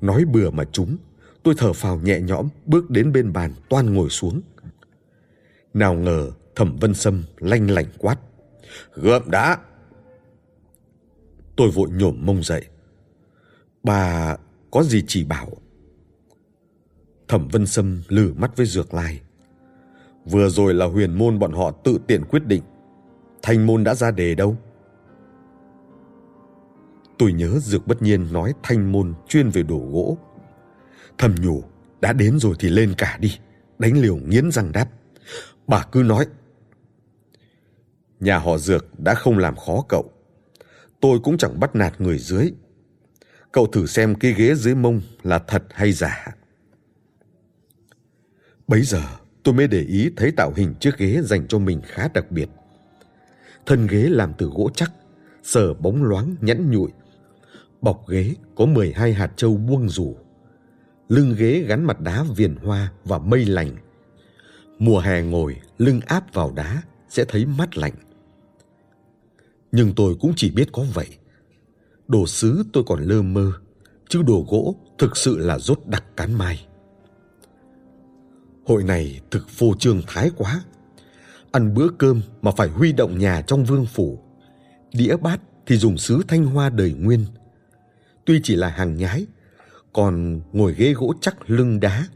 Nói 0.00 0.24
bừa 0.24 0.50
mà 0.50 0.64
chúng, 0.72 0.96
tôi 1.42 1.54
thở 1.58 1.72
phào 1.72 2.00
nhẹ 2.00 2.20
nhõm 2.20 2.48
bước 2.66 2.90
đến 2.90 3.12
bên 3.12 3.32
bàn 3.32 3.52
toan 3.68 3.94
ngồi 3.94 4.08
xuống. 4.08 4.40
Nào 5.74 5.94
ngờ 5.94 6.30
thẩm 6.56 6.76
vân 6.80 6.94
sâm 6.94 7.24
lanh 7.38 7.70
lảnh 7.70 7.86
quát. 7.98 8.16
Gượm 8.94 9.30
đã! 9.30 9.58
Tôi 11.56 11.70
vội 11.70 11.90
nhổm 11.90 12.16
mông 12.20 12.42
dậy. 12.42 12.64
Bà 13.82 14.36
có 14.70 14.82
gì 14.82 15.04
chỉ 15.06 15.24
bảo? 15.24 15.48
Thẩm 17.28 17.48
vân 17.48 17.66
sâm 17.66 18.02
lử 18.08 18.34
mắt 18.36 18.56
với 18.56 18.66
dược 18.66 18.94
lai. 18.94 19.20
Vừa 20.24 20.48
rồi 20.48 20.74
là 20.74 20.86
huyền 20.86 21.18
môn 21.18 21.38
bọn 21.38 21.52
họ 21.52 21.70
tự 21.70 21.98
tiện 22.06 22.24
quyết 22.24 22.46
định. 22.46 22.62
Thanh 23.42 23.66
môn 23.66 23.84
đã 23.84 23.94
ra 23.94 24.10
đề 24.10 24.34
đâu? 24.34 24.56
Tôi 27.18 27.32
nhớ 27.32 27.58
Dược 27.58 27.86
bất 27.86 28.02
nhiên 28.02 28.32
nói 28.32 28.54
thanh 28.62 28.92
môn 28.92 29.14
chuyên 29.28 29.48
về 29.48 29.62
đổ 29.62 29.78
gỗ. 29.92 30.18
Thầm 31.18 31.34
nhủ, 31.40 31.62
đã 32.00 32.12
đến 32.12 32.38
rồi 32.38 32.54
thì 32.58 32.68
lên 32.68 32.94
cả 32.98 33.18
đi, 33.20 33.38
đánh 33.78 34.00
liều 34.00 34.16
nghiến 34.16 34.50
răng 34.50 34.72
đáp. 34.72 34.88
Bà 35.66 35.84
cứ 35.92 36.02
nói. 36.02 36.26
Nhà 38.22 38.38
họ 38.38 38.58
Dược 38.58 39.00
đã 39.00 39.14
không 39.14 39.38
làm 39.38 39.56
khó 39.56 39.84
cậu. 39.88 40.12
Tôi 41.00 41.18
cũng 41.22 41.38
chẳng 41.38 41.60
bắt 41.60 41.76
nạt 41.76 42.00
người 42.00 42.18
dưới. 42.18 42.52
Cậu 43.52 43.66
thử 43.66 43.86
xem 43.86 44.14
cái 44.14 44.32
ghế 44.32 44.54
dưới 44.54 44.74
mông 44.74 45.00
là 45.22 45.38
thật 45.38 45.62
hay 45.70 45.92
giả. 45.92 46.26
Bấy 48.68 48.82
giờ 48.82 49.02
tôi 49.42 49.54
mới 49.54 49.68
để 49.68 49.80
ý 49.80 50.10
thấy 50.16 50.32
tạo 50.32 50.52
hình 50.56 50.74
chiếc 50.80 50.98
ghế 50.98 51.20
dành 51.24 51.46
cho 51.48 51.58
mình 51.58 51.80
khá 51.84 52.08
đặc 52.14 52.30
biệt. 52.30 52.48
Thân 53.66 53.86
ghế 53.86 54.08
làm 54.08 54.32
từ 54.38 54.46
gỗ 54.46 54.70
chắc, 54.74 54.92
sờ 55.42 55.74
bóng 55.74 56.04
loáng 56.04 56.36
nhẵn 56.40 56.70
nhụi 56.70 56.90
Bọc 57.80 58.08
ghế 58.08 58.34
có 58.54 58.66
12 58.66 59.12
hạt 59.12 59.30
châu 59.36 59.56
buông 59.56 59.88
rủ. 59.88 60.16
Lưng 61.08 61.34
ghế 61.38 61.64
gắn 61.68 61.84
mặt 61.84 62.00
đá 62.00 62.24
viền 62.36 62.56
hoa 62.56 62.92
và 63.04 63.18
mây 63.18 63.44
lành. 63.44 63.76
Mùa 64.78 64.98
hè 64.98 65.22
ngồi 65.22 65.56
lưng 65.78 66.00
áp 66.06 66.34
vào 66.34 66.52
đá 66.56 66.82
sẽ 67.08 67.24
thấy 67.28 67.46
mát 67.46 67.78
lạnh. 67.78 67.92
Nhưng 69.72 69.92
tôi 69.94 70.16
cũng 70.20 70.32
chỉ 70.36 70.50
biết 70.50 70.68
có 70.72 70.84
vậy. 70.94 71.08
Đồ 72.08 72.26
sứ 72.26 72.64
tôi 72.72 72.84
còn 72.86 73.02
lơ 73.02 73.22
mơ, 73.22 73.52
chứ 74.08 74.22
đồ 74.22 74.46
gỗ 74.48 74.76
thực 74.98 75.16
sự 75.16 75.38
là 75.38 75.58
rốt 75.58 75.80
đặc 75.86 76.04
cán 76.16 76.38
mai. 76.38 76.66
Hội 78.66 78.84
này 78.84 79.20
thực 79.30 79.48
phô 79.48 79.74
trương 79.78 80.02
thái 80.06 80.30
quá. 80.36 80.64
Ăn 81.52 81.74
bữa 81.74 81.88
cơm 81.98 82.20
mà 82.42 82.50
phải 82.56 82.68
huy 82.68 82.92
động 82.92 83.18
nhà 83.18 83.42
trong 83.46 83.64
vương 83.64 83.86
phủ. 83.86 84.18
Đĩa 84.92 85.16
bát 85.16 85.40
thì 85.66 85.76
dùng 85.76 85.98
sứ 85.98 86.22
thanh 86.28 86.44
hoa 86.44 86.70
đời 86.70 86.92
nguyên– 86.92 87.24
tuy 88.24 88.40
chỉ 88.42 88.56
là 88.56 88.68
hàng 88.68 88.96
nhái, 88.96 89.26
còn 89.92 90.40
ngồi 90.52 90.74
ghế 90.74 90.92
gỗ 90.92 91.14
chắc 91.20 91.50
lưng 91.50 91.80
đá. 91.80 92.06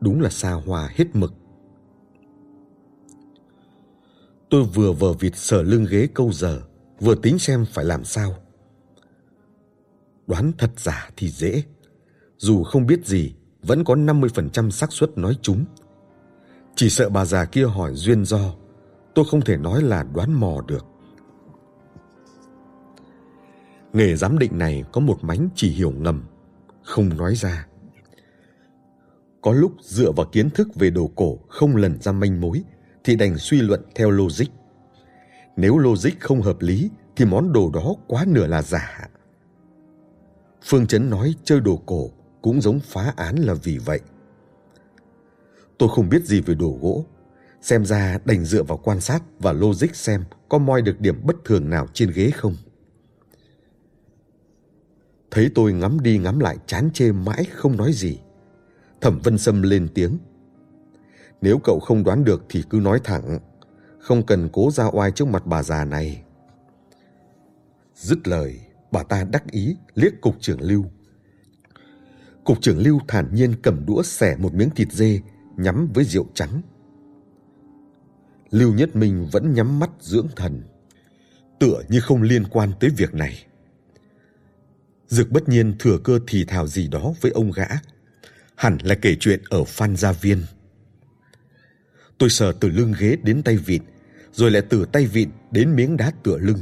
Đúng 0.00 0.20
là 0.20 0.30
xa 0.30 0.52
hoa 0.52 0.90
hết 0.94 1.04
mực. 1.14 1.34
Tôi 4.54 4.64
vừa 4.64 4.92
vờ 4.92 5.12
vịt 5.12 5.36
sờ 5.36 5.62
lưng 5.62 5.86
ghế 5.90 6.08
câu 6.14 6.32
giờ, 6.32 6.62
vừa 7.00 7.14
tính 7.14 7.38
xem 7.38 7.64
phải 7.72 7.84
làm 7.84 8.04
sao. 8.04 8.34
Đoán 10.26 10.52
thật 10.58 10.70
giả 10.76 11.10
thì 11.16 11.28
dễ. 11.28 11.62
Dù 12.38 12.62
không 12.64 12.86
biết 12.86 13.06
gì, 13.06 13.34
vẫn 13.62 13.84
có 13.84 13.94
50% 13.94 14.70
xác 14.70 14.92
suất 14.92 15.18
nói 15.18 15.38
chúng. 15.42 15.64
Chỉ 16.76 16.90
sợ 16.90 17.08
bà 17.08 17.24
già 17.24 17.44
kia 17.44 17.66
hỏi 17.66 17.94
duyên 17.94 18.24
do, 18.24 18.54
tôi 19.14 19.24
không 19.30 19.40
thể 19.40 19.56
nói 19.56 19.82
là 19.82 20.02
đoán 20.02 20.40
mò 20.40 20.60
được. 20.66 20.86
Nghề 23.92 24.16
giám 24.16 24.38
định 24.38 24.58
này 24.58 24.84
có 24.92 25.00
một 25.00 25.18
mánh 25.24 25.48
chỉ 25.54 25.70
hiểu 25.70 25.90
ngầm, 25.90 26.24
không 26.82 27.16
nói 27.16 27.34
ra. 27.36 27.66
Có 29.42 29.52
lúc 29.52 29.72
dựa 29.80 30.12
vào 30.12 30.26
kiến 30.32 30.50
thức 30.50 30.68
về 30.74 30.90
đồ 30.90 31.10
cổ 31.14 31.38
không 31.48 31.76
lần 31.76 32.00
ra 32.00 32.12
manh 32.12 32.40
mối 32.40 32.62
thì 33.04 33.16
đành 33.16 33.38
suy 33.38 33.60
luận 33.60 33.82
theo 33.94 34.10
logic. 34.10 34.46
Nếu 35.56 35.78
logic 35.78 36.20
không 36.20 36.42
hợp 36.42 36.56
lý 36.60 36.90
thì 37.16 37.24
món 37.24 37.52
đồ 37.52 37.70
đó 37.74 37.94
quá 38.06 38.24
nửa 38.28 38.46
là 38.46 38.62
giả. 38.62 39.08
Phương 40.62 40.86
Chấn 40.86 41.10
nói 41.10 41.34
chơi 41.44 41.60
đồ 41.60 41.82
cổ 41.86 42.10
cũng 42.42 42.60
giống 42.60 42.80
phá 42.80 43.12
án 43.16 43.36
là 43.36 43.54
vì 43.54 43.78
vậy. 43.78 44.00
Tôi 45.78 45.88
không 45.88 46.08
biết 46.08 46.24
gì 46.24 46.40
về 46.40 46.54
đồ 46.54 46.78
gỗ, 46.80 47.04
xem 47.60 47.84
ra 47.84 48.18
đành 48.24 48.44
dựa 48.44 48.62
vào 48.62 48.78
quan 48.78 49.00
sát 49.00 49.22
và 49.38 49.52
logic 49.52 49.96
xem 49.96 50.24
có 50.48 50.58
moi 50.58 50.82
được 50.82 51.00
điểm 51.00 51.20
bất 51.24 51.36
thường 51.44 51.70
nào 51.70 51.86
trên 51.92 52.10
ghế 52.10 52.30
không. 52.30 52.56
Thấy 55.30 55.50
tôi 55.54 55.72
ngắm 55.72 56.00
đi 56.00 56.18
ngắm 56.18 56.40
lại 56.40 56.56
chán 56.66 56.90
chê 56.94 57.12
mãi 57.12 57.44
không 57.44 57.76
nói 57.76 57.92
gì. 57.92 58.18
Thẩm 59.00 59.18
Vân 59.18 59.38
Sâm 59.38 59.62
lên 59.62 59.88
tiếng. 59.94 60.18
Nếu 61.44 61.58
cậu 61.58 61.80
không 61.80 62.04
đoán 62.04 62.24
được 62.24 62.44
thì 62.48 62.62
cứ 62.70 62.80
nói 62.80 63.00
thẳng. 63.04 63.38
Không 63.98 64.26
cần 64.26 64.48
cố 64.52 64.70
ra 64.70 64.84
oai 64.92 65.10
trước 65.10 65.28
mặt 65.28 65.46
bà 65.46 65.62
già 65.62 65.84
này. 65.84 66.22
Dứt 67.96 68.28
lời, 68.28 68.60
bà 68.90 69.02
ta 69.02 69.24
đắc 69.24 69.50
ý 69.50 69.76
liếc 69.94 70.20
cục 70.20 70.36
trưởng 70.40 70.62
Lưu. 70.62 70.84
Cục 72.44 72.58
trưởng 72.60 72.78
Lưu 72.78 73.00
thản 73.08 73.34
nhiên 73.34 73.54
cầm 73.62 73.86
đũa 73.86 74.02
xẻ 74.02 74.36
một 74.36 74.54
miếng 74.54 74.70
thịt 74.70 74.92
dê 74.92 75.20
nhắm 75.56 75.88
với 75.94 76.04
rượu 76.04 76.26
trắng. 76.34 76.62
Lưu 78.50 78.74
Nhất 78.74 78.96
Minh 78.96 79.28
vẫn 79.32 79.54
nhắm 79.54 79.78
mắt 79.78 79.90
dưỡng 80.00 80.28
thần. 80.36 80.62
Tựa 81.58 81.82
như 81.88 82.00
không 82.00 82.22
liên 82.22 82.44
quan 82.44 82.72
tới 82.80 82.90
việc 82.96 83.14
này. 83.14 83.46
Dực 85.08 85.30
bất 85.30 85.48
nhiên 85.48 85.74
thừa 85.78 85.98
cơ 86.04 86.18
thì 86.26 86.44
thào 86.44 86.66
gì 86.66 86.88
đó 86.88 87.14
với 87.20 87.32
ông 87.32 87.50
gã. 87.50 87.66
Hẳn 88.54 88.78
là 88.82 88.94
kể 88.94 89.16
chuyện 89.20 89.42
ở 89.50 89.64
Phan 89.64 89.96
Gia 89.96 90.12
Viên. 90.12 90.42
Tôi 92.18 92.30
sờ 92.30 92.52
từ 92.52 92.68
lưng 92.68 92.94
ghế 92.98 93.16
đến 93.22 93.42
tay 93.42 93.56
vịn, 93.56 93.82
rồi 94.32 94.50
lại 94.50 94.62
từ 94.68 94.86
tay 94.92 95.06
vịn 95.06 95.30
đến 95.50 95.76
miếng 95.76 95.96
đá 95.96 96.12
tựa 96.22 96.38
lưng. 96.38 96.60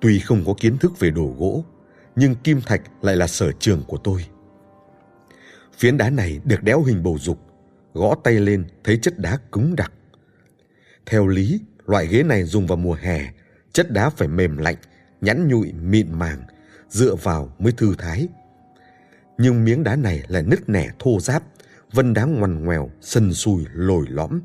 Tuy 0.00 0.18
không 0.18 0.44
có 0.46 0.54
kiến 0.60 0.78
thức 0.78 0.98
về 0.98 1.10
đồ 1.10 1.34
gỗ, 1.38 1.64
nhưng 2.16 2.34
kim 2.34 2.60
thạch 2.60 2.82
lại 3.02 3.16
là 3.16 3.26
sở 3.26 3.52
trường 3.52 3.82
của 3.86 3.96
tôi. 3.96 4.26
Phiến 5.78 5.96
đá 5.96 6.10
này 6.10 6.40
được 6.44 6.62
đéo 6.62 6.82
hình 6.82 7.02
bầu 7.02 7.18
dục, 7.20 7.38
gõ 7.94 8.14
tay 8.24 8.34
lên 8.34 8.64
thấy 8.84 8.96
chất 8.96 9.18
đá 9.18 9.38
cứng 9.52 9.76
đặc. 9.76 9.92
Theo 11.06 11.26
lý, 11.26 11.60
loại 11.86 12.06
ghế 12.06 12.22
này 12.22 12.44
dùng 12.44 12.66
vào 12.66 12.76
mùa 12.76 12.96
hè, 13.00 13.32
chất 13.72 13.90
đá 13.90 14.10
phải 14.10 14.28
mềm 14.28 14.56
lạnh, 14.56 14.76
nhẵn 15.20 15.48
nhụi 15.48 15.72
mịn 15.72 16.18
màng, 16.18 16.42
dựa 16.88 17.14
vào 17.14 17.54
mới 17.58 17.72
thư 17.72 17.94
thái. 17.98 18.28
Nhưng 19.38 19.64
miếng 19.64 19.84
đá 19.84 19.96
này 19.96 20.22
lại 20.28 20.42
nứt 20.42 20.68
nẻ 20.68 20.90
thô 20.98 21.20
ráp, 21.20 21.42
vân 21.92 22.14
đá 22.14 22.24
ngoằn 22.24 22.64
ngoèo, 22.64 22.90
sần 23.00 23.34
sùi 23.34 23.64
lồi 23.72 24.06
lõm. 24.08 24.40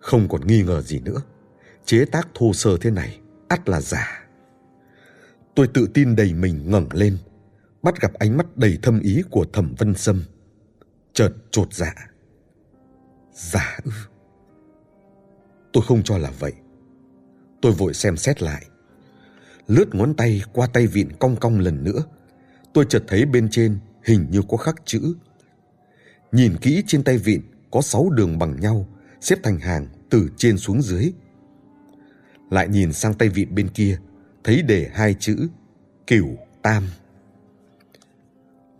Không 0.00 0.28
còn 0.28 0.46
nghi 0.46 0.62
ngờ 0.62 0.80
gì 0.82 1.00
nữa, 1.00 1.22
chế 1.84 2.04
tác 2.04 2.28
thô 2.34 2.52
sơ 2.52 2.76
thế 2.80 2.90
này 2.90 3.20
ắt 3.48 3.68
là 3.68 3.80
giả. 3.80 4.28
Tôi 5.54 5.66
tự 5.66 5.88
tin 5.94 6.16
đầy 6.16 6.34
mình 6.34 6.70
ngẩng 6.70 6.88
lên, 6.92 7.18
bắt 7.82 8.00
gặp 8.00 8.12
ánh 8.14 8.36
mắt 8.36 8.56
đầy 8.56 8.78
thâm 8.82 9.00
ý 9.00 9.22
của 9.30 9.44
Thẩm 9.52 9.74
Vân 9.78 9.94
Sâm. 9.94 10.22
Chợt 11.12 11.32
trột 11.50 11.74
dạ. 11.74 11.94
Giả 13.32 13.78
ư? 13.84 13.90
Tôi 15.72 15.82
không 15.86 16.02
cho 16.02 16.18
là 16.18 16.30
vậy. 16.38 16.52
Tôi 17.62 17.72
vội 17.72 17.94
xem 17.94 18.16
xét 18.16 18.42
lại 18.42 18.66
lướt 19.66 19.94
ngón 19.94 20.14
tay 20.14 20.42
qua 20.52 20.66
tay 20.66 20.86
vịn 20.86 21.12
cong 21.12 21.36
cong 21.36 21.58
lần 21.58 21.84
nữa 21.84 22.02
tôi 22.72 22.86
chợt 22.88 23.04
thấy 23.08 23.26
bên 23.26 23.48
trên 23.50 23.78
hình 24.04 24.26
như 24.30 24.42
có 24.48 24.56
khắc 24.56 24.74
chữ 24.84 25.14
nhìn 26.32 26.56
kỹ 26.56 26.82
trên 26.86 27.04
tay 27.04 27.18
vịn 27.18 27.40
có 27.70 27.82
sáu 27.82 28.10
đường 28.10 28.38
bằng 28.38 28.60
nhau 28.60 28.86
xếp 29.20 29.38
thành 29.42 29.58
hàng 29.58 29.86
từ 30.10 30.28
trên 30.36 30.58
xuống 30.58 30.82
dưới. 30.82 31.12
Lại 32.50 32.68
nhìn 32.68 32.92
sang 32.92 33.14
tay 33.14 33.28
vịn 33.28 33.54
bên 33.54 33.68
kia 33.68 33.98
thấy 34.44 34.62
để 34.62 34.90
hai 34.92 35.14
chữ 35.14 35.48
cửu 36.06 36.36
tam. 36.62 36.84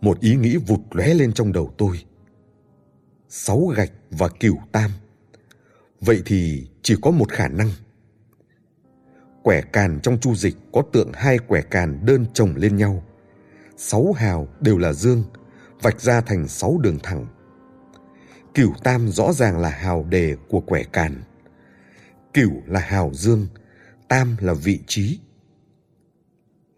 Một 0.01 0.19
ý 0.19 0.35
nghĩ 0.35 0.57
vụt 0.57 0.79
lóe 0.91 1.13
lên 1.13 1.33
trong 1.33 1.53
đầu 1.53 1.73
tôi. 1.77 2.03
Sáu 3.29 3.65
gạch 3.65 3.91
và 4.11 4.27
cửu 4.27 4.57
tam. 4.71 4.91
Vậy 6.01 6.21
thì 6.25 6.67
chỉ 6.81 6.95
có 7.01 7.11
một 7.11 7.31
khả 7.31 7.47
năng. 7.47 7.69
Quẻ 9.43 9.61
càn 9.61 9.99
trong 10.03 10.19
chu 10.19 10.35
dịch 10.35 10.55
có 10.73 10.83
tượng 10.93 11.11
hai 11.13 11.37
quẻ 11.39 11.61
càn 11.61 12.05
đơn 12.05 12.25
chồng 12.33 12.53
lên 12.55 12.75
nhau. 12.75 13.03
Sáu 13.77 14.11
hào 14.11 14.47
đều 14.59 14.77
là 14.77 14.93
dương, 14.93 15.23
vạch 15.81 16.01
ra 16.01 16.21
thành 16.21 16.47
sáu 16.47 16.77
đường 16.77 16.99
thẳng. 17.03 17.27
Cửu 18.53 18.73
tam 18.83 19.07
rõ 19.07 19.33
ràng 19.33 19.59
là 19.59 19.69
hào 19.69 20.05
đề 20.09 20.35
của 20.49 20.59
quẻ 20.59 20.83
càn. 20.83 21.21
Cửu 22.33 22.51
là 22.67 22.79
hào 22.79 23.11
dương, 23.13 23.47
tam 24.07 24.35
là 24.39 24.53
vị 24.53 24.79
trí. 24.87 25.19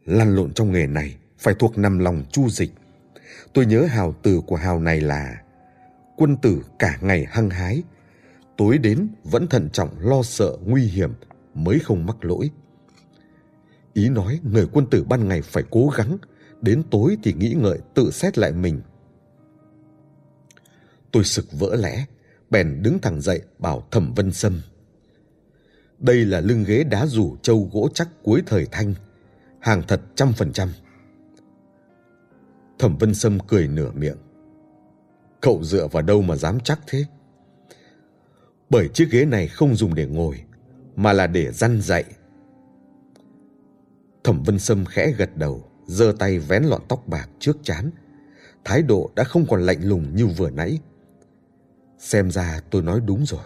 Lăn 0.05 0.36
lộn 0.36 0.53
trong 0.53 0.71
nghề 0.71 0.88
này 0.88 1.15
phải 1.38 1.53
thuộc 1.59 1.78
nằm 1.78 1.99
lòng 1.99 2.23
chu 2.32 2.49
dịch. 2.49 2.71
Tôi 3.53 3.65
nhớ 3.65 3.86
hào 3.86 4.13
từ 4.23 4.41
của 4.47 4.55
hào 4.55 4.80
này 4.80 5.01
là 5.01 5.41
quân 6.17 6.38
tử 6.38 6.61
cả 6.80 6.97
ngày 7.01 7.26
hăng 7.30 7.49
hái, 7.49 7.84
tối 8.57 8.78
đến 8.78 9.07
vẫn 9.23 9.47
thận 9.47 9.69
trọng 9.69 9.89
lo 9.99 10.23
sợ 10.23 10.57
nguy 10.65 10.84
hiểm 10.84 11.13
mới 11.53 11.80
không 11.80 12.05
mắc 12.05 12.26
lỗi. 12.26 12.49
Ý 13.93 14.09
nói 14.09 14.39
người 14.43 14.67
quân 14.71 14.86
tử 14.91 15.03
ban 15.03 15.28
ngày 15.28 15.41
phải 15.41 15.63
cố 15.71 15.89
gắng, 15.97 16.17
đến 16.61 16.84
tối 16.91 17.17
thì 17.23 17.34
nghĩ 17.34 17.53
ngợi 17.57 17.80
tự 17.93 18.11
xét 18.11 18.38
lại 18.38 18.51
mình. 18.51 18.82
Tôi 21.16 21.24
sực 21.24 21.45
vỡ 21.51 21.76
lẽ, 21.76 22.05
bèn 22.49 22.82
đứng 22.82 22.99
thẳng 22.99 23.22
dậy 23.22 23.41
bảo 23.59 23.88
Thẩm 23.91 24.13
Vân 24.13 24.32
Sâm. 24.32 24.61
Đây 25.99 26.26
là 26.26 26.41
lưng 26.41 26.63
ghế 26.68 26.84
đá 26.84 27.05
rủ 27.05 27.38
châu 27.41 27.70
gỗ 27.74 27.89
chắc 27.93 28.07
cuối 28.24 28.41
thời 28.45 28.68
Thanh, 28.72 28.93
hàng 29.59 29.82
thật 29.88 30.01
trăm 30.16 30.34
phần 30.34 30.53
trăm. 30.53 30.70
Thẩm 32.80 32.97
Vân 32.97 33.13
Sâm 33.13 33.39
cười 33.47 33.68
nửa 33.68 33.91
miệng. 33.91 34.18
Cậu 35.41 35.63
dựa 35.63 35.88
vào 35.88 36.03
đâu 36.03 36.22
mà 36.22 36.36
dám 36.36 36.59
chắc 36.59 36.80
thế? 36.88 37.05
Bởi 38.70 38.88
chiếc 38.88 39.07
ghế 39.11 39.26
này 39.26 39.47
không 39.47 39.76
dùng 39.76 39.95
để 39.95 40.05
ngồi, 40.05 40.43
mà 40.95 41.13
là 41.13 41.28
để 41.28 41.51
răn 41.51 41.82
dậy. 41.82 42.03
Thẩm 44.24 44.43
Vân 44.43 44.59
Sâm 44.59 44.86
khẽ 44.86 45.11
gật 45.18 45.38
đầu, 45.38 45.63
giơ 45.88 46.13
tay 46.20 46.39
vén 46.39 46.63
lọn 46.63 46.82
tóc 46.88 47.07
bạc 47.07 47.30
trước 47.39 47.57
chán. 47.63 47.91
Thái 48.63 48.82
độ 48.82 49.11
đã 49.16 49.24
không 49.24 49.45
còn 49.49 49.66
lạnh 49.66 49.84
lùng 49.84 50.16
như 50.16 50.28
vừa 50.28 50.49
nãy. 50.49 50.80
Xem 51.97 52.31
ra 52.31 52.61
tôi 52.71 52.81
nói 52.81 53.01
đúng 53.05 53.25
rồi. 53.25 53.43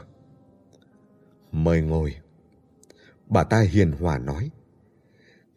Mời 1.51 1.81
ngồi. 1.81 2.15
Bà 3.29 3.43
ta 3.43 3.59
hiền 3.59 3.91
hòa 3.91 4.17
nói. 4.17 4.51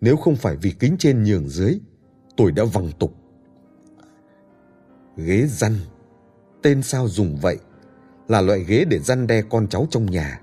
Nếu 0.01 0.17
không 0.17 0.37
phải 0.37 0.57
vì 0.57 0.71
kính 0.71 0.97
trên 0.99 1.25
nhường 1.25 1.49
dưới, 1.49 1.81
tôi 2.37 2.53
đã 2.53 2.65
văng 2.65 2.91
tục. 2.99 3.15
Ghế 5.17 5.47
răn, 5.47 5.77
tên 6.63 6.83
sao 6.83 7.09
dùng 7.09 7.37
vậy, 7.37 7.59
là 8.29 8.41
loại 8.41 8.65
ghế 8.65 8.85
để 8.85 8.99
răn 8.99 9.27
đe 9.27 9.43
con 9.43 9.69
cháu 9.69 9.87
trong 9.91 10.07
nhà. 10.07 10.41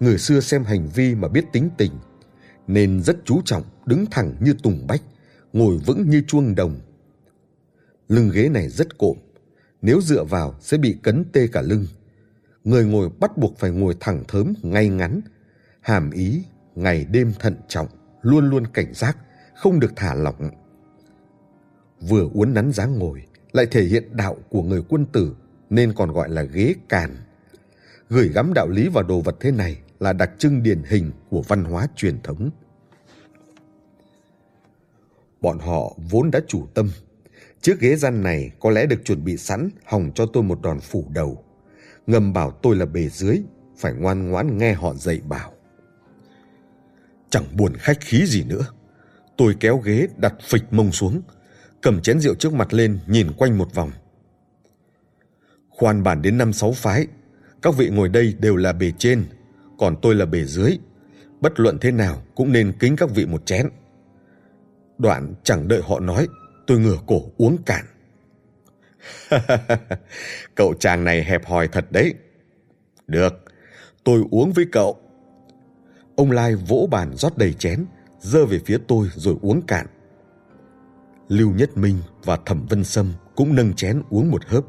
Người 0.00 0.18
xưa 0.18 0.40
xem 0.40 0.64
hành 0.64 0.88
vi 0.94 1.14
mà 1.14 1.28
biết 1.28 1.44
tính 1.52 1.70
tình, 1.78 1.92
nên 2.66 3.02
rất 3.02 3.16
chú 3.24 3.40
trọng 3.44 3.62
đứng 3.86 4.06
thẳng 4.10 4.34
như 4.40 4.54
tùng 4.62 4.86
bách, 4.86 5.02
ngồi 5.52 5.78
vững 5.78 6.10
như 6.10 6.22
chuông 6.26 6.54
đồng. 6.54 6.80
Lưng 8.08 8.30
ghế 8.34 8.48
này 8.48 8.68
rất 8.68 8.98
cộm, 8.98 9.16
nếu 9.82 10.00
dựa 10.00 10.24
vào 10.24 10.54
sẽ 10.60 10.78
bị 10.78 10.96
cấn 11.02 11.24
tê 11.32 11.46
cả 11.46 11.62
lưng. 11.62 11.86
Người 12.64 12.84
ngồi 12.84 13.10
bắt 13.20 13.38
buộc 13.38 13.58
phải 13.58 13.70
ngồi 13.70 13.96
thẳng 14.00 14.24
thớm 14.28 14.54
ngay 14.62 14.88
ngắn, 14.88 15.20
hàm 15.80 16.10
ý 16.10 16.42
ngày 16.74 17.06
đêm 17.10 17.32
thận 17.38 17.56
trọng, 17.68 17.88
luôn 18.22 18.50
luôn 18.50 18.66
cảnh 18.66 18.94
giác, 18.94 19.16
không 19.54 19.80
được 19.80 19.92
thả 19.96 20.14
lỏng. 20.14 20.50
Vừa 22.00 22.28
uốn 22.34 22.54
nắn 22.54 22.72
dáng 22.72 22.98
ngồi, 22.98 23.22
lại 23.52 23.66
thể 23.66 23.84
hiện 23.84 24.16
đạo 24.16 24.36
của 24.48 24.62
người 24.62 24.82
quân 24.88 25.06
tử 25.06 25.34
nên 25.70 25.92
còn 25.92 26.12
gọi 26.12 26.28
là 26.28 26.42
ghế 26.42 26.74
càn. 26.88 27.16
Gửi 28.08 28.28
gắm 28.28 28.52
đạo 28.54 28.68
lý 28.68 28.88
vào 28.88 29.04
đồ 29.04 29.20
vật 29.20 29.36
thế 29.40 29.50
này 29.50 29.78
là 30.00 30.12
đặc 30.12 30.30
trưng 30.38 30.62
điển 30.62 30.82
hình 30.86 31.12
của 31.30 31.42
văn 31.42 31.64
hóa 31.64 31.86
truyền 31.96 32.22
thống. 32.22 32.50
Bọn 35.40 35.58
họ 35.58 35.96
vốn 36.10 36.30
đã 36.30 36.40
chủ 36.48 36.66
tâm. 36.74 36.90
Chiếc 37.62 37.80
ghế 37.80 37.96
răn 37.96 38.22
này 38.22 38.50
có 38.60 38.70
lẽ 38.70 38.86
được 38.86 39.04
chuẩn 39.04 39.24
bị 39.24 39.36
sẵn 39.36 39.70
hòng 39.84 40.10
cho 40.14 40.26
tôi 40.26 40.42
một 40.42 40.62
đòn 40.62 40.80
phủ 40.80 41.06
đầu. 41.14 41.44
Ngầm 42.06 42.32
bảo 42.32 42.50
tôi 42.50 42.76
là 42.76 42.86
bề 42.86 43.08
dưới, 43.08 43.42
phải 43.76 43.92
ngoan 43.92 44.30
ngoãn 44.30 44.58
nghe 44.58 44.72
họ 44.72 44.94
dạy 44.94 45.20
bảo. 45.28 45.52
Chẳng 47.30 47.44
buồn 47.56 47.74
khách 47.74 48.00
khí 48.00 48.26
gì 48.26 48.44
nữa. 48.44 48.66
Tôi 49.36 49.54
kéo 49.60 49.76
ghế 49.76 50.06
đặt 50.16 50.34
phịch 50.42 50.64
mông 50.70 50.92
xuống, 50.92 51.22
cầm 51.82 52.00
chén 52.02 52.20
rượu 52.20 52.34
trước 52.34 52.52
mặt 52.52 52.74
lên 52.74 52.98
nhìn 53.06 53.32
quanh 53.32 53.58
một 53.58 53.74
vòng. 53.74 53.90
Khoan 55.68 56.02
bản 56.02 56.22
đến 56.22 56.38
năm 56.38 56.52
sáu 56.52 56.72
phái, 56.72 57.06
các 57.62 57.74
vị 57.76 57.88
ngồi 57.88 58.08
đây 58.08 58.34
đều 58.38 58.56
là 58.56 58.72
bề 58.72 58.92
trên, 58.98 59.24
còn 59.78 59.96
tôi 60.02 60.14
là 60.14 60.26
bề 60.26 60.44
dưới. 60.44 60.78
Bất 61.40 61.60
luận 61.60 61.78
thế 61.80 61.90
nào 61.90 62.22
cũng 62.34 62.52
nên 62.52 62.72
kính 62.78 62.96
các 62.96 63.10
vị 63.10 63.26
một 63.26 63.46
chén. 63.46 63.68
Đoạn 64.98 65.34
chẳng 65.44 65.68
đợi 65.68 65.80
họ 65.84 66.00
nói, 66.00 66.28
tôi 66.70 66.78
ngửa 66.78 66.98
cổ 67.06 67.22
uống 67.36 67.56
cạn. 67.62 67.84
cậu 70.54 70.74
chàng 70.74 71.04
này 71.04 71.24
hẹp 71.24 71.46
hòi 71.46 71.68
thật 71.68 71.86
đấy. 71.90 72.14
Được, 73.06 73.32
tôi 74.04 74.24
uống 74.30 74.52
với 74.52 74.64
cậu. 74.72 75.00
Ông 76.16 76.30
Lai 76.30 76.54
vỗ 76.54 76.88
bàn 76.90 77.16
rót 77.16 77.38
đầy 77.38 77.52
chén, 77.52 77.84
dơ 78.20 78.46
về 78.46 78.60
phía 78.66 78.78
tôi 78.88 79.08
rồi 79.14 79.36
uống 79.42 79.62
cạn. 79.62 79.86
Lưu 81.28 81.50
Nhất 81.50 81.76
Minh 81.76 81.98
và 82.24 82.38
Thẩm 82.46 82.66
Vân 82.66 82.84
Sâm 82.84 83.12
cũng 83.36 83.54
nâng 83.54 83.74
chén 83.74 84.02
uống 84.10 84.30
một 84.30 84.44
hớp. 84.46 84.64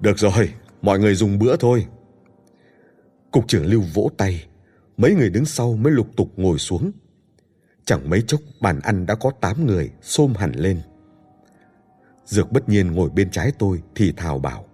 Được 0.00 0.18
rồi, 0.18 0.54
mọi 0.82 0.98
người 0.98 1.14
dùng 1.14 1.38
bữa 1.38 1.56
thôi. 1.56 1.86
Cục 3.30 3.48
trưởng 3.48 3.66
Lưu 3.66 3.82
vỗ 3.94 4.10
tay, 4.16 4.46
mấy 4.96 5.14
người 5.14 5.30
đứng 5.30 5.44
sau 5.44 5.76
mới 5.76 5.92
lục 5.92 6.06
tục 6.16 6.32
ngồi 6.36 6.58
xuống. 6.58 6.92
Chẳng 7.88 8.10
mấy 8.10 8.22
chốc 8.22 8.40
bàn 8.60 8.80
ăn 8.80 9.06
đã 9.06 9.14
có 9.14 9.30
tám 9.40 9.66
người 9.66 9.90
xôm 10.02 10.34
hẳn 10.34 10.52
lên. 10.54 10.80
Dược 12.24 12.52
bất 12.52 12.68
nhiên 12.68 12.92
ngồi 12.92 13.10
bên 13.10 13.30
trái 13.30 13.52
tôi 13.58 13.82
thì 13.94 14.12
thào 14.12 14.38
bảo. 14.38 14.64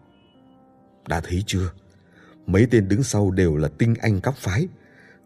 Đã 1.08 1.20
thấy 1.20 1.42
chưa? 1.46 1.70
Mấy 2.46 2.66
tên 2.70 2.88
đứng 2.88 3.02
sau 3.02 3.30
đều 3.30 3.56
là 3.56 3.68
tinh 3.78 3.94
anh 4.00 4.20
cấp 4.20 4.34
phái, 4.36 4.68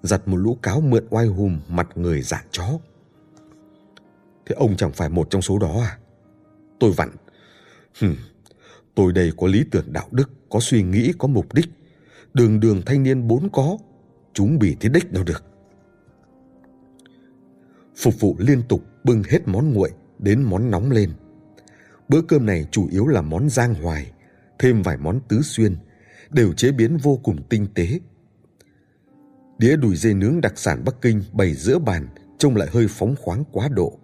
giặt 0.03 0.29
một 0.29 0.37
lũ 0.37 0.59
cáo 0.63 0.81
mượn 0.81 1.07
oai 1.11 1.27
hùm 1.27 1.61
mặt 1.69 1.89
người 1.95 2.23
dạng 2.23 2.45
chó. 2.51 2.69
Thế 4.47 4.55
ông 4.55 4.77
chẳng 4.77 4.93
phải 4.93 5.09
một 5.09 5.31
trong 5.31 5.43
số 5.43 5.59
đó 5.59 5.81
à? 5.81 5.99
Tôi 6.81 6.93
vặn. 6.93 7.11
Hừm, 8.01 8.17
tôi 8.95 9.13
đây 9.13 9.33
có 9.37 9.47
lý 9.47 9.65
tưởng 9.71 9.93
đạo 9.93 10.09
đức, 10.11 10.31
có 10.51 10.61
suy 10.61 10.83
nghĩ, 10.83 11.13
có 11.19 11.29
mục 11.29 11.55
đích. 11.55 11.69
Đường 12.35 12.61
đường 12.61 12.83
thanh 12.87 13.03
niên 13.03 13.29
bốn 13.29 13.49
có, 13.53 13.79
chúng 14.33 14.59
bị 14.59 14.77
thế 14.81 14.89
đích 14.89 15.13
đâu 15.13 15.25
được. 15.25 15.48
Phục 17.99 18.21
vụ 18.21 18.37
liên 18.39 18.63
tục 18.69 18.85
bưng 19.05 19.23
hết 19.23 19.49
món 19.49 19.73
nguội 19.73 19.91
đến 20.19 20.43
món 20.43 20.71
nóng 20.71 20.91
lên. 20.91 21.11
Bữa 22.09 22.23
cơm 22.23 22.47
này 22.47 22.67
chủ 22.71 22.89
yếu 22.91 23.07
là 23.07 23.23
món 23.23 23.51
giang 23.51 23.75
hoài, 23.75 24.13
thêm 24.59 24.83
vài 24.83 24.97
món 24.97 25.21
tứ 25.29 25.43
xuyên, 25.43 25.77
đều 26.31 26.53
chế 26.53 26.73
biến 26.73 26.97
vô 26.97 27.21
cùng 27.23 27.43
tinh 27.49 27.67
tế. 27.75 28.01
Đĩa 29.59 29.77
đùi 29.77 29.97
dê 29.97 30.15
nướng 30.15 30.41
đặc 30.41 30.53
sản 30.57 30.83
Bắc 30.85 30.95
Kinh 31.03 31.23
bày 31.33 31.55
giữa 31.55 31.79
bàn 31.79 32.09
trông 32.39 32.57
lại 32.57 32.69
hơi 32.73 32.87
phóng 32.89 33.15
khoáng 33.17 33.45
quá 33.53 33.69
độ. 33.69 33.99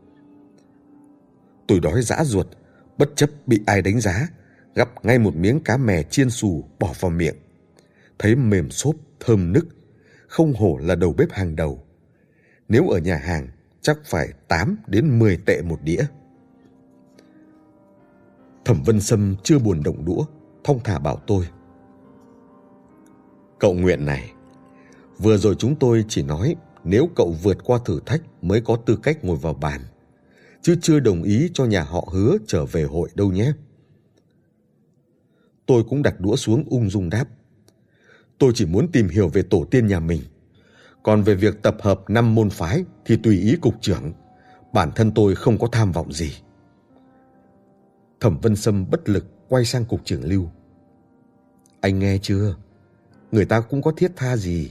Tôi 1.68 1.80
đói 1.80 2.03
dã 2.03 2.24
ruột, 2.24 2.47
bất 2.99 3.11
chấp 3.16 3.30
bị 3.47 3.61
ai 3.66 3.82
đánh 3.82 4.01
giá, 4.01 4.28
gắp 4.74 5.05
ngay 5.05 5.18
một 5.18 5.36
miếng 5.36 5.61
cá 5.61 5.76
mè 5.76 6.03
chiên 6.03 6.30
xù 6.30 6.64
bỏ 6.80 6.92
vào 7.01 7.11
miệng. 7.11 7.36
Thấy 8.18 8.36
mềm 8.36 8.70
xốp, 8.70 8.95
thơm 9.20 9.53
nức, 9.53 9.66
không 10.26 10.55
hổ 10.55 10.78
là 10.82 10.95
đầu 10.95 11.12
bếp 11.12 11.30
hàng 11.30 11.57
đầu. 11.57 11.84
Nếu 12.68 12.88
ở 12.88 12.99
nhà 12.99 13.16
hàng, 13.16 13.49
chắc 13.85 13.99
phải 14.05 14.28
8 14.49 14.76
đến 14.87 15.18
10 15.18 15.37
tệ 15.47 15.62
một 15.62 15.78
đĩa. 15.82 16.05
Thẩm 18.64 18.82
Vân 18.82 19.01
Sâm 19.01 19.37
chưa 19.43 19.59
buồn 19.59 19.82
động 19.85 20.05
đũa, 20.05 20.24
thong 20.64 20.80
thả 20.85 20.99
bảo 20.99 21.16
tôi. 21.26 21.49
Cậu 23.59 23.74
nguyện 23.74 24.05
này, 24.05 24.32
vừa 25.18 25.37
rồi 25.37 25.55
chúng 25.59 25.76
tôi 25.76 26.05
chỉ 26.09 26.22
nói 26.22 26.57
nếu 26.85 27.09
cậu 27.16 27.35
vượt 27.43 27.64
qua 27.64 27.78
thử 27.85 28.01
thách 28.07 28.22
mới 28.43 28.61
có 28.61 28.76
tư 28.76 28.99
cách 29.03 29.24
ngồi 29.24 29.37
vào 29.37 29.55
bàn 29.55 29.80
chứ 30.64 30.76
chưa 30.82 31.01
đồng 31.01 31.22
ý 31.22 31.51
cho 31.55 31.64
nhà 31.64 31.82
họ 31.82 32.09
hứa 32.12 32.37
trở 32.47 32.64
về 32.64 32.82
hội 32.82 33.09
đâu 33.14 33.32
nhé. 33.32 33.53
Tôi 35.66 35.85
cũng 35.89 36.03
đặt 36.03 36.20
đũa 36.20 36.37
xuống 36.37 36.64
ung 36.70 36.91
dung 36.91 37.11
đáp. 37.11 37.24
Tôi 38.39 38.53
chỉ 38.55 38.66
muốn 38.66 38.93
tìm 38.93 39.09
hiểu 39.09 39.28
về 39.28 39.43
tổ 39.43 39.64
tiên 39.70 39.87
nhà 39.87 40.01
mình. 40.01 40.20
Còn 41.05 41.23
về 41.23 41.35
việc 41.35 41.63
tập 41.63 41.77
hợp 41.81 42.01
năm 42.09 42.35
môn 42.35 42.51
phái 42.51 42.85
thì 43.05 43.17
tùy 43.17 43.41
ý 43.41 43.57
cục 43.61 43.75
trưởng. 43.81 44.13
Bản 44.73 44.91
thân 44.95 45.13
tôi 45.15 45.35
không 45.35 45.59
có 45.59 45.69
tham 45.73 45.93
vọng 45.93 46.13
gì. 46.13 46.33
Thẩm 48.21 48.39
Vân 48.39 48.57
Sâm 48.57 48.91
bất 48.91 49.09
lực 49.09 49.27
quay 49.49 49.65
sang 49.65 49.85
cục 49.85 50.01
trưởng 50.05 50.25
Lưu. 50.25 50.51
Anh 51.81 51.99
nghe 51.99 52.19
chưa? 52.23 52.57
Người 53.33 53.45
ta 53.45 53.61
cũng 53.61 53.83
có 53.83 53.93
thiết 53.97 54.13
tha 54.17 54.37
gì. 54.37 54.71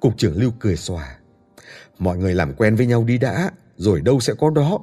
Cục 0.00 0.18
trưởng 0.18 0.40
Lưu 0.40 0.50
cười 0.58 0.76
xòa. 0.76 1.18
Mọi 1.98 2.18
người 2.18 2.34
làm 2.34 2.54
quen 2.54 2.76
với 2.76 2.86
nhau 2.86 3.04
đi 3.04 3.18
đã 3.18 3.50
rồi 3.76 4.00
đâu 4.00 4.20
sẽ 4.20 4.34
có 4.34 4.50
đó. 4.50 4.78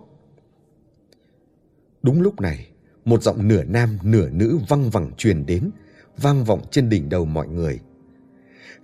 Đúng 2.03 2.21
lúc 2.21 2.41
này, 2.41 2.67
một 3.05 3.23
giọng 3.23 3.47
nửa 3.47 3.63
nam 3.63 3.97
nửa 4.03 4.29
nữ 4.29 4.59
văng 4.67 4.89
vẳng 4.89 5.11
truyền 5.17 5.45
đến, 5.45 5.71
vang 6.17 6.43
vọng 6.43 6.61
trên 6.71 6.89
đỉnh 6.89 7.09
đầu 7.09 7.25
mọi 7.25 7.47
người. 7.47 7.79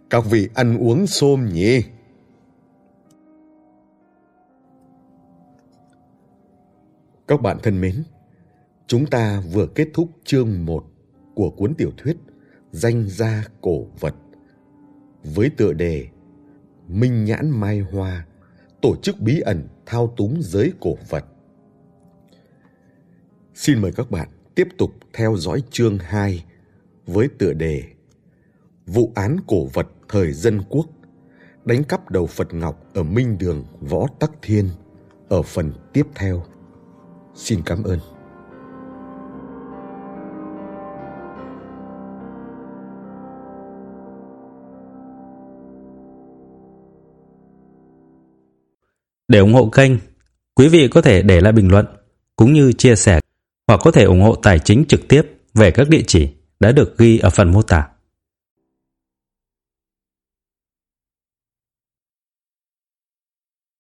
Các 0.09 0.25
vị 0.25 0.49
ăn 0.53 0.77
uống 0.77 1.07
xôm 1.07 1.49
nhỉ? 1.53 1.83
Các 7.27 7.41
bạn 7.41 7.57
thân 7.63 7.81
mến, 7.81 8.03
chúng 8.87 9.05
ta 9.05 9.43
vừa 9.51 9.67
kết 9.75 9.87
thúc 9.93 10.09
chương 10.23 10.65
1 10.65 10.85
của 11.35 11.49
cuốn 11.49 11.75
tiểu 11.75 11.91
thuyết 11.97 12.17
Danh 12.71 13.09
gia 13.09 13.43
cổ 13.61 13.83
vật 13.99 14.15
với 15.23 15.49
tựa 15.57 15.73
đề 15.73 16.07
Minh 16.87 17.25
nhãn 17.25 17.49
mai 17.49 17.79
hoa 17.79 18.25
tổ 18.81 18.95
chức 18.95 19.19
bí 19.19 19.39
ẩn 19.39 19.67
thao 19.85 20.13
túng 20.17 20.37
giới 20.41 20.73
cổ 20.79 20.95
vật. 21.09 21.25
Xin 23.53 23.81
mời 23.81 23.91
các 23.91 24.11
bạn 24.11 24.29
tiếp 24.55 24.67
tục 24.77 24.91
theo 25.13 25.35
dõi 25.37 25.63
chương 25.71 25.97
2 25.97 26.45
với 27.05 27.27
tựa 27.37 27.53
đề 27.53 27.83
Vụ 28.93 29.11
án 29.15 29.37
cổ 29.47 29.65
vật 29.73 29.87
thời 30.09 30.33
dân 30.33 30.61
quốc 30.69 30.85
đánh 31.65 31.83
cắp 31.83 32.11
đầu 32.11 32.27
Phật 32.27 32.53
Ngọc 32.53 32.83
ở 32.93 33.03
Minh 33.03 33.37
Đường 33.37 33.65
Võ 33.81 34.07
Tắc 34.19 34.31
Thiên 34.41 34.69
ở 35.29 35.41
phần 35.41 35.71
tiếp 35.93 36.03
theo. 36.15 36.43
Xin 37.35 37.61
cảm 37.65 37.83
ơn. 37.83 37.99
Để 49.27 49.39
ủng 49.39 49.53
hộ 49.53 49.69
kênh, 49.69 49.91
quý 50.55 50.67
vị 50.67 50.87
có 50.87 51.01
thể 51.01 51.21
để 51.21 51.41
lại 51.41 51.53
bình 51.53 51.71
luận 51.71 51.85
cũng 52.35 52.53
như 52.53 52.73
chia 52.73 52.95
sẻ 52.95 53.19
hoặc 53.67 53.81
có 53.83 53.91
thể 53.91 54.03
ủng 54.03 54.21
hộ 54.21 54.35
tài 54.35 54.59
chính 54.59 54.85
trực 54.87 55.07
tiếp 55.07 55.21
về 55.53 55.71
các 55.71 55.89
địa 55.89 56.03
chỉ 56.07 56.29
đã 56.59 56.71
được 56.71 56.97
ghi 56.97 57.19
ở 57.19 57.29
phần 57.29 57.51
mô 57.51 57.61
tả. 57.61 57.87